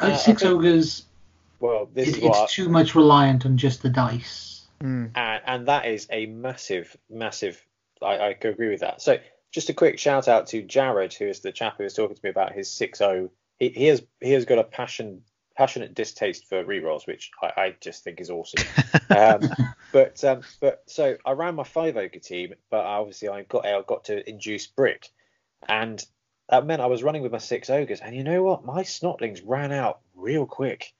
[0.00, 1.04] uh, six think, ogres.
[1.60, 4.66] Well, this it, is it's too much reliant on just the dice.
[4.82, 5.10] Mm.
[5.14, 7.64] And, and that is a massive, massive
[8.02, 9.00] I, I agree with that.
[9.00, 9.18] So
[9.50, 12.20] just a quick shout out to Jared, who is the chap who was talking to
[12.24, 13.30] me about his 6.0.
[13.58, 15.22] He, he has he has got a passion
[15.56, 18.64] passionate distaste for rerolls, which I, I just think is awesome.
[19.10, 19.42] Um,
[19.92, 23.78] but um, but so I ran my five ogre team, but obviously I got I
[23.86, 25.10] got to induce brick,
[25.68, 26.02] and
[26.48, 28.00] that meant I was running with my six ogres.
[28.00, 28.64] And you know what?
[28.64, 30.92] My snotlings ran out real quick.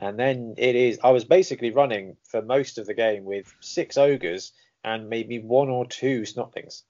[0.00, 3.96] And then it is I was basically running for most of the game with six
[3.96, 4.52] ogres
[4.84, 6.82] and maybe one or two snotlings.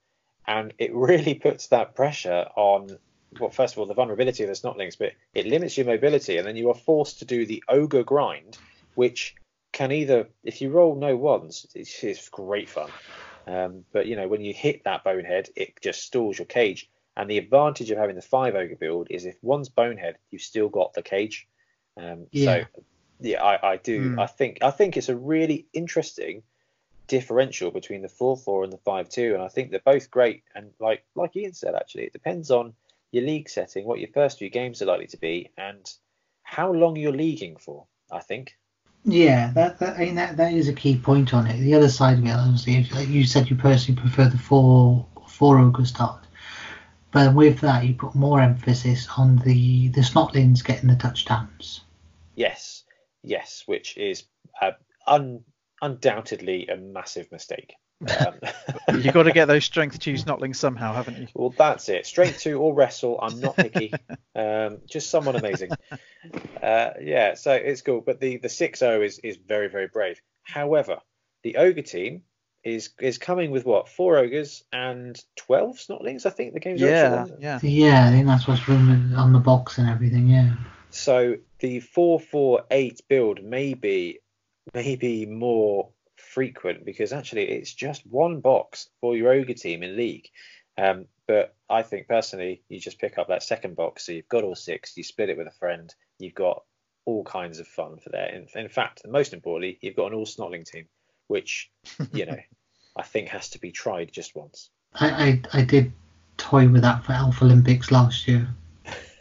[0.46, 2.98] And it really puts that pressure on,
[3.38, 6.38] well, first of all, the vulnerability of the snotlings, but it limits your mobility.
[6.38, 8.58] And then you are forced to do the ogre grind,
[8.94, 9.34] which
[9.72, 12.90] can either, if you roll no ones, it's, it's great fun.
[13.46, 16.88] Um, but, you know, when you hit that bonehead, it just stalls your cage.
[17.18, 20.68] And the advantage of having the five ogre build is if one's bonehead, you've still
[20.68, 21.48] got the cage.
[21.96, 22.44] Um, yeah.
[22.44, 22.82] So,
[23.20, 24.12] yeah, I, I do.
[24.12, 24.20] Mm.
[24.20, 26.44] I think I think it's a really interesting
[27.08, 30.44] differential between the 4-4 and the 5-2, and I think they're both great.
[30.54, 32.74] And like like Ian said, actually, it depends on
[33.10, 35.84] your league setting, what your first few games are likely to be, and
[36.42, 37.86] how long you're leaguing for.
[38.12, 38.56] I think.
[39.04, 41.58] Yeah, that, that I mean that, that is a key point on it.
[41.58, 45.58] The other side of it, obviously, like you said, you personally prefer the four four
[45.58, 46.24] ogre start,
[47.10, 51.82] but with that, you put more emphasis on the the snotlings getting the touchdowns.
[52.34, 52.84] Yes,
[53.22, 54.24] yes, which is
[54.60, 54.72] uh,
[55.06, 55.44] un
[55.80, 57.74] undoubtedly a massive mistake.
[58.00, 58.34] Um,
[59.00, 61.26] You've got to get those strength two snotlings somehow, haven't you?
[61.34, 62.06] Well, that's it.
[62.06, 63.18] Strength two or wrestle.
[63.20, 63.92] I'm not picky.
[64.34, 65.70] Um, just someone amazing.
[66.62, 68.00] Uh, yeah, so it's cool.
[68.00, 70.20] But the the six zero is is very very brave.
[70.42, 70.98] However,
[71.42, 72.22] the ogre team
[72.64, 76.26] is is coming with what four ogres and twelve snotlings.
[76.26, 78.08] I think the game's yeah yeah yeah.
[78.08, 80.28] I think that's what's rumored on the box and everything.
[80.28, 80.54] Yeah.
[80.90, 84.20] So the four four eight build may be
[84.74, 90.28] maybe more frequent because actually it's just one box for your ogre team in league.
[90.76, 94.06] Um, but I think personally, you just pick up that second box.
[94.06, 96.62] So you've got all six, you split it with a friend, you've got
[97.04, 98.28] all kinds of fun for there.
[98.28, 100.86] In, in fact, most importantly, you've got an all snotling team,
[101.28, 101.70] which
[102.12, 102.38] you know
[102.96, 104.70] I think has to be tried just once.
[104.94, 105.92] I, I, I did
[106.36, 108.48] toy with that for Elflympics last year.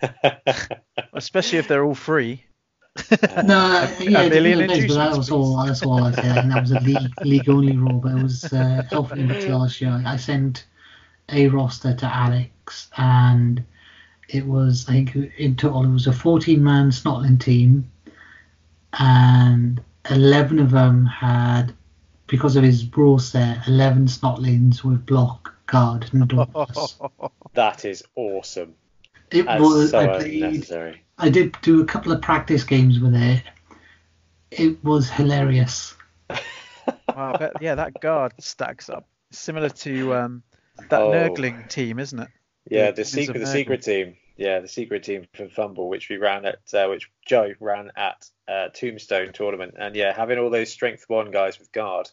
[1.14, 2.48] Especially if they're all free
[3.44, 5.64] no, yeah, a million but that was all.
[5.66, 6.38] That's all I said.
[6.38, 10.02] And that was a league league only rule, but it was uh, Elflympics last year.
[10.06, 10.66] I sent
[11.30, 13.64] a roster to Alex, and
[14.30, 17.92] it was I think in total it was a 14 man Snotling team,
[18.94, 21.74] and 11 of them had
[22.28, 26.98] because of his brawl set 11 Snotlings with block, guard, and doors.
[27.54, 28.76] that is awesome.
[29.32, 31.04] It That's was so I played, unnecessary.
[31.18, 33.44] I did do a couple of practice games with it,
[34.52, 35.96] it was hilarious.
[37.10, 39.08] Wow, I bet, yeah, that guard stacks up.
[39.32, 40.44] Similar to um,
[40.90, 41.12] that oh.
[41.12, 42.30] Nurgling team, isn't it?
[42.70, 44.16] Yeah, the, the secret, the secret team.
[44.38, 48.30] Yeah, the secret team from FUMBBL, which we ran at, uh, which Joe ran at
[48.48, 52.10] uh, Tombstone tournament, and yeah, having all those strength one guys with guard,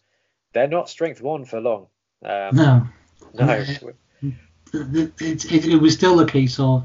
[0.55, 1.87] they're not strength one for long.
[2.25, 2.89] Um, no,
[3.35, 3.53] no.
[3.53, 3.83] It,
[4.73, 6.85] it, it, it, was still a case of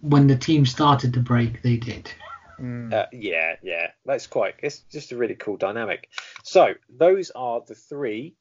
[0.00, 2.12] when the team started to break, they did.
[2.60, 2.92] Mm.
[2.92, 4.54] Uh, yeah, yeah, that's quite.
[4.62, 6.08] It's just a really cool dynamic.
[6.42, 8.34] So those are the three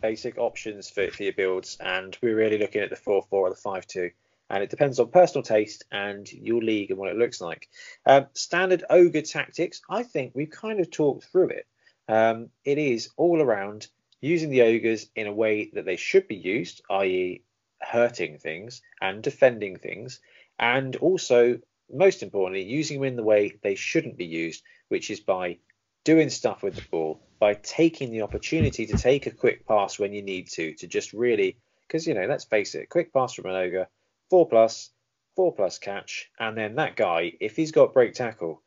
[0.00, 3.50] basic options for, for your builds, and we're really looking at the four four or
[3.50, 4.10] the five two,
[4.50, 7.68] and it depends on personal taste and your league and what it looks like.
[8.04, 11.66] Um, standard ogre tactics, I think we've kind of talked through it.
[12.08, 13.86] Um, it is all around
[14.20, 17.44] using the ogres in a way that they should be used, i.e.,
[17.80, 20.20] hurting things and defending things,
[20.58, 21.60] and also
[21.92, 25.58] most importantly, using them in the way they shouldn't be used, which is by
[26.04, 30.12] doing stuff with the ball, by taking the opportunity to take a quick pass when
[30.12, 31.56] you need to, to just really,
[31.86, 33.88] because, you know, let's face it, a quick pass from an ogre,
[34.30, 34.90] four plus,
[35.36, 38.62] four plus catch, and then that guy, if he's got break tackle,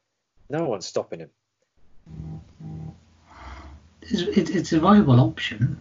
[0.50, 1.30] no one's stopping him.
[4.02, 5.80] It's, it's a viable option.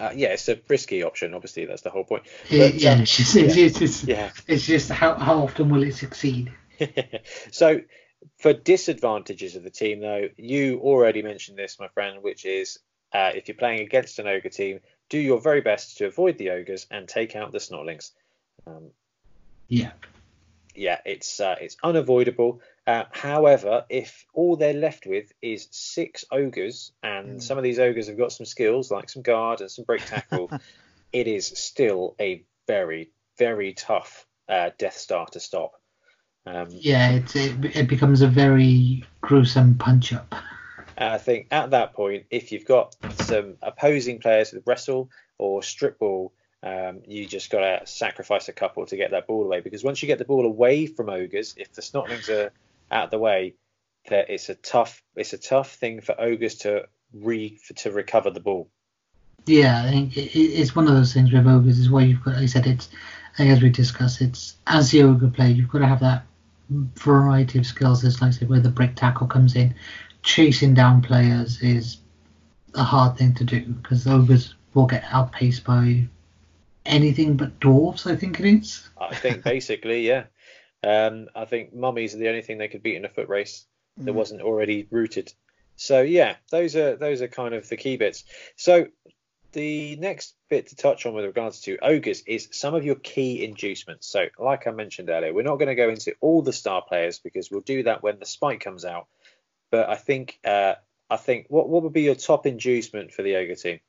[0.00, 1.34] Uh, yeah, it's a risky option.
[1.34, 2.24] Obviously, that's the whole point.
[2.50, 3.64] But, yeah, um, it's just, it's, yeah.
[3.64, 4.30] It's, just, yeah.
[4.48, 6.52] it's just how, how often will it succeed?
[7.52, 7.82] so,
[8.38, 12.78] for disadvantages of the team, though, you already mentioned this, my friend, which is
[13.12, 14.80] uh, if you're playing against an ogre team,
[15.12, 18.10] do your very best to avoid the ogres and take out the snotlings.
[18.66, 18.90] Um,
[19.68, 19.92] yeah
[20.74, 22.60] yeah, it's uh, it's unavoidable.
[22.86, 27.42] Uh, however, if all they're left with is six ogres, and mm.
[27.42, 30.50] some of these ogres have got some skills like some guard and some break tackle,
[31.12, 35.72] it is still a very very tough uh, Death Star to stop.
[36.44, 40.34] Um, yeah, it, it becomes a very gruesome punch up.
[41.10, 45.98] I think at that point, if you've got some opposing players with wrestle or strip
[45.98, 49.82] ball um, you just got to sacrifice a couple to get that ball away because
[49.82, 52.52] once you get the ball away from ogres, if the snotlings are
[52.90, 53.54] out of the way,
[54.08, 58.40] that it's a tough it's a tough thing for ogres to re to recover the
[58.40, 58.68] ball.
[59.44, 62.34] Yeah, it's one of those things with ogres is why you've got.
[62.34, 62.88] Like I said it's
[63.38, 66.24] as we discussed, it's as the ogre player, you've got to have that
[66.70, 68.04] variety of skills.
[68.04, 69.74] It's like I said, where the brick tackle comes in,
[70.22, 71.98] chasing down players is
[72.74, 76.08] a hard thing to do because ogres will get outpaced by
[76.86, 78.10] anything but dwarves.
[78.10, 78.88] I think it is.
[78.98, 80.24] I think basically, yeah.
[80.84, 83.66] Um, I think mummies are the only thing they could beat in a foot race
[83.98, 84.14] that mm.
[84.14, 85.32] wasn't already rooted.
[85.76, 88.24] So yeah, those are those are kind of the key bits.
[88.56, 88.86] So
[89.52, 93.44] the next bit to touch on with regards to ogres is some of your key
[93.44, 94.06] inducements.
[94.06, 97.18] So like I mentioned earlier, we're not going to go into all the star players
[97.18, 99.06] because we'll do that when the spike comes out.
[99.72, 100.74] But I think uh,
[101.10, 103.80] I think what what would be your top inducement for the ogre team?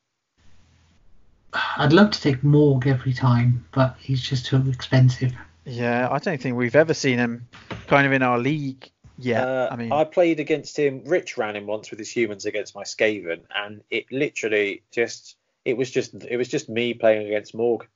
[1.77, 5.34] I'd love to take Morg every time, but he's just too expensive.
[5.65, 7.47] Yeah, I don't think we've ever seen him
[7.85, 11.03] kind of in our league yeah, Uh, I mean, I played against him.
[11.05, 15.77] Rich ran him once with his humans against my Skaven, and it literally just it
[15.77, 17.88] was just it was just me playing against Morg.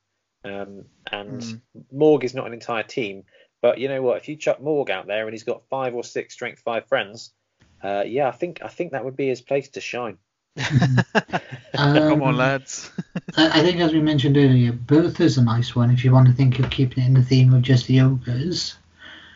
[0.44, 1.62] Um, and mm.
[1.92, 3.24] Morg is not an entire team,
[3.62, 4.18] but you know what?
[4.18, 7.34] If you chuck Morg out there and he's got five or six strength five friends,
[7.82, 10.18] uh, yeah, I think I think that would be his place to shine
[10.58, 11.04] um,
[11.76, 12.92] Come on, lads.
[13.36, 16.60] I think, as we mentioned earlier, Bertha's a nice one if you want to think
[16.60, 18.76] of keeping it in the theme of just the ogres.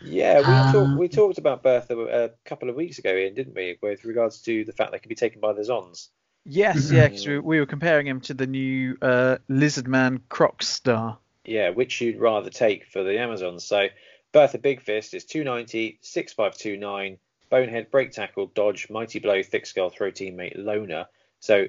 [0.04, 3.54] Yeah, we, um, talk, we talked about Bertha a couple of weeks ago, Ian, didn't
[3.54, 3.78] we?
[3.80, 6.08] With regards to the fact they can be taken by the Zons.
[6.44, 11.18] Yes, yeah, because we, we, were comparing him to the new uh, Lizardman Croc Star.
[11.44, 13.64] Yeah, which you'd rather take for the Amazons.
[13.64, 13.86] So
[14.32, 17.18] Bertha Big Fist is 290, 6529,
[17.52, 21.04] Bonehead, break tackle, dodge, mighty blow, thick skull, throw teammate, loner.
[21.38, 21.66] So,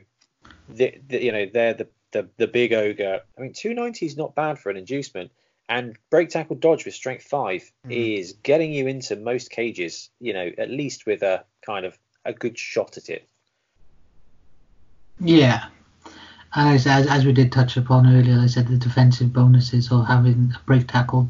[0.69, 3.19] the, the, you know, they're the, the the big ogre.
[3.37, 5.31] I mean, 290 is not bad for an inducement,
[5.67, 8.17] and break tackle, dodge with strength five mm.
[8.17, 10.09] is getting you into most cages.
[10.21, 13.27] You know, at least with a kind of a good shot at it.
[15.19, 15.65] Yeah,
[16.55, 20.53] as, as, as we did touch upon earlier, I said the defensive bonuses of having
[20.55, 21.29] a break tackle,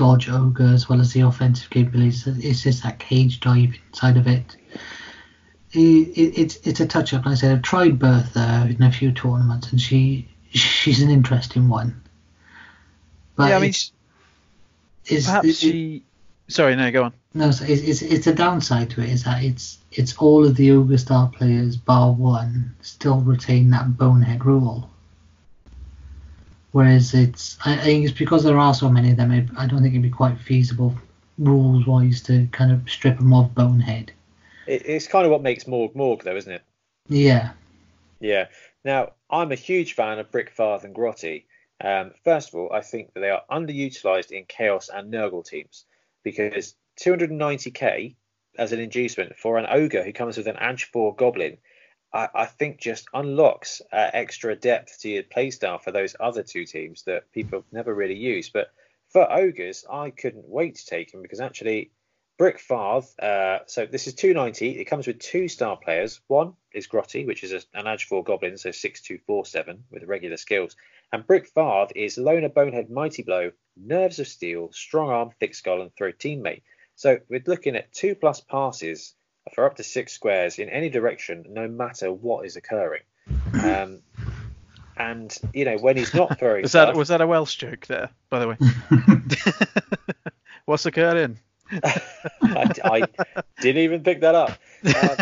[0.00, 2.26] dodge ogre as well as the offensive capabilities.
[2.26, 4.56] It's just that cage dive inside of it.
[5.72, 7.26] it, it it's it's a touch up.
[7.26, 11.10] Like I said I've tried Bertha uh, in a few tournaments, and she she's an
[11.10, 12.00] interesting one.
[13.36, 13.74] But yeah, I mean,
[15.04, 16.04] it's, perhaps it, she.
[16.48, 17.12] Sorry, no, go on.
[17.34, 20.70] No, it's, it's it's a downside to it is that it's it's all of the
[20.70, 24.88] ogre star players bar one still retain that bonehead rule.
[26.72, 29.32] Whereas it's, I, think it's because there are so many of them.
[29.56, 30.94] I don't think it'd be quite feasible
[31.38, 34.12] rules wise to kind of strip them of Bonehead.
[34.66, 36.62] it, it's kind of what makes Morg Morg, though, isn't it?
[37.08, 37.50] Yeah.
[38.20, 38.46] Yeah.
[38.84, 41.44] Now, I'm a huge fan of Brickfarth and Grotty.
[41.82, 45.86] Um, first of all, I think that they are underutilized in Chaos and Nurgle teams
[46.22, 48.14] because 290k
[48.58, 51.56] as an inducement for an ogre who comes with an 4 goblin,
[52.12, 56.64] I, I think just unlocks uh, extra depth to your playstyle for those other two
[56.64, 58.48] teams that people never really use.
[58.48, 58.72] But
[59.08, 61.90] for ogres, I couldn't wait to take him because actually
[62.40, 64.80] Brickfarth, uh, so this is 290.
[64.80, 66.20] It comes with two star players.
[66.26, 70.74] One is Grotty, which is a, an Edge 4 Goblin, so 6247 with regular skills.
[71.12, 75.94] And Brickfarth is Loner Bonehead Mighty Blow, Nerves of Steel, Strong Arm, Thick Skull, and
[75.94, 76.62] Throw Teammate.
[76.94, 79.14] So we're looking at two plus passes
[79.54, 83.02] for up to six squares in any direction, no matter what is occurring.
[83.62, 84.00] Um,
[84.96, 86.62] and you know when he's not throwing.
[86.62, 88.56] was stuff, that was that a Welsh joke there, by the way?
[90.66, 91.38] What's occurring?
[92.42, 93.02] I, I
[93.60, 94.50] didn't even pick that up.
[94.84, 95.16] Um,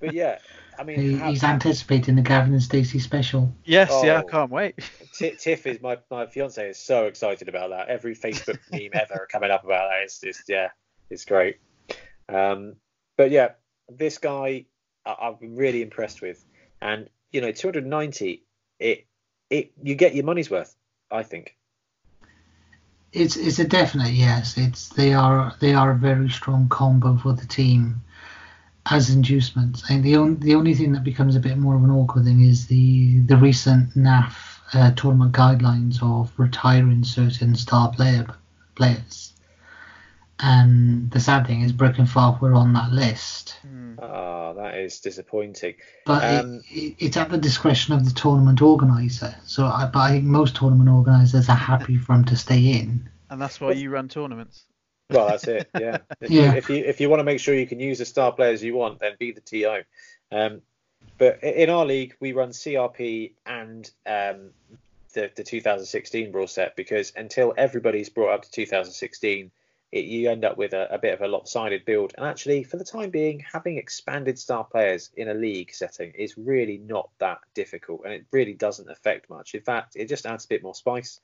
[0.00, 0.38] but yeah,
[0.78, 3.54] I mean, He, how- he's anticipating the Gavin and Stacey special.
[3.64, 4.26] Yes, yeah, I Oh.
[4.26, 4.74] can't wait.
[5.14, 7.88] Ti- Tiff is my my fiance is so excited about that.
[7.88, 10.02] Every Facebook meme ever coming up about that.
[10.04, 10.68] It's just yeah,
[11.10, 11.56] it's great.
[12.28, 12.76] Um,
[13.18, 13.50] but yeah,
[13.90, 14.64] this guy
[15.04, 16.42] I, I've been really impressed with,
[16.80, 18.44] and you know, 290,
[18.78, 19.06] it
[19.50, 20.74] it you get your money's worth.
[21.10, 21.54] I think.
[23.12, 24.56] It's it's a definite yes.
[24.56, 28.02] It's they are they are a very strong combo for the team
[28.90, 29.82] as inducements.
[29.90, 32.42] And the only the only thing that becomes a bit more of an awkward thing
[32.42, 34.34] is the the recent NAF
[34.74, 38.26] uh, tournament guidelines of retiring certain star player
[38.74, 39.27] players.
[40.40, 43.56] And the sad thing is, Brick and Farf were on that list,
[44.00, 45.74] Ah, that is disappointing.
[46.06, 49.34] but Um, it, it's at the discretion of the tournament organizer.
[49.44, 53.08] So, I, but I think most tournament organizers are happy for them to stay in.
[53.30, 54.64] And that's why you run tournaments.
[55.10, 55.68] Well, that's it.
[55.78, 55.98] Yeah.
[56.20, 56.52] If Yeah.
[56.52, 58.62] You, if you if you want to make sure you can use the star players
[58.62, 59.82] you want, then be the TO.
[60.30, 60.62] Um,
[61.16, 64.50] but in our league, we run CRP and um,
[65.14, 69.50] the the 2016 rule set because until everybody's brought up to 2016,
[69.90, 72.14] it, you end up with a, a bit of a lopsided build.
[72.16, 76.36] And actually, for the time being, having expanded star players in a league setting is
[76.36, 79.54] really not that difficult, and it really doesn't affect much.
[79.54, 81.20] In fact, it just adds a bit more spice.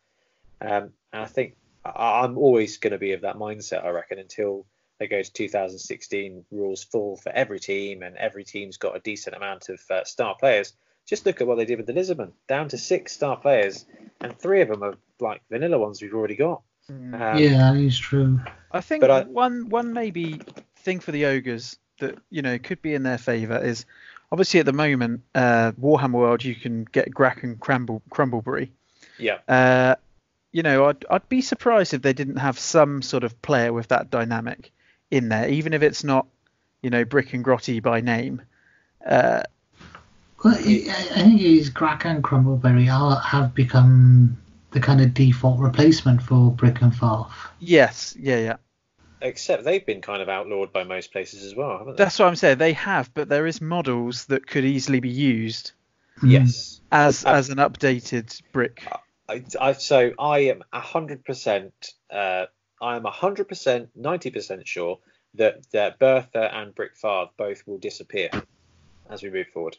[0.60, 4.18] Um, and I think I- I'm always going to be of that mindset, I reckon,
[4.18, 4.64] until
[4.98, 9.36] they go to 2016 rules full for every team and every team's got a decent
[9.36, 10.72] amount of uh, star players.
[11.06, 13.84] Just look at what they did with the Lisbon, down to six star players,
[14.20, 16.62] and three of them are like vanilla ones we've already got.
[16.88, 18.40] Um, yeah, that is true.
[18.72, 20.40] I think But I- one one maybe
[20.76, 23.86] thing for the ogres that you know could be in their favour is
[24.32, 28.68] obviously at the moment uh, Warhammer World you can get Grack and Crumble, Crumbleberry.
[29.18, 29.94] Yeah, Uh,
[30.52, 33.88] you know I'd I'd be surprised if they didn't have some sort of player with
[33.88, 34.72] that dynamic
[35.10, 36.26] in there, even if it's not
[36.82, 38.42] you know Brick and Grotty by name.
[39.06, 39.42] Uh,
[40.44, 40.84] Well, I,
[41.14, 42.86] I think his Grack and Crumbleberry
[43.22, 44.36] have become
[44.74, 47.30] the kind of default replacement for Brick and Farf.
[47.60, 48.56] yes, yeah, yeah.
[49.22, 52.04] except they've been kind of outlawed by most places as well, haven't they?
[52.04, 52.58] That's what I'm saying.
[52.58, 55.72] They have, but there is models that could easily be used
[56.22, 56.80] yes.
[56.92, 58.86] as Uh, as an updated brick.
[59.28, 61.72] I, I, so I am hundred percent.
[62.12, 62.46] Uh,
[62.82, 64.98] I am hundred percent, ninety percent sure
[65.34, 68.30] that that Bertha and Brick Brickfarth both will disappear
[69.08, 69.76] as we move forward.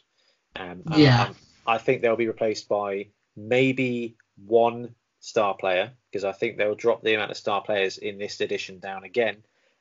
[0.56, 1.24] Um, Yeah.
[1.24, 1.36] I'm-
[1.68, 7.02] I think they'll be replaced by maybe one star player because I think they'll drop
[7.02, 9.38] the amount of star players in this edition down again.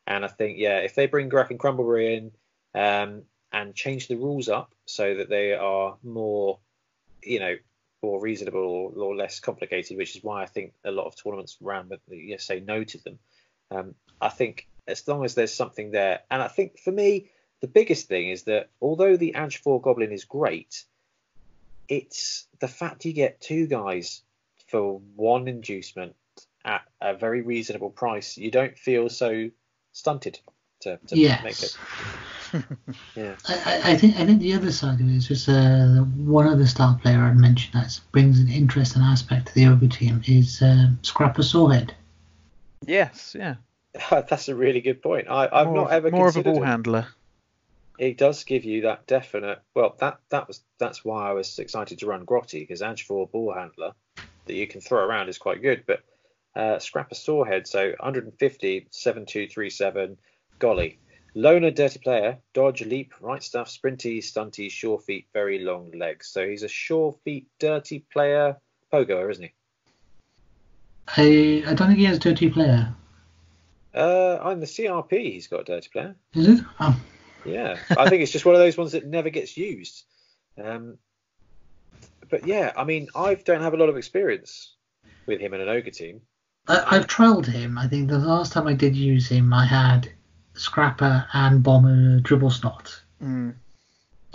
[0.08, 2.32] And I think yeah, if they bring Grack and Crumbleberry in
[2.74, 6.60] um, and change the rules up so that they are more,
[7.24, 7.56] you know,
[8.02, 11.58] more reasonable or, or less complicated, which is why I think a lot of tournaments
[11.64, 13.20] around but you say no to them.
[13.72, 17.30] Um, I think as long as there's something there, and I think for me
[17.62, 20.86] the biggest thing is that although the AG 4 Goblin is great,
[21.88, 24.22] it's the fact you get two guys
[24.68, 26.16] for one inducement
[26.64, 28.38] at a very reasonable price.
[28.38, 29.50] You don't feel so
[29.92, 30.40] stunted
[30.82, 31.64] to, to make Yes.
[31.64, 31.78] it.
[33.16, 33.36] Yeah.
[33.50, 36.48] I, I- I think I think the other side of it is just uh, one
[36.48, 40.62] other star player I'd mention that brings an interesting aspect to the Ogre team is
[40.62, 41.90] uh, Scrappa Sorehead.
[42.86, 43.56] Yes, yeah.
[44.10, 45.28] That's a really good point.
[45.30, 46.66] I, I've more, not ever more of a ball it.
[46.66, 47.08] handler.
[47.98, 49.60] it does give you that definite.
[49.74, 53.28] Well, that that was that's why I was excited to run Grotty because AG 4
[53.28, 53.92] ball handler
[54.46, 55.84] that you can throw around is quite good.
[55.86, 56.04] But
[56.56, 60.18] uh, Scrappa Sorehead, so 150, 7237,
[60.60, 61.00] golly.
[61.38, 66.28] Loner, dirty player, dodge, leap, right stuff, sprinty, stunty, sure feet, very long legs.
[66.28, 68.56] So he's a sure feet, dirty player,
[68.92, 69.54] pogoer, isn't he?
[71.08, 72.96] I I don't think he has a dirty player.
[73.94, 76.16] Uh, on the CRP, he's got a dirty player.
[76.34, 76.66] Is it?
[76.80, 77.00] Oh,
[77.46, 80.04] Yeah, I think it's just one of those ones that never gets used.
[80.62, 80.98] Um,
[82.30, 84.74] but yeah, I mean, I don't have a lot of experience
[85.26, 86.22] with him in an ogre team.
[86.68, 87.78] I, have trialed him.
[87.78, 90.10] I think the last time I did use him, I had
[90.56, 93.02] Scrappa and Bomber Dribblesnot.
[93.22, 93.54] Mm.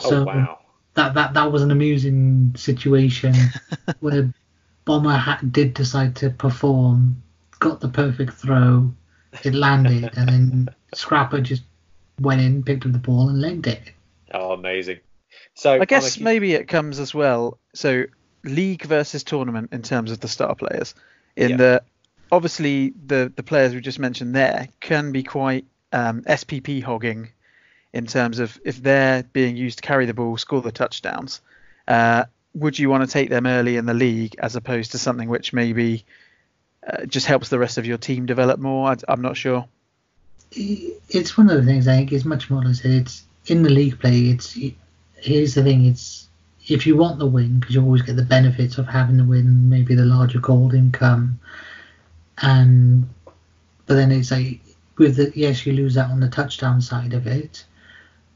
[0.01, 0.59] So oh wow!
[0.95, 3.35] That that that was an amusing situation
[4.01, 4.33] where
[4.85, 7.21] Bomber ha- did decide to perform,
[7.59, 8.93] got the perfect throw,
[9.43, 11.63] it landed, and then Scrappa just
[12.21, 13.93] went in, picked up the ball, and legged it.
[14.33, 15.01] Oh, amazing!
[15.55, 17.59] So I guess maybe it comes as well.
[17.75, 18.05] So
[18.45, 20.95] league versus tournament in terms of the star players.
[21.37, 21.57] In yeah.
[21.57, 21.83] the
[22.33, 27.31] obviously the the players we just mentioned there can be quite um, SPP hogging
[27.93, 31.41] in terms of if they're being used to carry the ball, score the touchdowns.
[31.89, 32.25] Uh,
[32.55, 35.53] would you want to take them early in the league as opposed to something which
[35.53, 36.05] maybe
[36.87, 38.91] uh, just helps the rest of your team develop more?
[38.91, 39.67] I, am not sure.
[40.53, 42.63] It's one of the things I think is much more.
[42.63, 44.27] Like I it's in the league play.
[44.27, 44.57] It's
[45.21, 45.87] here's the thing.
[45.87, 46.29] It's
[46.69, 49.69] if you want the win because you always get the benefits of having the win,
[49.69, 51.41] maybe the larger gold income,
[52.43, 53.09] and
[53.87, 54.61] but then it's like
[54.99, 57.65] with the yes you lose out on the touchdown side of it,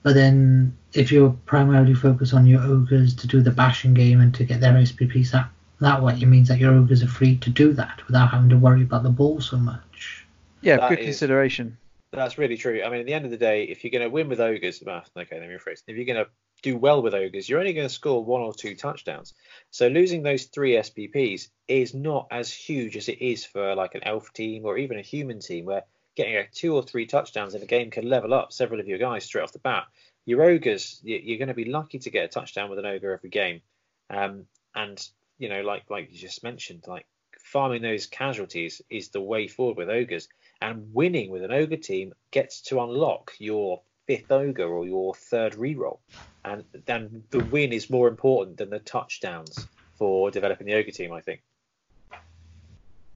[0.03, 4.35] but then if you're primarily focused on your ogres to do the bashing game and
[4.35, 5.49] to get their SPPs that
[5.81, 8.57] that way, it means that your ogres are free to do that without having to
[8.57, 10.25] worry about the ball so much.
[10.63, 11.77] Yeah, that good is, consideration.
[12.13, 12.83] That's really true.
[12.83, 14.83] I mean, at the end of the day, if you're going to win with ogres,
[14.83, 15.83] okay, let me rephrase.
[15.87, 16.29] If you're going to
[16.63, 19.35] do well with ogres, you're only going to score one or two touchdowns.
[19.71, 24.05] So losing those three SPPs is not as huge as it is for like an
[24.05, 25.83] elf team or even a human team, where
[26.15, 28.99] getting a two or three touchdowns in a game can level up several of your
[28.99, 29.85] guys straight off the bat.
[30.27, 33.31] Your ogres, you're going to be lucky to get a touchdown with an ogre every
[33.31, 33.61] game,
[34.09, 34.99] um, and
[35.39, 37.07] you know, like like you just mentioned, like
[37.39, 40.29] farming those casualties is the way forward with ogres,
[40.63, 45.55] and winning with an ogre team gets to unlock your fifth ogre or your third
[45.55, 45.99] reroll,
[46.45, 51.13] and then the win is more important than the touchdowns for developing the ogre team.
[51.13, 51.43] I think.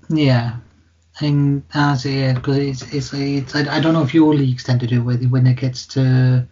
[0.08, 0.56] Yeah,
[1.20, 4.80] and as it because it's it's, it's I, I don't know if your leagues tend
[4.80, 6.46] to do with when it gets to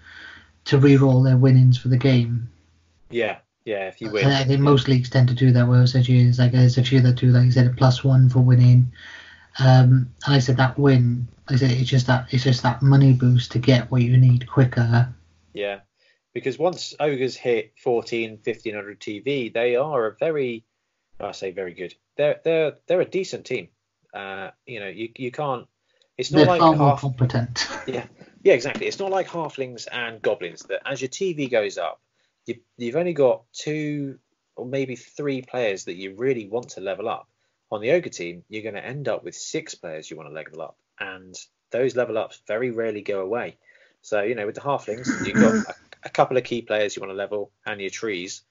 [0.66, 2.50] to re-roll their winnings for the game.
[3.10, 3.88] Yeah, yeah.
[3.88, 5.66] If you win, I think most leagues tend to do that.
[5.66, 8.40] Whereas there's like there's a few that do like you said a plus one for
[8.40, 8.92] winning.
[9.58, 11.28] Um, and I said that win.
[11.48, 14.48] I said it's just that it's just that money boost to get what you need
[14.48, 15.14] quicker.
[15.52, 15.80] Yeah,
[16.34, 20.64] because once ogres hit 14, 1500 TV, they are a very,
[21.20, 21.94] I say very good.
[22.16, 23.68] They're they're they're a decent team.
[24.12, 25.66] Uh, you know, you you can't.
[26.18, 27.68] It's not They're like far half, more competent.
[27.86, 28.06] Yeah,
[28.42, 28.86] yeah, exactly.
[28.86, 32.00] It's not like halflings and goblins that as your TV goes up,
[32.46, 34.18] you, you've only got two
[34.56, 37.28] or maybe three players that you really want to level up.
[37.70, 40.34] On the ogre team, you're going to end up with six players you want to
[40.34, 41.34] level up, and
[41.70, 43.56] those level ups very rarely go away.
[44.02, 45.74] So you know, with the halflings, you've got a,
[46.04, 48.42] a couple of key players you want to level and your trees,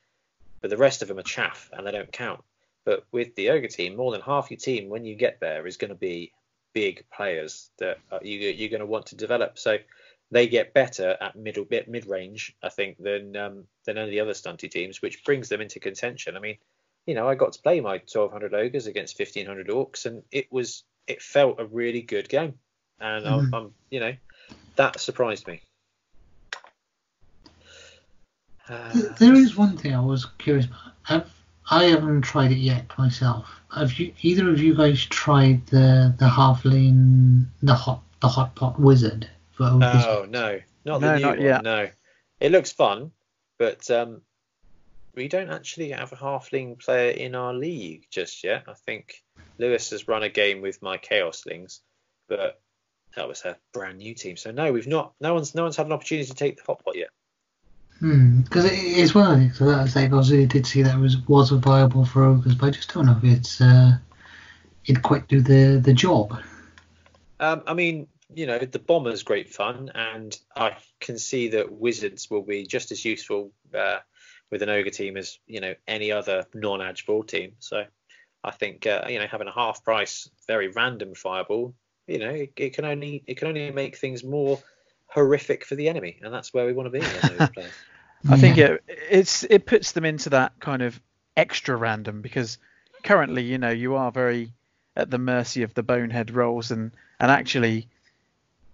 [0.61, 2.43] but the rest of them are chaff and they don't count.
[2.84, 5.77] But with the ogre team, more than half your team when you get there is
[5.77, 6.31] going to be
[6.73, 9.57] big players that you, you're going to want to develop.
[9.57, 9.77] So
[10.31, 14.11] they get better at middle bit mid range, I think, than um, than any of
[14.11, 16.35] the other stunty teams, which brings them into contention.
[16.35, 16.57] I mean,
[17.05, 20.84] you know, I got to play my 1200 ogres against 1500 orcs, and it was
[21.07, 22.56] it felt a really good game,
[22.99, 23.34] and mm-hmm.
[23.34, 24.14] I'm, I'm, you know,
[24.76, 25.61] that surprised me.
[28.68, 30.80] Uh, there is one thing I was curious about.
[31.03, 31.32] Have
[31.69, 33.48] I haven't tried it yet myself.
[33.73, 34.14] Have you?
[34.22, 39.30] Either of you guys tried the the halfling the hot the hot pot wizard?
[39.52, 41.45] For oh no, not the no, new not one.
[41.45, 41.64] Yet.
[41.64, 41.90] No,
[42.40, 43.11] it looks fun,
[43.57, 44.22] but um,
[45.15, 48.64] we don't actually have a halfling player in our league just yet.
[48.68, 49.23] I think
[49.57, 51.80] Lewis has run a game with my chaoslings,
[52.27, 52.60] but
[53.15, 54.38] that was a brand new team.
[54.38, 55.14] So no, we've not.
[55.19, 57.10] No one's no one's had an opportunity to take the hot pot yet.
[57.99, 60.99] Because hmm, it, it's one of the things that I like, I did see that
[60.99, 63.98] was was a viable for ogres, but I just don't know if it's uh,
[64.86, 66.38] it'd quite do the the job.
[67.40, 72.30] Um, I mean, you know, the bomber's great fun, and I can see that wizards
[72.30, 73.99] will be just as useful uh,
[74.52, 77.53] with an ogre team as you know any other non-edge ball team.
[77.60, 77.86] So
[78.45, 81.73] I think uh, you know having a half price, very random fireball,
[82.07, 84.59] you know, it, it, can only it can only make things more
[85.07, 87.05] horrific for the enemy, and that's where we want to be.
[88.30, 90.99] I think it it's it puts them into that kind of
[91.35, 92.57] extra random because
[93.03, 94.51] currently, you know, you are very
[94.95, 97.88] at the mercy of the bonehead rolls, and and actually,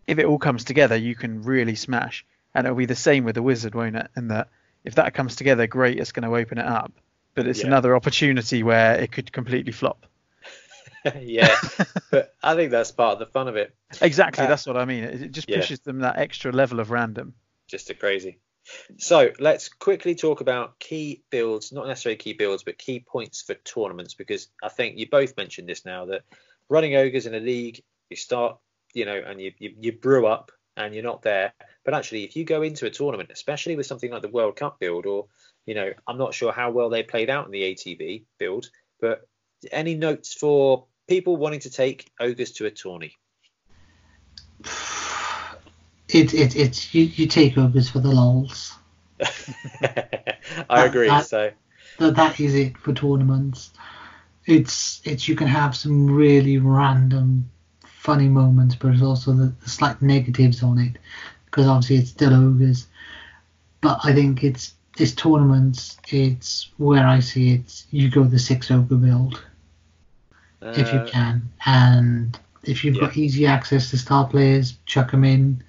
[0.08, 2.26] if it all comes together, you can really smash.
[2.54, 4.10] And it'll be the same with the wizard, won't it?
[4.16, 4.50] And that
[4.84, 6.92] if that comes together, great, it's going to open it up.
[7.34, 7.68] But it's yeah.
[7.68, 10.06] another opportunity where it could completely flop.
[11.22, 11.56] yeah,
[12.12, 13.74] but I think that's part of the fun of it.
[14.02, 15.04] Exactly, uh, that's what I mean.
[15.04, 15.86] It just pushes yeah.
[15.86, 17.34] them that extra level of random.
[17.68, 18.38] just a crazy.
[18.98, 23.56] So let's quickly talk about key builds, not necessarily key builds, but key points for
[23.56, 26.24] tournaments, because I think you both mentioned this now that
[26.70, 28.58] running ogres in a league, you start,
[28.94, 31.54] you know, and you, you, you brew up and you're not there.
[31.84, 34.80] But actually, if you go into a tournament, especially with something like the World Cup
[34.80, 35.28] build, or,
[35.66, 38.70] you know, I'm not sure how well they played out in the ATV build,
[39.00, 39.28] but
[39.72, 43.18] any notes for people wanting to take ogres to a tourney?
[46.14, 48.74] It, it, it's you, you take ogres for the lols.
[50.70, 51.08] I agree.
[51.08, 51.52] That, so
[52.00, 53.72] that, that is it for tournaments.
[54.46, 57.50] It's it's you can have some really random,
[57.86, 60.98] funny moments, but it's also the, the slight negatives on it
[61.46, 62.88] because obviously it's still ogres.
[63.80, 65.98] But I think it's it's tournaments.
[66.10, 67.86] It's where I see it.
[67.92, 69.42] You go the six ogre build
[70.62, 73.02] uh, if you uh, can, and if you've yeah.
[73.02, 75.64] got easy access to star players, chuck them in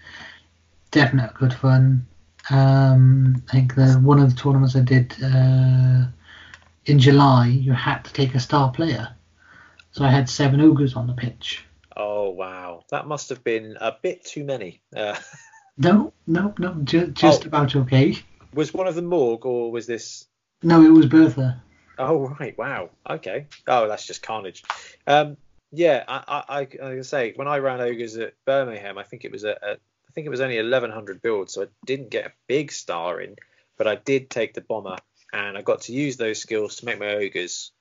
[0.90, 2.07] definite good fun.
[2.51, 6.07] Um, I think the one of the tournaments I did uh,
[6.86, 9.09] in July, you had to take a star player,
[9.93, 11.65] so I had seven ogres on the pitch.
[11.97, 14.81] Oh wow, that must have been a bit too many.
[14.94, 15.16] Uh...
[15.78, 18.16] No, no, no, ju- just oh, about okay.
[18.55, 20.27] Was one of them Morg or was this?
[20.62, 21.62] No, it was Bertha.
[21.99, 23.47] Oh right, wow, okay.
[23.66, 24.62] Oh, that's just carnage.
[25.07, 25.37] Um,
[25.70, 29.33] yeah, I, I, I, I say when I ran ogres at Birmingham, I think it
[29.33, 29.77] was a, I
[30.15, 33.37] think it was only 1100 builds, so I didn't get a big star in,
[33.79, 34.97] but I did take the bomber,
[35.33, 37.73] and I got to use those skills to make my ogres,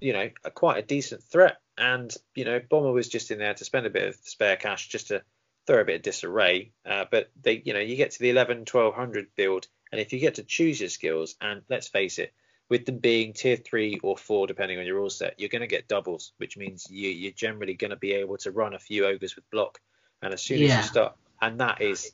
[0.00, 1.58] you know, a, quite a decent threat.
[1.78, 4.88] And you know, bomber was just in there to spend a bit of spare cash
[4.88, 5.22] just to
[5.66, 6.72] throw a bit of disarray.
[6.84, 10.18] Uh, but they, you know, you get to the 11 1200 build, and if you
[10.18, 12.34] get to choose your skills, and let's face it,
[12.68, 15.66] with them being tier three or four, depending on your rule set, you're going to
[15.66, 19.06] get doubles, which means you, you're generally going to be able to run a few
[19.06, 19.78] ogres with block.
[20.20, 20.80] And as soon yeah.
[20.80, 22.12] as you start and that is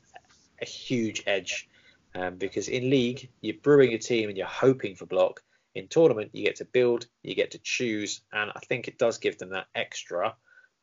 [0.61, 1.67] a huge edge
[2.15, 5.43] um, because in league you're brewing a team and you're hoping for block.
[5.75, 9.17] In tournament you get to build, you get to choose, and I think it does
[9.17, 10.35] give them that extra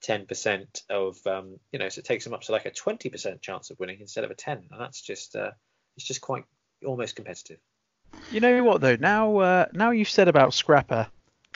[0.05, 3.71] 10% of um, you know, so it takes them up to like a 20% chance
[3.71, 5.53] of winning instead of a 10, and that's just uh,
[5.97, 6.45] it's just quite
[6.85, 7.59] almost competitive.
[8.31, 8.97] You know what though?
[8.97, 11.09] Now uh, now you've said about Scrappa,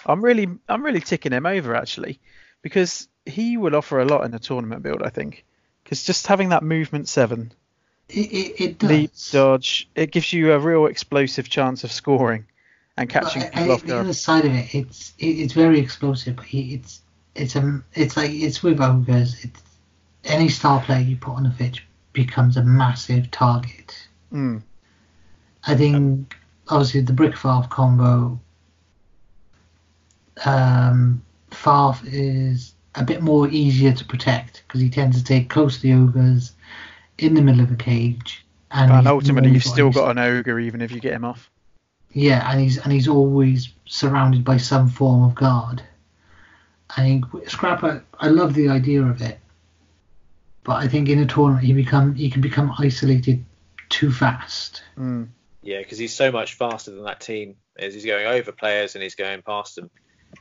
[0.07, 2.21] I'm really I'm really ticking him over actually
[2.63, 5.03] because he will offer a lot in the tournament build.
[5.03, 5.45] I think
[5.83, 7.53] because just having that movement seven,
[8.09, 8.91] it, it, it does.
[8.91, 12.47] leap, dodge, it gives you a real explosive chance of scoring
[12.97, 13.99] and catching but, people off guard.
[13.99, 16.37] The other side of it, it's it, it's very explosive.
[16.37, 17.01] But it's
[17.35, 19.45] it's um it's like it's with ogres.
[19.45, 19.63] It's
[20.25, 24.09] any star player you put on the pitch becomes a massive target.
[24.33, 24.63] Mm.
[25.67, 26.37] I think
[26.69, 28.39] obviously the brick Farf combo.
[30.45, 35.77] Um, Farf is a bit more easier to protect because he tends to take close
[35.77, 36.53] to the ogres
[37.19, 38.45] in the middle of a cage.
[38.71, 41.49] And, ultimately, you've still got an ogre even if you get him off.
[42.13, 45.83] Yeah, and he's and he's always surrounded by some form of guard.
[46.91, 49.39] I think Scrappa, I love the idea of it,
[50.63, 53.45] but I think in a tournament he become he can become isolated
[53.89, 54.83] too fast.
[54.99, 55.29] Mm.
[55.65, 59.03] Yeah, because he's so much faster than that team as he's going over players and
[59.03, 59.91] he's going past them.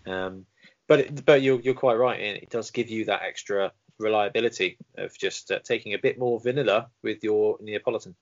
[0.06, 0.46] Um,
[0.88, 4.78] but it, but you're you're quite right, and it does give you that extra reliability
[4.98, 8.16] of just uh, taking a bit more vanilla with your Neapolitan.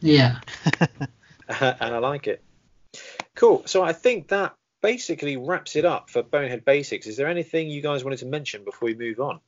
[0.00, 0.40] Yeah.
[1.48, 2.42] and I like it.
[3.34, 3.62] Cool.
[3.66, 7.06] So I think that basically wraps it up for Bonehead Basics.
[7.06, 9.40] Is there anything you guys wanted to mention before we move on?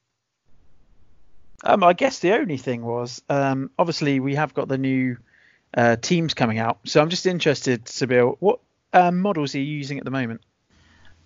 [1.64, 5.16] Um, I guess the only thing was, um, obviously we have got the new
[5.76, 8.60] uh, teams coming out, so I'm just interested, Sabeel, what
[8.92, 10.40] um, models are you using at the moment?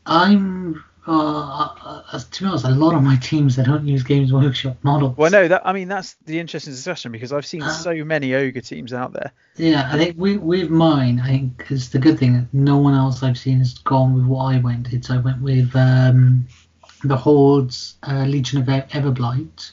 [0.07, 4.33] I'm uh, uh, to be honest, a lot of my teams they don't use Games
[4.33, 5.17] Workshop models.
[5.17, 8.35] Well, no, that I mean that's the interesting discussion because I've seen uh, so many
[8.35, 9.33] ogre teams out there.
[9.57, 12.95] Yeah, I think we, with mine, I think because the good thing that no one
[12.95, 14.93] else I've seen has gone with what I went.
[14.93, 16.47] It's I went with um,
[17.03, 19.73] the Hordes uh, Legion of Everblight.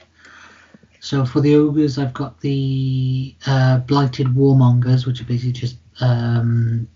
[0.99, 6.87] So for the ogres, I've got the uh, Blighted Warmongers, which are basically just um,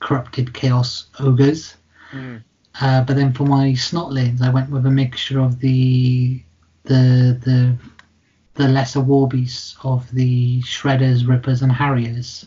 [0.00, 1.76] corrupted chaos ogres.
[2.12, 2.42] Mm.
[2.80, 6.42] Uh, but then for my snotlings, I went with a mixture of the
[6.84, 7.76] the the
[8.54, 12.46] the lesser war beasts of the shredders, rippers, and harriers.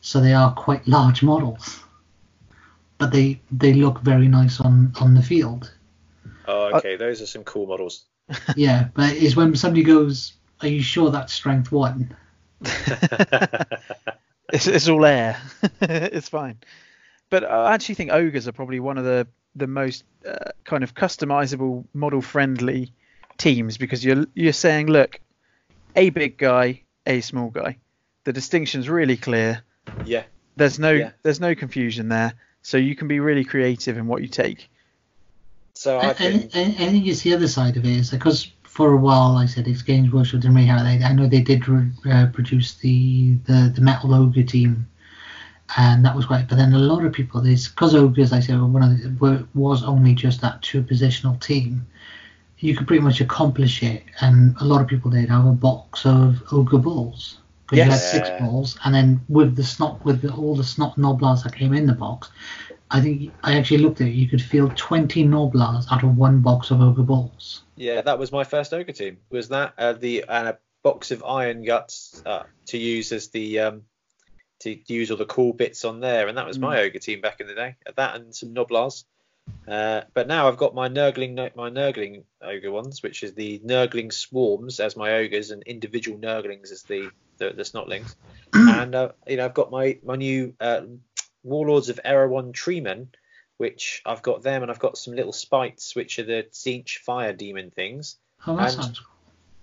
[0.00, 1.80] So they are quite large models,
[2.98, 5.72] but they they look very nice on on the field.
[6.46, 8.04] Oh, okay, those are some cool models.
[8.56, 12.16] yeah, but it's when somebody goes, "Are you sure that's strength one?"
[14.52, 15.40] it's, it's all air.
[15.80, 16.58] it's fine.
[17.30, 20.94] But I actually think ogres are probably one of the the most uh, kind of
[20.94, 22.92] customizable, model friendly
[23.38, 25.20] teams because you're you're saying, look,
[25.94, 27.78] a big guy, a small guy.
[28.24, 29.62] The distinction's really clear.
[30.04, 30.24] Yeah.
[30.56, 31.10] There's no Yeah.
[31.22, 34.70] there's no confusion there, so you can be really creative in what you take.
[35.76, 36.20] So I, I've.
[36.20, 39.34] I, I, I think it's the other side of it is because for a while,
[39.34, 41.04] like I said, it's Games Workshop didn't really have it.
[41.04, 44.86] I know they did re- uh, produce the, the the Metal Ogre team,
[45.76, 46.48] and that was great.
[46.48, 48.90] But then a lot of people, this because Ogres, like I said, were one of
[49.02, 51.86] the, were, was only just that two positional team.
[52.58, 56.06] You could pretty much accomplish it, and a lot of people did have a box
[56.06, 57.38] of Ogre Bulls.
[57.68, 60.96] Because you had six bulls, and then with the snot, with the, all the snot
[60.96, 62.30] gnoblars that came in the box,
[62.90, 64.12] I think I actually looked at it.
[64.12, 67.62] You could field 20 gnoblars out of one box of ogre bulls.
[67.74, 69.18] Yeah, that was my first ogre team.
[69.30, 73.58] Was that uh, the and a box of iron guts uh, to use as the
[73.60, 73.82] um,
[74.60, 77.40] to use all the cool bits on there, and that was my ogre team back
[77.40, 77.76] in the day.
[77.96, 79.04] That and some gnoblars.
[79.68, 84.10] Uh, but now I've got my nurgling my nurgling ogre ones, which is the nurgling
[84.10, 88.14] swarms as my ogres and individual nurglings as the the, the snotlings.
[88.52, 90.82] and uh, you know I've got my my new uh,
[91.46, 93.06] warlords of Erehwon treemen,
[93.56, 97.32] which I've got them, and I've got some little spites, which are the Tzeentch fire
[97.32, 98.16] demon things.
[98.46, 99.12] Oh, that And- sounds cool.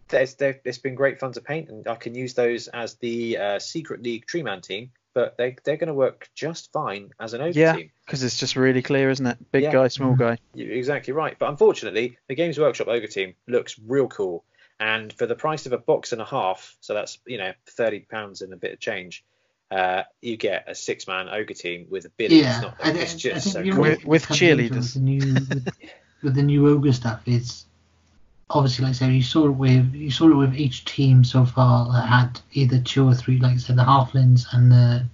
[0.10, 3.38] There's, there, it's been great fun to paint, and I can use those as the
[3.38, 4.92] uh, Secret League Treeman team.
[5.16, 7.74] But they they're going to work just fine as an ogre Yeah.
[7.76, 7.92] team.
[8.06, 9.38] Because it's just really clear, isn't it?
[9.52, 9.72] Big Yeah.
[9.72, 10.38] guy, small guy.
[10.56, 11.38] You're exactly right.
[11.38, 14.44] But unfortunately, the Games Workshop ogre team looks real cool,
[14.80, 18.00] and for the price of a box and a half, so that's you know thirty
[18.02, 19.24] pounds and a bit of change,
[19.74, 22.44] uh, you get a six-man ogre team with a billion.
[22.46, 23.84] Yeah, not, I, it's I just think so you're cool.
[23.84, 24.76] With- with cheerleaders.
[24.76, 25.68] With the new, with,
[26.24, 27.66] with the new ogre stuff, it's
[28.50, 31.46] obviously like I said, you saw it with you saw it with each team so
[31.46, 35.06] far that had either two or three, like I said, the halflings and the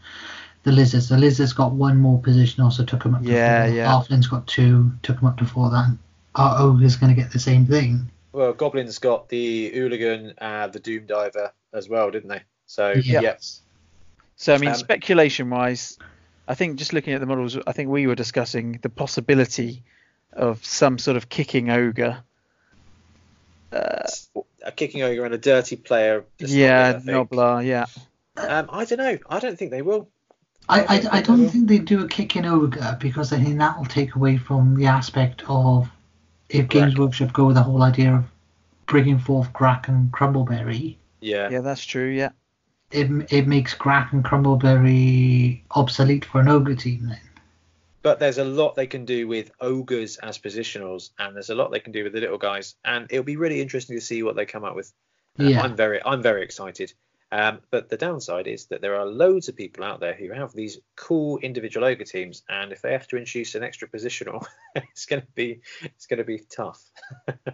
[0.63, 1.07] the lizards.
[1.09, 3.75] The lizards got one more position, also took them up to Yeah, four.
[3.75, 3.87] yeah.
[3.91, 5.69] Halflings got two, took them up to four.
[5.69, 5.95] That
[6.35, 8.09] our ogre's going to get the same thing.
[8.33, 12.43] Well, Goblins got the Hooligan, uh, the Doom Diver as well, didn't they?
[12.67, 13.21] So Yeah.
[13.21, 13.61] yes,
[14.39, 15.97] So I mean, Um, speculation wise,
[16.47, 19.83] I think just looking at the models, I think we were discussing the possibility
[20.31, 22.23] of some sort of kicking ogre.
[23.73, 24.07] Uh,
[24.63, 26.23] a kicking ogre and a dirty player.
[26.39, 27.11] yeah, good, I.
[27.11, 27.85] Gnoblar, yeah.
[28.37, 29.17] Um, I don't know.
[29.29, 30.07] I don't think they will.
[30.69, 31.49] I, I I, don't I think they don't will.
[31.49, 34.75] think they do a kick in ogre because I think that will take away from
[34.75, 35.89] the aspect of
[36.47, 38.23] if Games Workshop go with the whole idea of
[38.85, 41.49] bringing forth Grack and Crumbleberry, Yeah.
[41.49, 42.29] Yeah, that's true, yeah.
[42.91, 47.19] It, it makes Grack and Crumbleberry obsolete for an ogre team then.
[48.01, 51.71] But there's a lot they can do with ogres as positionals, and there's a lot
[51.71, 54.35] they can do with the little guys, and it'll be really interesting to see what
[54.35, 54.93] they come up with.
[55.37, 55.61] Um, Yeah.
[55.61, 56.93] I'm very, I'm very excited.
[57.31, 60.51] Um, but the downside is that there are loads of people out there who have
[60.53, 64.43] these cool individual ogre teams, and if they have to introduce an extra positional,
[64.75, 66.81] it's going to be, it's going to be tough.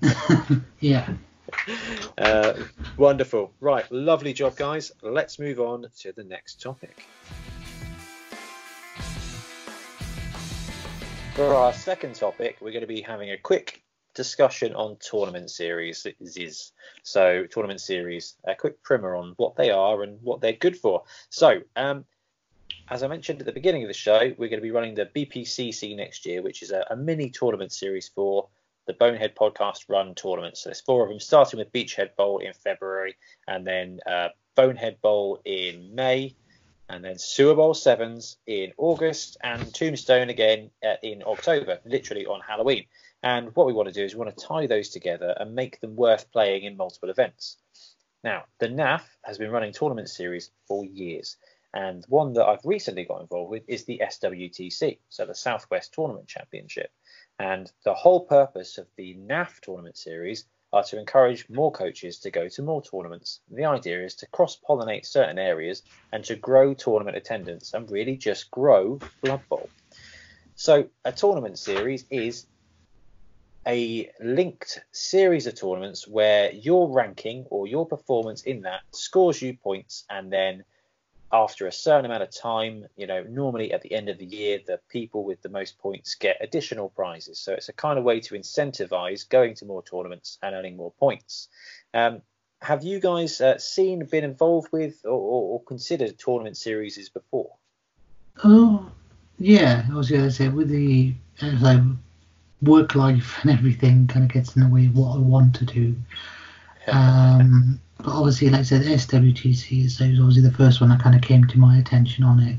[0.79, 1.09] yeah.
[2.17, 2.53] Uh,
[2.97, 3.51] wonderful.
[3.59, 4.91] Right, lovely job, guys.
[5.01, 7.05] Let's move on to the next topic.
[11.35, 16.07] For our second topic, we're going to be having a quick discussion on tournament series.
[17.03, 21.03] So tournament series, a quick primer on what they are and what they're good for.
[21.29, 22.05] So, um,
[22.89, 25.05] as I mentioned at the beginning of the show, we're going to be running the
[25.05, 28.47] BPCC next year, which is a, a mini tournament series for
[28.85, 30.61] the Bonehead Podcast Run tournaments.
[30.61, 33.15] So there's four of them, starting with Beachhead Bowl in February,
[33.47, 36.35] and then uh, Bonehead Bowl in May,
[36.89, 42.41] and then Sewer Bowl Sevens in August, and Tombstone again uh, in October, literally on
[42.41, 42.85] Halloween.
[43.23, 45.79] And what we want to do is we want to tie those together and make
[45.81, 47.57] them worth playing in multiple events.
[48.23, 51.37] Now, the NAF has been running tournament series for years,
[51.73, 56.27] and one that I've recently got involved with is the SWTC, so the Southwest Tournament
[56.27, 56.91] Championship.
[57.39, 62.31] And the whole purpose of the NAF tournament series are to encourage more coaches to
[62.31, 63.39] go to more tournaments.
[63.49, 68.17] The idea is to cross pollinate certain areas and to grow tournament attendance and really
[68.17, 69.69] just grow Blood Bowl.
[70.55, 72.47] So, a tournament series is
[73.67, 79.57] a linked series of tournaments where your ranking or your performance in that scores you
[79.57, 80.63] points and then
[81.31, 84.59] after a certain amount of time, you know, normally at the end of the year,
[84.65, 87.39] the people with the most points get additional prizes.
[87.39, 90.91] So it's a kind of way to incentivize going to more tournaments and earning more
[90.99, 91.49] points.
[91.93, 92.21] Um,
[92.61, 97.51] have you guys uh, seen, been involved with, or, or, or considered tournament series before?
[98.43, 98.91] Oh,
[99.37, 99.85] yeah.
[99.91, 101.81] I was going to say with the as like
[102.61, 105.65] work life and everything kind of gets in the way of what I want to
[105.65, 105.95] do.
[106.87, 111.01] Um, but obviously, like I said, SWTC is so was obviously the first one that
[111.01, 112.57] kind of came to my attention on it.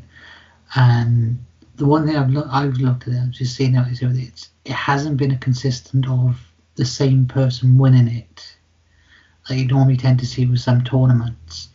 [0.74, 1.44] And
[1.76, 4.50] the one thing I've looked, I've looked at it, I've just seen it, is it's
[4.64, 6.40] it hasn't been a consistent of
[6.76, 8.56] the same person winning it.
[9.48, 11.68] Like you normally tend to see with some tournaments.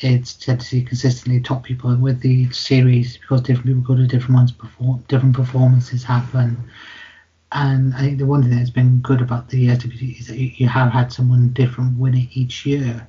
[0.00, 4.06] it's tend to see consistently top people with the series because different people go to
[4.06, 6.56] different ones, perform different performances happen.
[7.52, 10.68] And I think the one thing that's been good about the SWC is that you
[10.68, 13.06] have had someone different win it each year.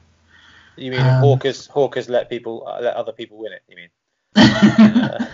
[0.78, 1.68] You mean um, Hawkers?
[1.68, 3.64] Hawkers let people uh, let other people win it?
[3.68, 3.90] You mean?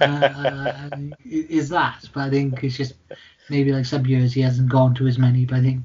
[0.00, 0.90] uh,
[1.24, 2.08] is that?
[2.12, 2.94] But I think it's just
[3.48, 5.44] maybe like some years he hasn't gone to as many.
[5.44, 5.82] But I think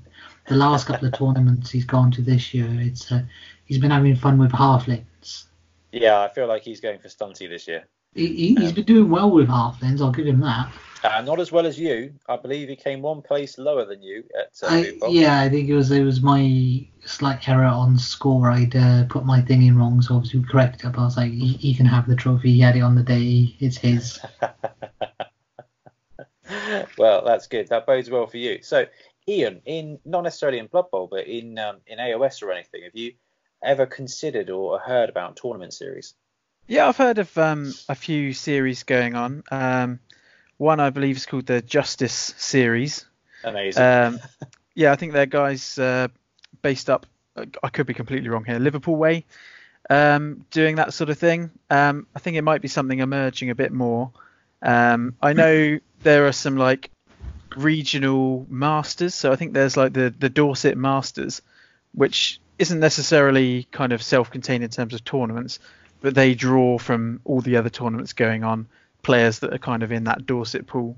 [0.48, 3.22] the last couple of tournaments he's gone to this year, it's uh,
[3.66, 5.46] he's been having fun with halflings.
[5.92, 7.86] Yeah, I feel like he's going for stunty this year.
[8.16, 10.02] He, has um, been doing well with halflings.
[10.02, 10.72] I'll give him that.
[11.04, 12.14] Uh, not as well as you.
[12.30, 14.54] I believe he came one place lower than you at.
[14.64, 18.50] Uh, I, yeah, I think it was it was my slight error on score.
[18.50, 20.94] I'd uh, put my thing in wrong, so obviously we corrected it.
[20.94, 22.54] But I was like, he, he can have the trophy.
[22.54, 23.54] He had it on the day.
[23.60, 24.18] It's his.
[26.98, 27.68] well, that's good.
[27.68, 28.60] That bodes well for you.
[28.62, 28.86] So,
[29.28, 32.96] Ian, in not necessarily in Blood Bowl, but in um, in AOS or anything, have
[32.96, 33.12] you
[33.62, 36.14] ever considered or heard about tournament series?
[36.66, 39.44] Yeah, I've heard of um, a few series going on.
[39.52, 40.00] Um,
[40.58, 43.06] one I believe is called the Justice series.
[43.44, 43.84] Amazing.
[43.84, 44.20] Um,
[44.76, 46.08] yeah, I think they're guys uh,
[46.62, 47.06] based up.
[47.64, 48.60] I could be completely wrong here.
[48.60, 49.26] Liverpool way,
[49.90, 51.50] um, doing that sort of thing.
[51.70, 54.12] Um, I think it might be something emerging a bit more.
[54.62, 56.92] Um, I know there are some like
[57.56, 59.16] regional masters.
[59.16, 61.42] So I think there's like the the Dorset Masters,
[61.94, 65.60] which isn't necessarily kind of self-contained in terms of tournaments,
[66.02, 68.68] but they draw from all the other tournaments going on,
[69.04, 70.98] players that are kind of in that Dorset pool.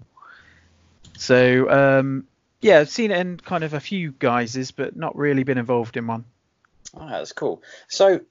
[1.17, 2.25] So um,
[2.61, 5.97] yeah, I've seen it in kind of a few guises, but not really been involved
[5.97, 6.25] in one.
[6.95, 7.61] Oh, that's cool.
[7.89, 8.21] So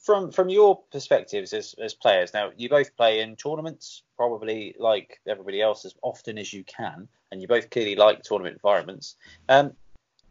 [0.00, 5.20] from from your perspectives as, as players, now you both play in tournaments, probably like
[5.26, 9.16] everybody else, as often as you can, and you both clearly like tournament environments.
[9.48, 9.72] Um,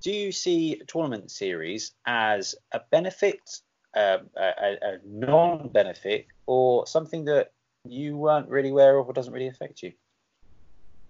[0.01, 3.61] do you see tournament series as a benefit,
[3.95, 7.51] um, a, a non-benefit, or something that
[7.85, 9.93] you weren't really aware of or doesn't really affect you?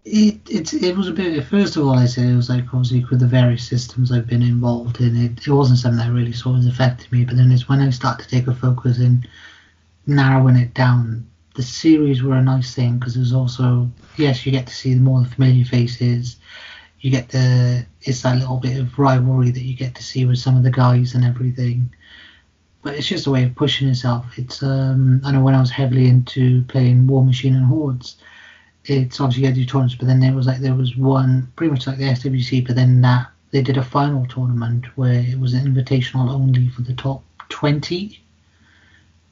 [0.03, 1.43] It, it it was a bit.
[1.45, 4.41] First of all, I said it was like obviously with the various systems I've been
[4.41, 5.15] involved in.
[5.15, 7.23] It it wasn't something that really sort of affected me.
[7.23, 9.27] But then it's when I start to take a focus in
[10.07, 11.27] narrowing it down.
[11.53, 15.23] The series were a nice thing because there's also yes, you get to see more
[15.26, 16.38] familiar faces.
[17.02, 20.39] You get the it's that little bit of rivalry that you get to see with
[20.39, 21.93] some of the guys and everything.
[22.83, 24.25] But it's just a way of pushing yourself.
[24.37, 28.17] It's um I know when I was heavily into playing War Machine and Hordes
[28.85, 31.71] it's obviously you had do tournaments, but then there was like there was one pretty
[31.71, 35.53] much like the SWC, but then that they did a final tournament where it was
[35.53, 38.19] an invitational only for the top 20.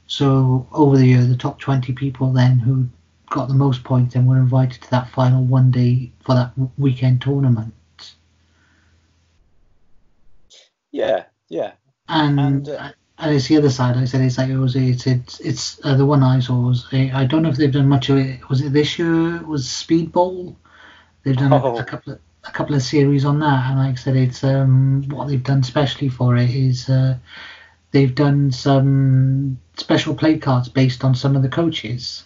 [0.07, 2.87] So over the year, the top 20 people then who
[3.29, 7.21] got the most points then were invited to that final one day for that weekend
[7.21, 7.73] tournament.
[10.91, 11.73] Yeah, yeah.
[12.07, 13.97] And, and uh, and it's the other side.
[13.97, 16.87] I said it's like it was it's it's, it's uh, the one I saw was
[16.91, 18.47] I don't know if they've done much of it.
[18.49, 19.37] Was it this year?
[19.37, 20.55] It was Speedball?
[21.23, 21.77] They've done oh.
[21.77, 24.43] a, a, couple of a couple of series on that, and like I said, it's
[24.43, 27.17] um what they've done specially for it is uh,
[27.91, 32.25] they've done some special play cards based on some of the coaches.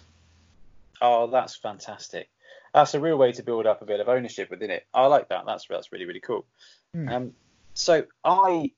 [1.00, 2.30] Oh, that's fantastic.
[2.72, 4.86] That's a real way to build up a bit of ownership within it.
[4.94, 5.44] I like that.
[5.44, 6.46] That's that's really really cool.
[6.94, 7.12] Mm.
[7.12, 7.32] Um,
[7.74, 8.70] so I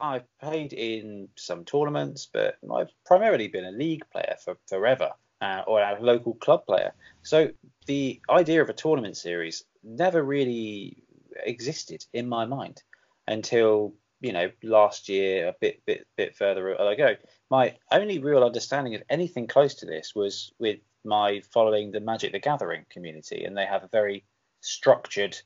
[0.00, 5.62] I've played in some tournaments, but I've primarily been a league player for forever, uh,
[5.66, 6.94] or a local club player.
[7.22, 7.50] So
[7.86, 11.02] the idea of a tournament series never really
[11.44, 12.82] existed in my mind
[13.26, 17.16] until you know last year, a bit bit bit further ago.
[17.50, 22.32] My only real understanding of anything close to this was with my following the Magic
[22.32, 24.24] the Gathering community, and they have a very
[24.60, 25.38] structured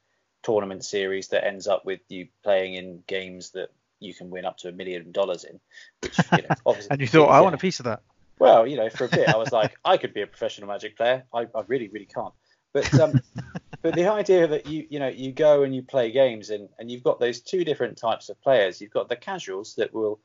[0.42, 3.70] tournament series that ends up with you playing in games that
[4.02, 5.60] you can win up to a million dollars in.
[6.00, 8.02] Which, you know, obviously, and you thought, I want a piece of that.
[8.38, 10.96] Well, you know, for a bit, I was like, I could be a professional Magic
[10.96, 11.24] player.
[11.32, 12.34] I, I really, really can't.
[12.72, 13.20] But um,
[13.82, 16.90] but the idea that you you know you go and you play games and and
[16.90, 18.80] you've got those two different types of players.
[18.80, 20.20] You've got the casuals that will,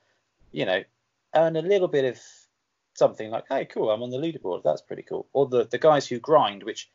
[0.51, 0.83] you know,
[1.35, 2.19] earn a little bit of
[2.95, 4.63] something like, hey, cool, I'm on the leaderboard.
[4.63, 5.27] That's pretty cool.
[5.33, 6.89] Or the the guys who grind, which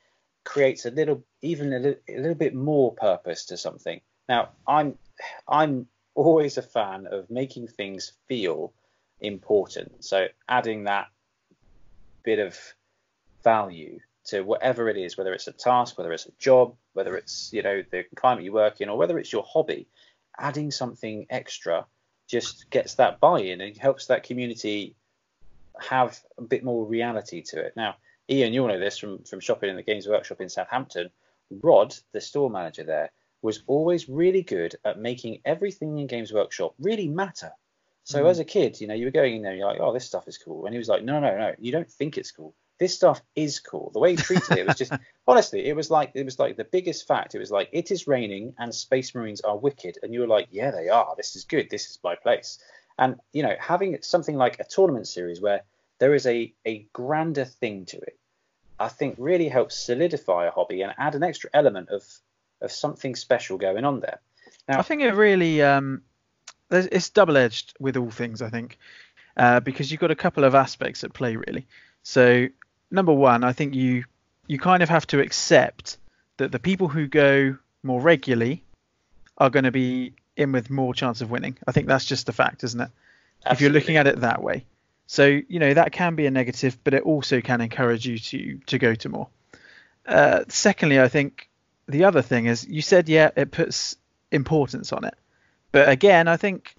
[0.45, 4.01] creates a little even a little, a little bit more purpose to something.
[4.29, 4.99] Now, I'm
[5.47, 8.73] I'm always a fan of making things feel
[9.21, 10.05] important.
[10.05, 11.09] So adding that
[12.23, 12.59] bit of
[13.43, 17.53] value to whatever it is, whether it's a task, whether it's a job, whether it's
[17.53, 19.87] you know the climate you work in, or whether it's your hobby,
[20.39, 21.85] adding something extra
[22.29, 24.95] just gets that buy-in and helps that community
[25.81, 27.75] have a bit more reality to it.
[27.77, 27.97] Now,
[28.31, 31.11] Ian, you'll know this from from shopping in the Games Workshop in Southampton.
[31.51, 33.11] Rod, the store manager there,
[33.43, 37.51] was always really good at making everything in Games Workshop really matter.
[38.05, 38.31] So mm.
[38.31, 40.29] as a kid, you know, you were going in there, you're like, oh, this stuff
[40.29, 42.55] is cool, and he was like, no, no, no, you don't think it's cool.
[42.79, 43.91] This stuff is cool.
[43.93, 44.93] The way he treated it, it was just
[45.27, 47.35] honestly, it was like it was like the biggest fact.
[47.35, 50.49] It was like it is raining and Space Marines are wicked, and you were like,
[50.51, 51.15] yeah, they are.
[51.17, 51.69] This is good.
[51.71, 52.59] This is my place.
[52.99, 55.63] And you know, having something like a tournament series where
[56.01, 58.19] there is a a grander thing to it,
[58.81, 62.03] I think really helps solidify a hobby and add an extra element of
[62.63, 64.21] of something special going on there.
[64.69, 66.03] Now, I think it really um,
[66.71, 68.43] it's double edged with all things.
[68.43, 68.79] I think
[69.37, 71.67] uh, because you've got a couple of aspects at play really.
[72.03, 72.49] So
[72.91, 74.05] number one, I think you
[74.47, 75.99] you kind of have to accept
[76.37, 78.65] that the people who go more regularly
[79.39, 81.59] are going to be in with more chance of winning.
[81.67, 82.91] I think that's just a fact, isn't it?
[83.45, 83.53] Absolutely.
[83.53, 84.65] If you're looking at it that way.
[85.07, 88.59] So you know that can be a negative, but it also can encourage you to
[88.67, 89.29] to go to more.
[90.07, 91.49] Uh, secondly, I think
[91.93, 93.97] the other thing is you said yeah it puts
[94.31, 95.15] importance on it,
[95.71, 96.75] but again I think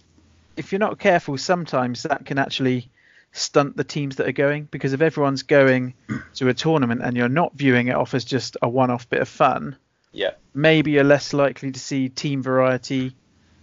[0.55, 2.89] if you're not careful, sometimes that can actually
[3.31, 5.95] stunt the teams that are going because if everyone's going
[6.35, 9.27] to a tournament and you're not viewing it off as just a one-off bit of
[9.27, 9.75] fun,
[10.11, 13.15] yeah, maybe you're less likely to see team variety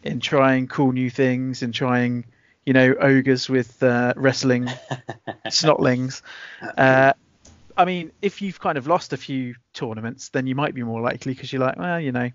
[0.03, 2.25] in trying cool new things and trying
[2.67, 4.69] you know, ogres with uh, wrestling
[5.47, 6.23] snotlings.
[6.77, 7.13] Uh,
[7.81, 11.01] I mean, if you've kind of lost a few tournaments, then you might be more
[11.01, 12.31] likely because you're like, well, you know,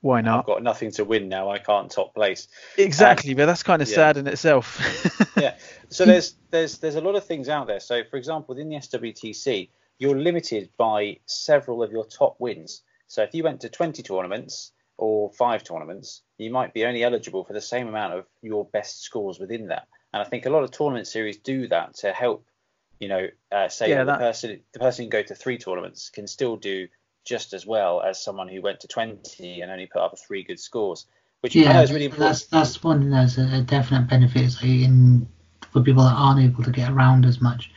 [0.00, 0.40] why not?
[0.40, 1.50] I've got nothing to win now.
[1.50, 2.48] I can't top place.
[2.76, 3.94] Exactly, um, but that's kind of yeah.
[3.94, 5.32] sad in itself.
[5.36, 5.54] yeah.
[5.88, 7.80] So there's there's there's a lot of things out there.
[7.80, 9.68] So for example, within the SWTC,
[9.98, 12.82] you're limited by several of your top wins.
[13.06, 17.44] So if you went to 20 tournaments, or five tournaments, you might be only eligible
[17.44, 19.86] for the same amount of your best scores within that.
[20.12, 22.44] And I think a lot of tournament series do that to help,
[23.00, 26.10] you know, uh, say yeah, the person the person who can go to three tournaments
[26.10, 26.88] can still do
[27.24, 30.58] just as well as someone who went to 20 and only put up three good
[30.58, 31.06] scores,
[31.40, 32.28] which yeah, is really important.
[32.28, 35.28] That's that's one that's a, definite benefit in
[35.70, 37.70] for people that aren't able to get around as much.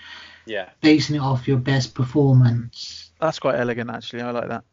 [0.45, 0.69] Yeah.
[0.81, 3.11] Basing it off your best performance.
[3.19, 4.23] That's quite elegant, actually.
[4.23, 4.64] I like that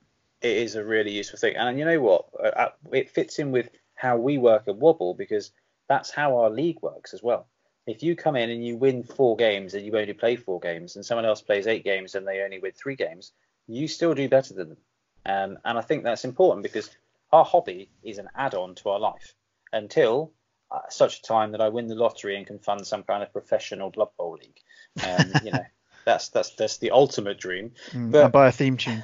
[0.40, 1.56] it is a really useful thing.
[1.56, 2.26] And you know what?
[2.38, 5.50] Uh, uh, it fits in with how we work at Wobble because
[5.88, 7.46] that's how our league works as well.
[7.89, 10.97] If you come in and you win four games and you only play four games,
[10.97, 13.32] and someone else plays eight games and they only win three games,
[13.66, 14.78] you still do better than them.
[15.24, 16.90] Um, and I think that's important because
[17.32, 19.35] our hobby is an add-on to our life
[19.73, 20.32] until
[20.70, 23.32] uh, such a time that I win the lottery and can fund some kind of
[23.32, 24.60] professional Blood Bowl league.
[25.02, 25.65] Um, you know,
[26.05, 27.73] that's that's that's the ultimate dream.
[27.93, 29.02] Mm, but, buy a theme tune.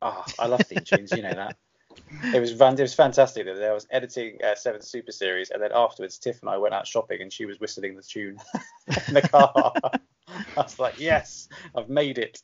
[0.00, 1.12] Oh, I love theme tunes.
[1.12, 1.56] You know that.
[2.34, 5.70] It was it was fantastic that I was editing uh, Seventh Super Series, and then
[5.74, 8.38] afterwards, Tiff and I went out shopping, and she was whistling the tune
[9.08, 9.72] in the car.
[10.28, 12.42] I was like, yes, I've made it.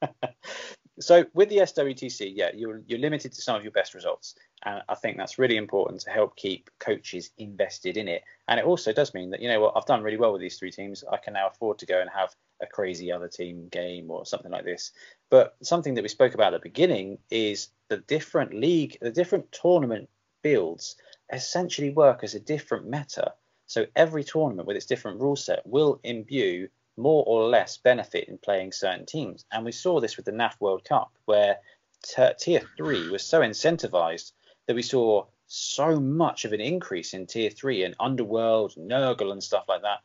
[1.00, 4.34] so with the SWTC, yeah, you're you're limited to some of your best results,
[4.64, 8.22] and I think that's really important to help keep coaches invested in it.
[8.48, 10.58] And it also does mean that you know what, I've done really well with these
[10.58, 11.04] three teams.
[11.10, 14.50] I can now afford to go and have a crazy other team game or something
[14.50, 14.92] like this.
[15.30, 19.50] But something that we spoke about at the beginning is the different league, the different
[19.52, 20.08] tournament
[20.42, 20.96] builds
[21.32, 23.34] essentially work as a different meta.
[23.66, 28.38] So every tournament with its different rule set will imbue more or less benefit in
[28.38, 29.44] playing certain teams.
[29.52, 31.58] And we saw this with the NAF World Cup, where
[32.02, 34.32] t- tier three was so incentivized
[34.66, 39.42] that we saw so much of an increase in tier three and Underworld, Nurgle, and
[39.42, 40.00] stuff like that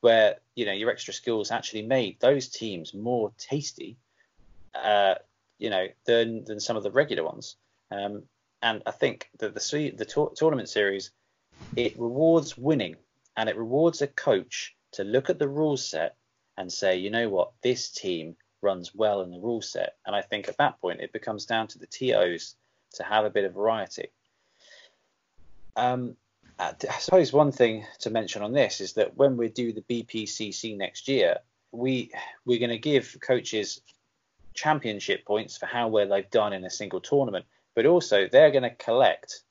[0.00, 3.96] where you know your extra skills actually made those teams more tasty,
[4.74, 5.14] uh,
[5.58, 7.56] you know, than than some of the regular ones.
[7.90, 8.22] Um,
[8.62, 11.10] and I think that the the tour- tournament series
[11.76, 12.96] it rewards winning
[13.36, 16.16] and it rewards a coach to look at the rule set
[16.56, 19.96] and say, you know what, this team runs well in the rule set.
[20.04, 22.56] And I think at that point it becomes down to the TOs
[22.94, 24.08] to have a bit of variety.
[25.76, 26.16] Um,
[26.60, 29.80] Uh, I suppose one thing to mention on this is that when we do the
[29.80, 31.38] BPCC next year,
[31.72, 32.12] we
[32.44, 33.80] we're going to give coaches
[34.52, 38.64] championship points for how well they've done in a single tournament, but also they're going
[38.64, 39.42] to collect,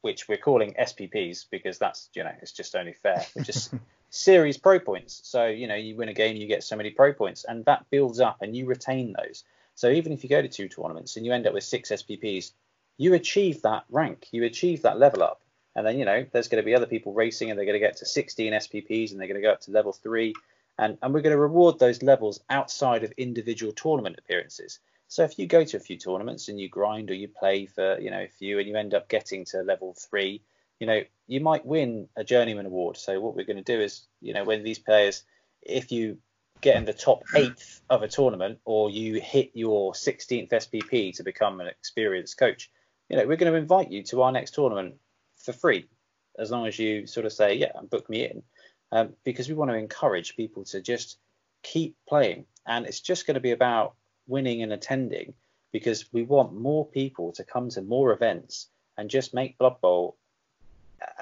[0.00, 3.70] which we're calling SPPs because that's you know it's just only fair, which is
[4.10, 5.20] series pro points.
[5.22, 7.86] So you know you win a game, you get so many pro points, and that
[7.90, 9.44] builds up, and you retain those.
[9.76, 12.50] So even if you go to two tournaments and you end up with six SPPs,
[12.96, 15.40] you achieve that rank, you achieve that level up
[15.76, 17.86] and then, you know, there's going to be other people racing and they're going to
[17.86, 20.34] get to 16 SPPs and they're going to go up to level three.
[20.78, 24.78] And, and we're going to reward those levels outside of individual tournament appearances.
[25.08, 27.98] So if you go to a few tournaments and you grind or you play for,
[28.00, 30.42] you know, a few and you end up getting to level three,
[30.80, 32.96] you know, you might win a journeyman award.
[32.96, 35.22] So what we're going to do is, you know, when these players,
[35.62, 36.18] if you
[36.60, 41.22] get in the top eighth of a tournament or you hit your 16th SPP to
[41.22, 42.70] become an experienced coach,
[43.08, 44.96] you know, we're going to invite you to our next tournament
[45.44, 45.88] for free.
[46.36, 48.42] as long as you sort of say, yeah, book me in,
[48.90, 51.18] um, because we want to encourage people to just
[51.62, 52.44] keep playing.
[52.66, 53.94] And it's just going to be about
[54.26, 55.34] winning and attending
[55.70, 60.16] because we want more people to come to more events and just make Blood Bowl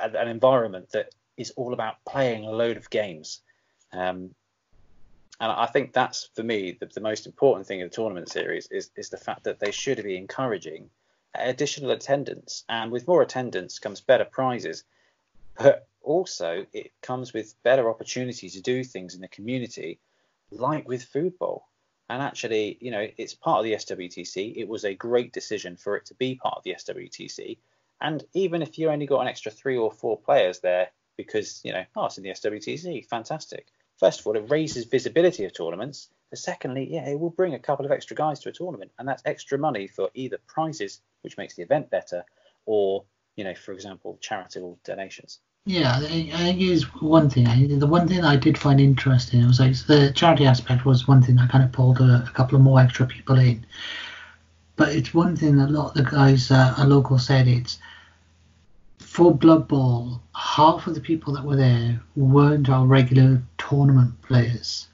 [0.01, 3.41] an environment that is all about playing a load of games.
[3.93, 4.35] Um,
[5.41, 8.69] and I think that's for me the, the, most important thing in the tournament series
[8.71, 10.89] is is the fact that they should be encouraging
[11.35, 14.85] additional attendance, and with more attendance comes better prizes,
[15.59, 19.99] but also it comes with better opportunity to do things in the community,
[20.51, 21.63] like with Foodbowl.
[22.09, 24.57] And actually, you know, it's part of the SWTC.
[24.57, 27.59] It was a great decision for it to be part of the SWTC.
[28.01, 31.73] And even if you only got an extra three or four players there because, you
[31.73, 33.69] know, oh, it's in the SWTC, fantastic.
[33.99, 36.11] First of all, it raises visibility of tournaments.
[36.33, 39.07] But secondly, yeah, it will bring a couple of extra guys to a tournament, and
[39.07, 42.25] that's extra money for either prizes, which makes the event better,
[42.65, 43.05] or,
[43.37, 45.41] you know, for example, charitable donations.
[45.67, 47.79] Yeah, I think is one thing.
[47.79, 51.37] the one thing I did find interesting was like the charity aspect was one thing
[51.37, 53.67] that kind of pulled a, a couple of more extra people in.
[54.77, 57.79] But it's one thing that a lot of the guys uh, local said it's
[58.99, 64.89] for Blood Bowl, half of the people that were there weren't our regular tournament players.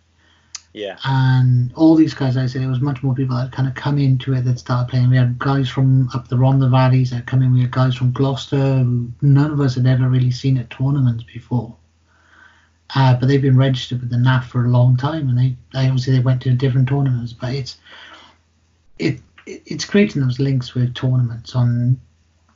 [0.78, 0.96] Yeah.
[1.04, 3.74] And all these guys, like I said, it was much more people that kind of
[3.74, 5.10] come into it that started playing.
[5.10, 7.52] We had guys from up the Rhondda Valleys that come in.
[7.52, 11.24] We had guys from Gloucester who none of us had ever really seen at tournaments
[11.24, 11.74] before.
[12.94, 15.86] Uh, but they've been registered with the NAF for a long time, and they, they
[15.86, 17.32] obviously they went to different tournaments.
[17.32, 17.76] But it's
[19.00, 22.00] it, it's creating those links with tournaments on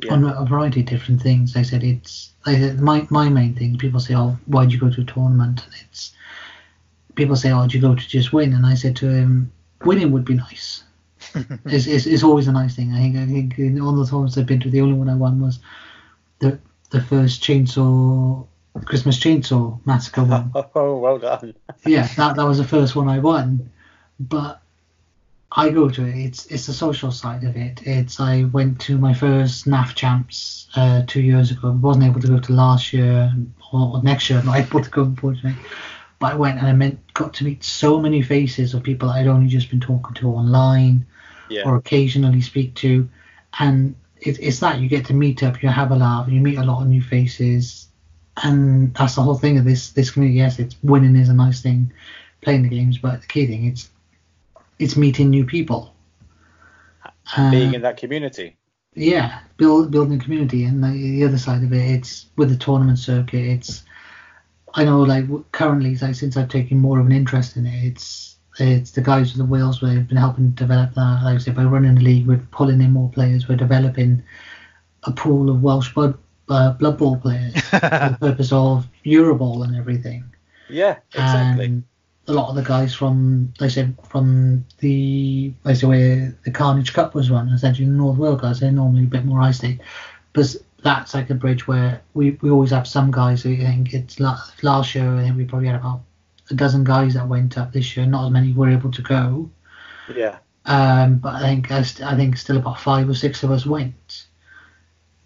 [0.01, 0.13] yeah.
[0.13, 1.57] on a variety of different things.
[1.57, 3.79] I said it's I said my my main thing.
[3.79, 6.13] People say, "Oh, why do you go to a tournament?" And it's
[7.15, 9.53] people say, "Oh, do you go to just win?" And I said to him,
[9.85, 10.85] "Winning would be nice.
[11.67, 12.93] it's, it's, it's, always a nice thing.
[12.93, 15.15] I think I think in all the tournaments I've been to, the only one I
[15.15, 15.61] won was
[16.41, 16.59] the
[16.91, 18.47] the first chainsaw
[18.85, 20.53] Christmas chainsaw massacre one.
[20.75, 21.55] Oh, well done.
[21.87, 23.71] yeah, that that was the first one I won.
[24.19, 24.63] But
[25.55, 26.17] I go to it.
[26.17, 27.83] It's it's the social side of it.
[27.87, 31.69] It's I went to my first NAF champs uh, two years ago.
[31.69, 33.33] I wasn't able to go to last year
[33.73, 34.43] or next year.
[34.43, 35.61] Not able to go unfortunately.
[36.23, 39.27] But I went and I meant, got to meet so many faces of people I'd
[39.27, 41.05] only just been talking to online
[41.51, 41.65] yeah.
[41.67, 43.09] or occasionally speak to.
[43.59, 46.59] And it, it's that you get to meet up, you have a laugh, you meet
[46.59, 47.89] a lot of new faces.
[48.41, 50.39] And that's the whole thing of this this community.
[50.39, 51.93] Yes, it's winning is a nice thing,
[52.41, 53.91] playing the games, but the key thing it's
[54.79, 55.93] it's meeting new people.
[57.37, 58.57] Being uh, in that community.
[58.95, 62.57] Yeah, build building a community, and the, the other side of it, it's with the
[62.57, 63.45] tournament circuit.
[63.45, 63.83] It's
[64.75, 68.37] I know like currently like since I've taken more of an interest in it, it's
[68.59, 71.23] it's the guys with the Wales where have been helping develop that.
[71.25, 73.49] Like I said, by running the league, we're pulling in more players.
[73.49, 74.23] We're developing
[75.05, 76.19] a pool of Welsh Blood
[76.49, 80.25] uh, Blood Bowl players for the purpose of Eurobowl and everything.
[80.69, 81.65] Yeah, exactly.
[81.67, 81.85] And
[82.29, 86.39] a lot of the guys from, like I said, from the, like I said, where
[86.45, 89.41] the Carnage Cup was run, essentially the North Wales guys, they're normally a bit more
[89.41, 89.81] high state.
[90.33, 94.19] But that's like a bridge where we, we always have some guys who think it's
[94.21, 96.03] last year I think we probably had about
[96.51, 98.05] a dozen guys that went up this year.
[98.05, 99.51] Not as many were able to go.
[100.15, 100.39] Yeah.
[100.67, 104.27] Um but I think I, I think still about five or six of us went.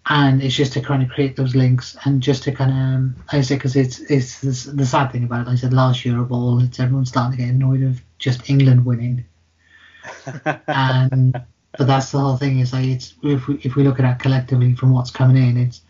[0.09, 3.15] And it's just to kind of create those links and just to kind of um,
[3.31, 6.05] I say because it's it's the, the sad thing about it like I said last
[6.05, 9.25] year of all it's everyone's starting to get annoyed of just England winning.
[10.67, 11.41] And
[11.77, 12.59] but that's the whole thing.
[12.59, 15.57] Is like it's if we if we look at that collectively from what's coming in,
[15.57, 15.81] it's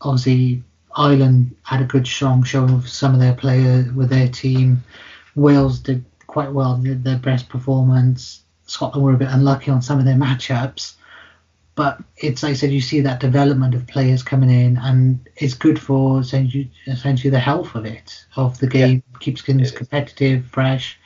[0.00, 0.62] obviously
[0.96, 4.82] Ireland had a good strong show of some of their players with their team.
[5.34, 8.42] Wales did quite well, did their best performance.
[8.66, 10.94] Scotland were a bit unlucky on some of their matchups.
[11.76, 15.54] But it's like I said, you see that development of players coming in, and it's
[15.54, 19.02] good for essentially, essentially the health of it, of the game.
[19.12, 19.18] Yeah.
[19.18, 20.98] Keeps things competitive, fresh,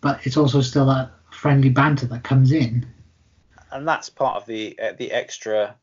[0.00, 1.10] but it's also still that
[1.44, 2.86] friendly banter that comes in
[3.74, 5.76] and that's part of the uh, the extra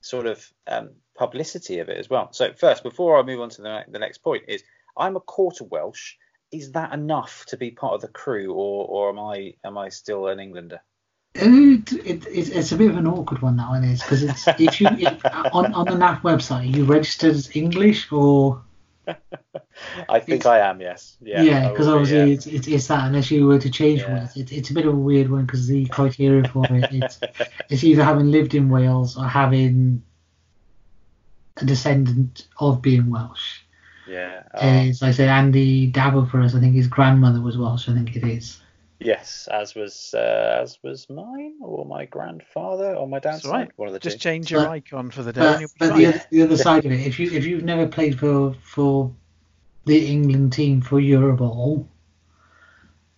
[0.00, 2.32] sort of um, publicity of it as well.
[2.32, 4.62] So first, before I move on to the, the next point, is
[4.96, 6.14] I'm a quarter Welsh.
[6.52, 9.88] Is that enough to be part of the crew, or or am I am I
[9.88, 10.80] still an Englander?
[11.38, 14.80] It, it, it's a bit of an awkward one that one is because it's if
[14.80, 18.62] you if, on on the NAF website you registered as English or
[20.08, 21.16] I think I am, yes.
[21.20, 22.34] Yeah, yeah, because obviously yeah.
[22.34, 24.18] It's, it's, it's that unless you were to change yeah.
[24.18, 27.20] one, it, it's a bit of a weird one because the criteria for it it's,
[27.70, 30.02] it's either having lived in Wales or having
[31.58, 33.60] a descendant of being Welsh.
[34.08, 34.42] Yeah.
[34.54, 34.88] Uh, oh.
[34.88, 37.88] As I say, Andy Dabble for us, I think his grandmother was Welsh.
[37.88, 38.60] I think it is.
[38.98, 43.70] Yes, as was uh, as was mine or my grandfather or my dad's right.
[43.76, 44.20] One of the Just two.
[44.20, 45.40] change your but, icon for the day.
[45.60, 48.18] But, but the, other, the other side of it, if you if you've never played
[48.18, 49.12] for for
[49.84, 51.86] the England team for Eurobowl,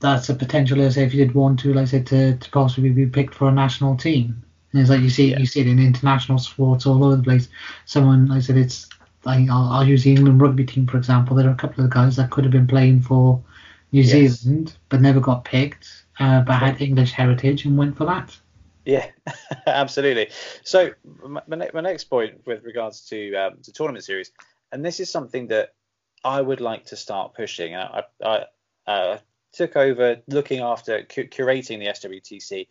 [0.01, 0.79] that's a potential.
[0.79, 3.35] Let's say if you did want to, like I said, to, to possibly be picked
[3.35, 4.43] for a national team.
[4.73, 5.39] And it's like you see yeah.
[5.39, 7.49] you see it in international sports all over the place.
[7.85, 8.89] Someone like I said, it's
[9.25, 11.37] like I'll, I'll use the England rugby team for example.
[11.37, 13.41] There are a couple of guys that could have been playing for
[13.93, 14.41] New yes.
[14.41, 18.37] Zealand, but never got picked, uh, but had English heritage and went for that.
[18.85, 19.07] Yeah,
[19.67, 20.31] absolutely.
[20.63, 20.93] So
[21.27, 24.31] my, my next point with regards to um, to tournament series,
[24.73, 25.75] and this is something that
[26.25, 27.77] I would like to start pushing.
[27.77, 28.45] I, I
[28.87, 29.19] uh,
[29.53, 32.69] took over looking after cu- curating the SWTC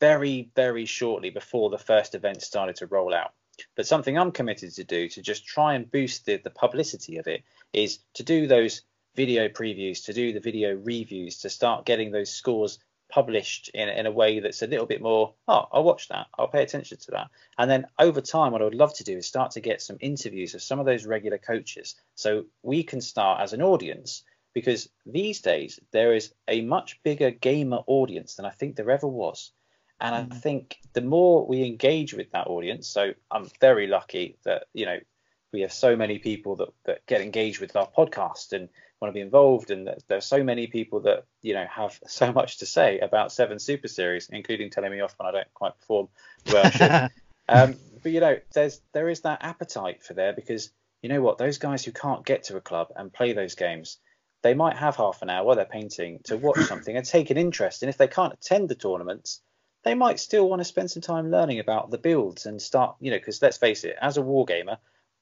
[0.00, 3.32] very very shortly before the first event started to roll out.
[3.74, 7.26] But something I'm committed to do to just try and boost the, the publicity of
[7.26, 8.82] it is to do those
[9.16, 12.78] video previews, to do the video reviews, to start getting those scores
[13.08, 16.48] published in, in a way that's a little bit more, oh, I'll watch that, I'll
[16.48, 17.28] pay attention to that.
[17.56, 19.96] And then over time, what I would love to do is start to get some
[20.00, 24.22] interviews of some of those regular coaches so we can start as an audience.
[24.54, 29.06] Because these days, there is a much bigger gamer audience than I think there ever
[29.06, 29.52] was.
[30.00, 30.40] And I mm.
[30.40, 34.98] think the more we engage with that audience, so I'm very lucky that, you know,
[35.52, 38.70] we have so many people that, that get engaged with our podcast and
[39.00, 42.58] want to be involved and there's so many people that you know have so much
[42.58, 46.08] to say about seven super series including telling me off when i don't quite perform
[46.52, 47.08] well
[47.48, 50.70] um, but you know there's there is that appetite for there because
[51.02, 53.98] you know what those guys who can't get to a club and play those games
[54.42, 57.36] they might have half an hour while they're painting to watch something and take an
[57.36, 59.40] interest and if they can't attend the tournaments
[59.84, 63.10] they might still want to spend some time learning about the builds and start you
[63.10, 64.78] know because let's face it as a wargamer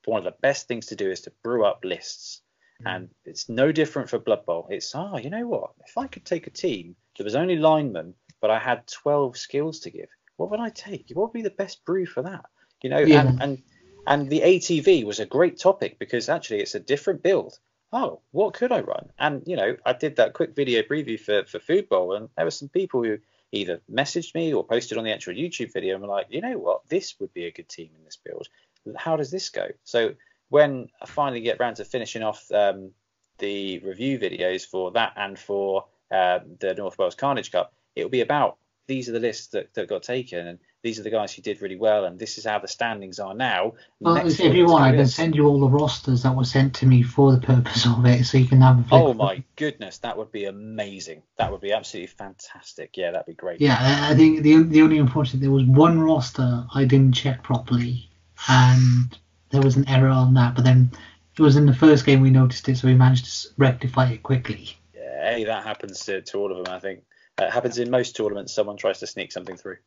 [0.06, 2.42] one of the best things to do is to brew up lists.
[2.86, 4.66] And it's no different for Blood Bowl.
[4.70, 5.73] It's, ah, oh, you know what?
[5.86, 9.81] If I could take a team that was only linemen, but I had 12 skills
[9.81, 11.11] to give, what would I take?
[11.12, 12.47] What would be the best brew for that?
[12.82, 13.20] You know, yeah.
[13.20, 13.62] and, and
[14.06, 17.59] and the ATV was a great topic because actually it's a different build.
[17.93, 19.09] Oh, what could I run?
[19.19, 22.51] And you know, I did that quick video preview for for Foodbowl, and there were
[22.51, 23.19] some people who
[23.52, 26.59] either messaged me or posted on the actual YouTube video and were like, you know
[26.59, 28.48] what, this would be a good team in this build.
[28.97, 29.69] How does this go?
[29.85, 30.15] So
[30.55, 32.93] when I finally get round to finishing off um,
[33.39, 38.20] the review videos for that and for uh, the North Wales Carnage Cup, it'll be
[38.20, 41.43] about these are the lists that, that got taken and these are the guys who
[41.43, 43.72] did really well and this is how the standings are now.
[43.98, 46.86] Well, if you want, I can send you all the rosters that were sent to
[46.86, 50.16] me for the purpose of it so you can have a Oh my goodness, that
[50.16, 51.24] would be amazing.
[51.36, 52.97] That would be absolutely fantastic.
[52.97, 53.60] Yeah, that'd be great.
[53.60, 58.09] Yeah, I think the the only unfortunate there was one roster I didn't check properly
[58.47, 59.18] and
[59.55, 60.90] there was an error on that, but then
[61.36, 64.22] it was in the first game we noticed it, so we managed to rectify it
[64.22, 64.76] quickly.
[64.94, 67.05] Yeah, hey, that happens to, to all of them, I think.
[67.39, 68.52] It happens in most tournaments.
[68.52, 69.78] Someone tries to sneak something through.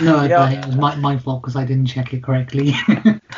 [0.00, 0.50] No, yeah.
[0.50, 2.72] it was my, my fault because I didn't check it correctly.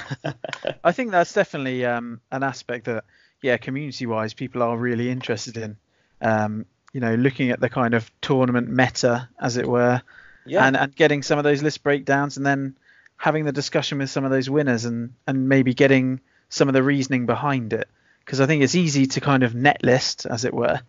[0.85, 3.05] I think that's definitely um, an aspect that,
[3.43, 5.77] yeah, community-wise, people are really interested in.
[6.21, 10.01] Um, you know, looking at the kind of tournament meta, as it were,
[10.47, 10.67] yeah.
[10.67, 12.77] and, and getting some of those list breakdowns, and then
[13.19, 16.83] having the discussion with some of those winners and and maybe getting some of the
[16.83, 17.89] reasoning behind it
[18.25, 20.81] because I think it's easy to kind of net list as it were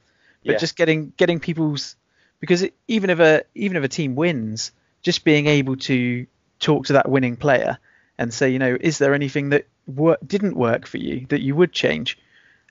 [0.46, 0.58] but yeah.
[0.58, 1.96] just getting getting people's
[2.40, 6.26] because it, even if a even if a team wins just being able to
[6.60, 7.78] talk to that winning player
[8.18, 11.56] and say you know is there anything that wor- didn't work for you that you
[11.56, 12.18] would change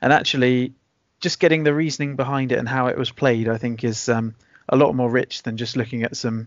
[0.00, 0.72] and actually
[1.20, 4.34] just getting the reasoning behind it and how it was played I think is um,
[4.68, 6.46] a lot more rich than just looking at some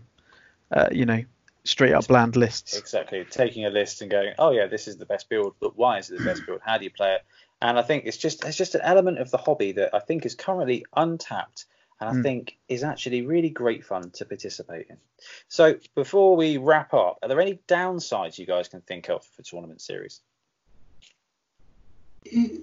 [0.70, 1.22] uh, you know
[1.64, 2.76] straight up bland lists.
[2.76, 3.24] Exactly.
[3.24, 6.10] Taking a list and going, oh yeah, this is the best build, but why is
[6.10, 6.60] it the best build?
[6.64, 7.22] How do you play it?
[7.60, 10.26] And I think it's just it's just an element of the hobby that I think
[10.26, 11.66] is currently untapped
[12.00, 12.22] and I mm.
[12.22, 14.96] think is actually really great fun to participate in.
[15.46, 19.42] So before we wrap up, are there any downsides you guys can think of for
[19.42, 20.20] tournament series?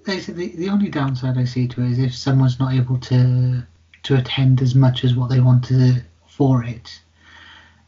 [0.04, 3.62] Basically, the only downside I see to it is if someone's not able to
[4.02, 7.00] to attend as much as what they want to for it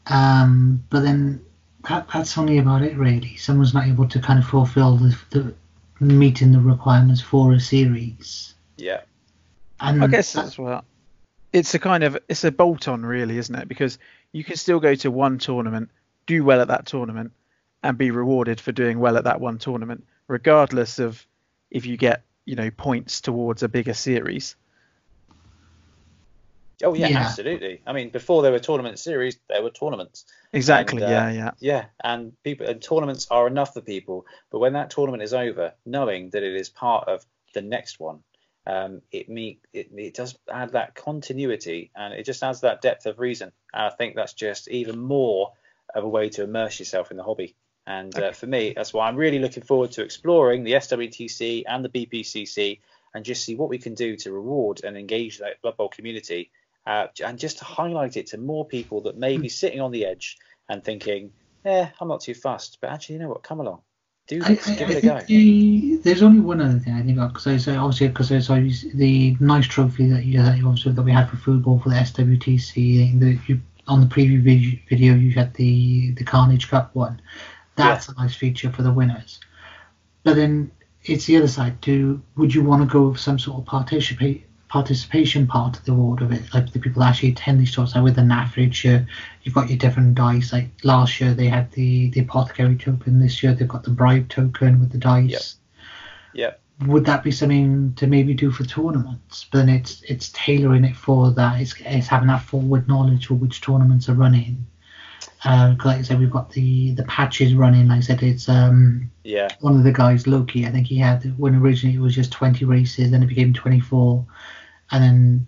[0.07, 1.43] um, but then
[1.89, 3.35] that, that's only about it, really.
[3.35, 5.53] Someone's not able to kind of fulfill the, the
[5.99, 8.53] meeting the requirements for a series.
[8.77, 9.01] Yeah.
[9.79, 10.85] And I guess that's what
[11.53, 13.67] it's a kind of it's a bolt on really, isn't it?
[13.67, 13.99] Because
[14.31, 15.89] you can still go to one tournament,
[16.25, 17.31] do well at that tournament,
[17.83, 21.25] and be rewarded for doing well at that one tournament, regardless of
[21.69, 24.55] if you get you know points towards a bigger series.
[26.83, 27.81] Oh yeah, yeah, absolutely.
[27.85, 30.25] I mean, before there were tournament series, there were tournaments.
[30.51, 31.03] Exactly.
[31.03, 31.51] And, uh, yeah, yeah.
[31.59, 34.25] Yeah, and people and tournaments are enough for people.
[34.51, 38.19] But when that tournament is over, knowing that it is part of the next one,
[38.65, 43.05] um, it, me, it it does add that continuity and it just adds that depth
[43.05, 43.51] of reason.
[43.73, 45.51] And I think that's just even more
[45.93, 47.55] of a way to immerse yourself in the hobby.
[47.85, 51.83] And uh, for me, that's why I'm really looking forward to exploring the SWTC and
[51.83, 52.79] the BPCC
[53.13, 56.49] and just see what we can do to reward and engage that Blood Bowl community
[56.85, 60.05] uh, and just to highlight it to more people that may be sitting on the
[60.05, 60.37] edge
[60.69, 61.31] and thinking,
[61.63, 63.81] yeah, I'm not too fussed, but actually, you know what, come along.
[64.27, 65.19] Do this, I, give I, it a go.
[65.19, 68.61] The, there's only one other thing I think because I say obviously because I
[68.93, 73.19] the nice trophy that you that, obviously, that we had for Foodbowl for the SWTC
[73.19, 77.21] the, you, on the preview video you had the the Carnage Cup one.
[77.75, 78.13] That's yeah.
[78.17, 79.41] a nice feature for the winners.
[80.23, 80.71] But then
[81.03, 81.81] it's the other side.
[81.81, 85.91] Do would you want to go with some sort of participate participation part of the
[85.91, 87.93] award of it, like the people that actually attend these talks.
[87.93, 89.07] Like with the each year,
[89.43, 90.51] you've got your different dice.
[90.51, 93.19] Like last year they had the the apothecary token.
[93.19, 95.57] This year they've got the bribe token with the dice.
[96.33, 96.59] Yep.
[96.79, 96.87] yep.
[96.87, 99.45] Would that be something to maybe do for tournaments?
[99.51, 101.61] But then it's it's tailoring it for that.
[101.61, 104.65] It's, it's having that forward knowledge for which tournaments are running.
[105.45, 107.89] Uh, like I said, we've got the the patches running.
[107.89, 110.65] Like I said, it's um yeah one of the guys Loki.
[110.65, 114.25] I think he had when originally it was just 20 races, then it became 24
[114.91, 115.47] and then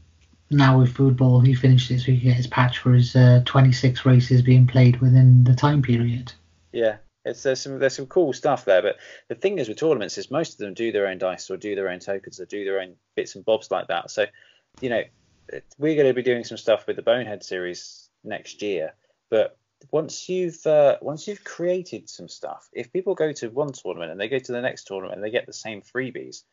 [0.49, 4.05] now with Foodbowl, he finished it so he get his patch for his uh, 26
[4.05, 6.33] races being played within the time period.
[6.71, 8.81] Yeah, it's there's some there's some cool stuff there.
[8.81, 8.97] But
[9.27, 11.75] the thing is with tournaments is most of them do their own dice or do
[11.75, 14.11] their own tokens or do their own bits and bobs like that.
[14.11, 14.25] So,
[14.81, 15.03] you know,
[15.77, 18.93] we're going to be doing some stuff with the Bonehead series next year.
[19.29, 19.57] But
[19.91, 24.19] once you've uh, once you've created some stuff, if people go to one tournament and
[24.19, 26.43] they go to the next tournament and they get the same freebies,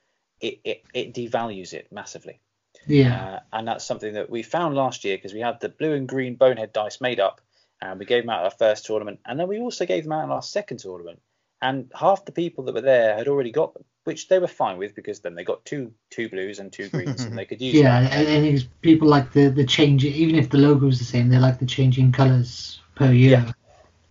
[0.40, 2.40] it it, it devalues it massively.
[2.86, 3.24] Yeah.
[3.24, 6.08] Uh, and that's something that we found last year because we had the blue and
[6.08, 7.40] green bonehead dice made up
[7.80, 9.20] and we gave them out at our first tournament.
[9.24, 11.20] And then we also gave them out in our second tournament.
[11.60, 14.78] And half the people that were there had already got them, which they were fine
[14.78, 17.74] with because then they got two two blues and two greens and they could use
[17.74, 18.12] Yeah, that.
[18.12, 21.38] and, and people like the, the change, even if the logo is the same, they
[21.38, 23.30] like the changing colours per year.
[23.30, 23.52] Yeah.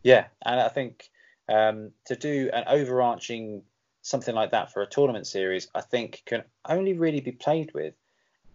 [0.04, 0.26] yeah.
[0.46, 1.10] And I think
[1.50, 3.64] um, to do an overarching
[4.02, 7.94] something like that for a tournament series, I think can only really be played with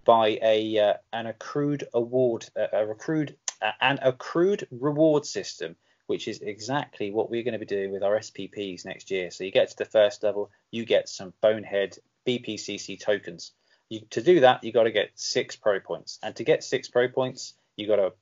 [0.07, 5.77] by a uh, an accrued award, uh, a accrued uh, an accrued reward system,
[6.07, 9.31] which is exactly what we're going to be doing with our SPPs next year.
[9.31, 13.53] So you get to the first level, you get some bonehead BPCC tokens.
[13.91, 16.89] You, to do that, you got to get six pro points, and to get six
[16.89, 18.13] pro points, you got to,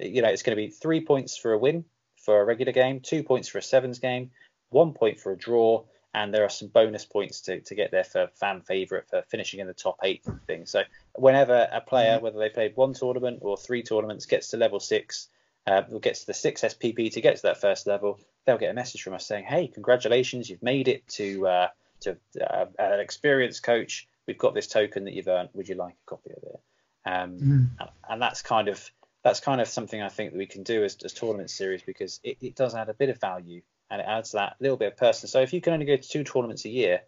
[0.00, 1.84] you know, it's going to be three points for a win
[2.16, 4.30] for a regular game, two points for a sevens game,
[4.70, 5.84] one point for a draw,
[6.14, 9.60] and there are some bonus points to, to get there for fan favorite for finishing
[9.60, 10.64] in the top eight thing.
[10.64, 10.82] So
[11.16, 12.24] whenever a player, mm-hmm.
[12.24, 15.28] whether they played one tournament or three tournaments, gets to level six,
[15.66, 18.74] uh, gets to the six SPP to get to that first level, they'll get a
[18.74, 21.68] message from us saying, "Hey, congratulations, you've made it to uh,
[22.00, 24.06] to uh, an experienced coach.
[24.26, 25.50] We've got this token that you've earned.
[25.54, 26.60] Would you like a copy of it?"
[27.06, 27.68] Um, mm.
[27.80, 28.90] and, and, that's kind of
[29.22, 32.20] that's kind of something I think that we can do as, as tournament series because
[32.22, 33.60] it, it does add a bit of value
[33.94, 35.28] and it adds that little bit of person.
[35.28, 37.02] So if you can only go to two tournaments a year,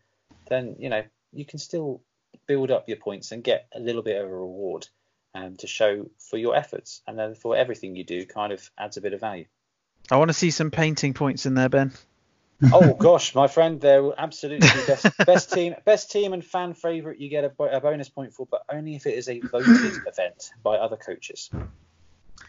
[0.49, 1.03] then you know
[1.33, 2.01] you can still
[2.47, 4.87] build up your points and get a little bit of a reward
[5.35, 8.97] um, to show for your efforts, and then for everything you do, kind of adds
[8.97, 9.47] a bit of value.
[10.11, 11.93] I want to see some painting points in there, Ben.
[12.73, 17.21] oh gosh, my friend, they're absolutely best, best team, best team and fan favorite.
[17.21, 19.67] You get a, a, bonus point for, but only if it is a voted
[20.07, 21.51] event by other coaches.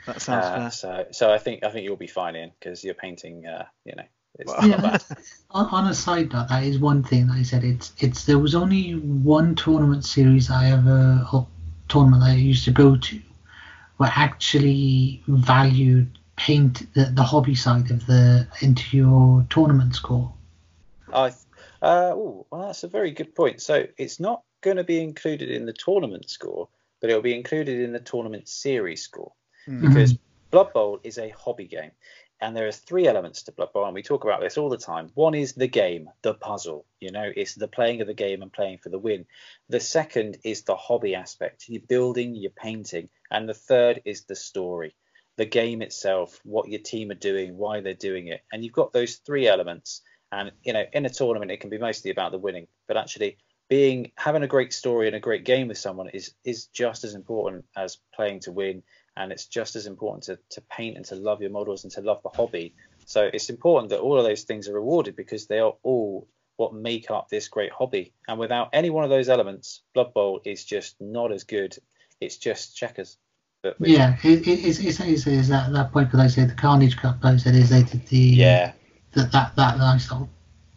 [0.06, 0.72] That sounds uh, fair.
[0.72, 3.96] So, so I think I think you'll be fine in because you're painting, uh, you
[3.96, 4.04] know,
[4.64, 4.98] yeah,
[5.52, 7.64] on, on a side note, that is one thing that I said.
[7.64, 11.48] It's it's there was only one tournament series I ever or
[11.88, 13.22] tournament I used to go to
[13.98, 20.32] where actually valued paint the, the hobby side of the into your tournament score.
[21.14, 21.30] I
[21.82, 23.62] uh, oh well that's a very good point.
[23.62, 26.70] So it's not going to be included in the tournament score,
[27.02, 29.34] but it'll be included in the tournament series score
[29.68, 29.88] mm-hmm.
[29.88, 30.18] because
[30.52, 31.92] Blood Bowl is a hobby game.
[32.40, 34.78] And there are three elements to Blood Bowl, and we talk about this all the
[34.78, 35.10] time.
[35.16, 36.86] One is the game, the puzzle.
[37.00, 39.26] You know, it's the playing of the game and playing for the win.
[39.70, 41.66] The second is the hobby aspect.
[41.68, 43.10] You're building, you're painting.
[43.32, 44.96] And the third is the story,
[45.36, 48.42] the game itself, what your team are doing, why they're doing it.
[48.52, 50.02] And you've got those three elements.
[50.32, 53.38] And you know, in a tournament, it can be mostly about the winning, but actually
[53.70, 57.16] being having a great story and a great game with someone is is just as
[57.16, 58.84] important as playing to win
[59.18, 62.02] and it's just as important to, to paint and to love your models and to
[62.02, 62.74] love the hobby.
[63.06, 66.28] So it's important that all of those things are rewarded because they are all
[66.58, 68.14] what make up this great hobby.
[68.28, 71.78] And without any one of those elements, Blood Bowl is just not as good.
[72.20, 73.18] It's just checkers.
[73.80, 76.98] yeah, it, it, it's, it's, it's, it's that, that point that I said the Carnage
[76.98, 77.18] Cup.
[77.24, 78.74] I said is they did the yeah
[79.14, 80.30] that that that nice little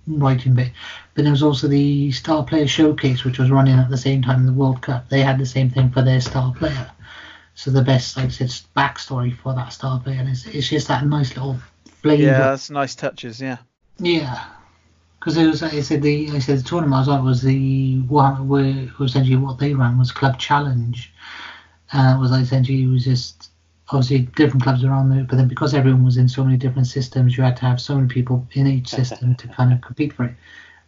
[0.07, 0.73] writing bit.
[1.15, 4.41] But there was also the star player showcase, which was running at the same time
[4.41, 5.09] in the World Cup.
[5.09, 6.91] They had the same thing for their star player.
[7.55, 10.89] So the best, like I said, backstory for that star player, and it's, it's just
[10.89, 11.59] that nice little
[12.01, 12.23] flavour.
[12.23, 13.41] Yeah, that's nice touches.
[13.41, 13.59] Yeah.
[13.99, 14.47] Yeah,
[15.19, 15.63] because it was.
[15.63, 19.37] I said the I said the tournament I was at was the Warhammer, where essentially
[19.37, 21.13] what they ran was Club Challenge.
[21.93, 23.51] Uh, it was like essentially it was just
[23.93, 27.37] obviously different clubs around there, but then because everyone was in so many different systems,
[27.37, 30.25] you had to have so many people in each system to kind of compete for
[30.25, 30.35] it.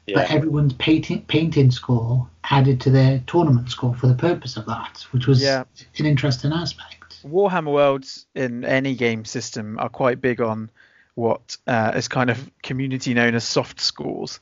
[0.06, 0.16] Yeah.
[0.16, 5.06] But everyone's painting painting score added to their tournament score for the purpose of that,
[5.12, 5.64] which was yeah.
[5.98, 7.22] an interesting aspect.
[7.24, 10.70] Warhammer Worlds in any game system are quite big on
[11.14, 14.40] what uh, is kind of community known as soft scores,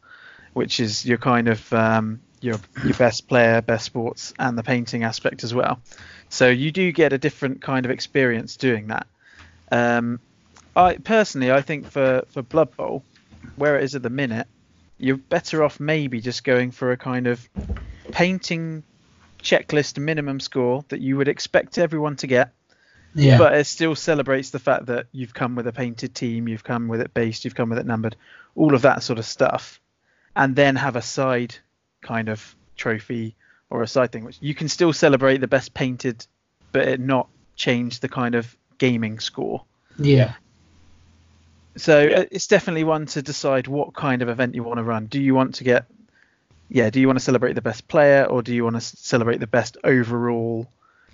[0.55, 5.05] which is your kind of um, your your best player, best sports, and the painting
[5.05, 5.81] aspect as well.
[6.29, 9.07] So you do get a different kind of experience doing that.
[9.71, 10.21] Um,
[10.75, 13.05] I personally, I think for for Blood Bowl,
[13.57, 14.47] where it is at the minute,
[15.01, 17.49] you're better off maybe just going for a kind of
[18.13, 18.83] painting
[19.43, 22.53] checklist minimum score that you would expect everyone to get.
[23.15, 23.39] Yeah.
[23.39, 26.87] But it still celebrates the fact that you've come with a painted team, you've come
[26.87, 28.15] with it based, you've come with it numbered,
[28.55, 29.81] all of that sort of stuff,
[30.37, 31.57] and then have a side
[32.03, 33.35] kind of trophy
[33.69, 36.25] or a side thing, which you can still celebrate the best painted,
[36.73, 39.65] but it not change the kind of gaming score.
[39.99, 40.35] Yeah.
[41.77, 42.19] So yeah.
[42.19, 45.07] Uh, it's definitely one to decide what kind of event you want to run.
[45.07, 45.87] Do you want to get,
[46.69, 49.39] yeah, do you want to celebrate the best player or do you want to celebrate
[49.39, 50.67] the best overall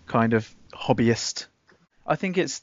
[0.06, 1.46] kind of hobbyist?
[2.06, 2.62] I think it's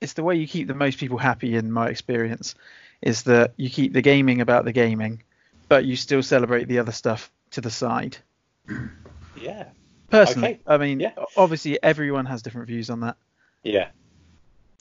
[0.00, 2.54] it's the way you keep the most people happy in my experience
[3.02, 5.22] is that you keep the gaming about the gaming,
[5.68, 8.16] but you still celebrate the other stuff to the side.
[9.40, 9.66] Yeah.
[10.10, 10.62] Personally, okay.
[10.66, 11.12] I mean, yeah.
[11.36, 13.16] obviously everyone has different views on that.
[13.62, 13.88] Yeah.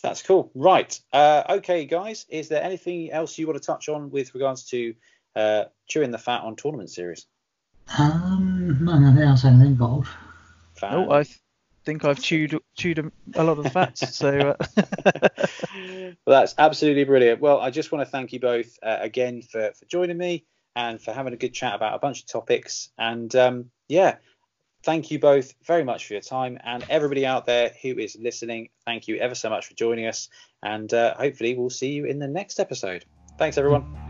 [0.02, 0.52] That's cool.
[0.56, 1.00] Right.
[1.12, 2.26] Uh, okay, guys.
[2.30, 4.94] Is there anything else you want to touch on with regards to
[5.36, 7.26] uh, chewing the fat on tournament series?
[7.98, 10.10] Um, no, nothing else I can think of.
[10.82, 11.26] Oh, I
[11.84, 14.16] think I've chewed chewed a, lot of the fats.
[14.16, 14.56] so.
[14.60, 16.14] Uh...
[16.26, 17.42] well, that's absolutely brilliant.
[17.42, 21.02] Well, I just want to thank you both uh, again for for joining me and
[21.02, 22.90] for having a good chat about a bunch of topics.
[22.98, 24.18] And um, yeah,
[24.84, 26.58] thank you both very much for your time.
[26.64, 30.30] And everybody out there who is listening, thank you ever so much for joining us.
[30.64, 33.06] And uh, hopefully, we'll see you in the next episode.
[33.38, 34.09] Thanks, everyone.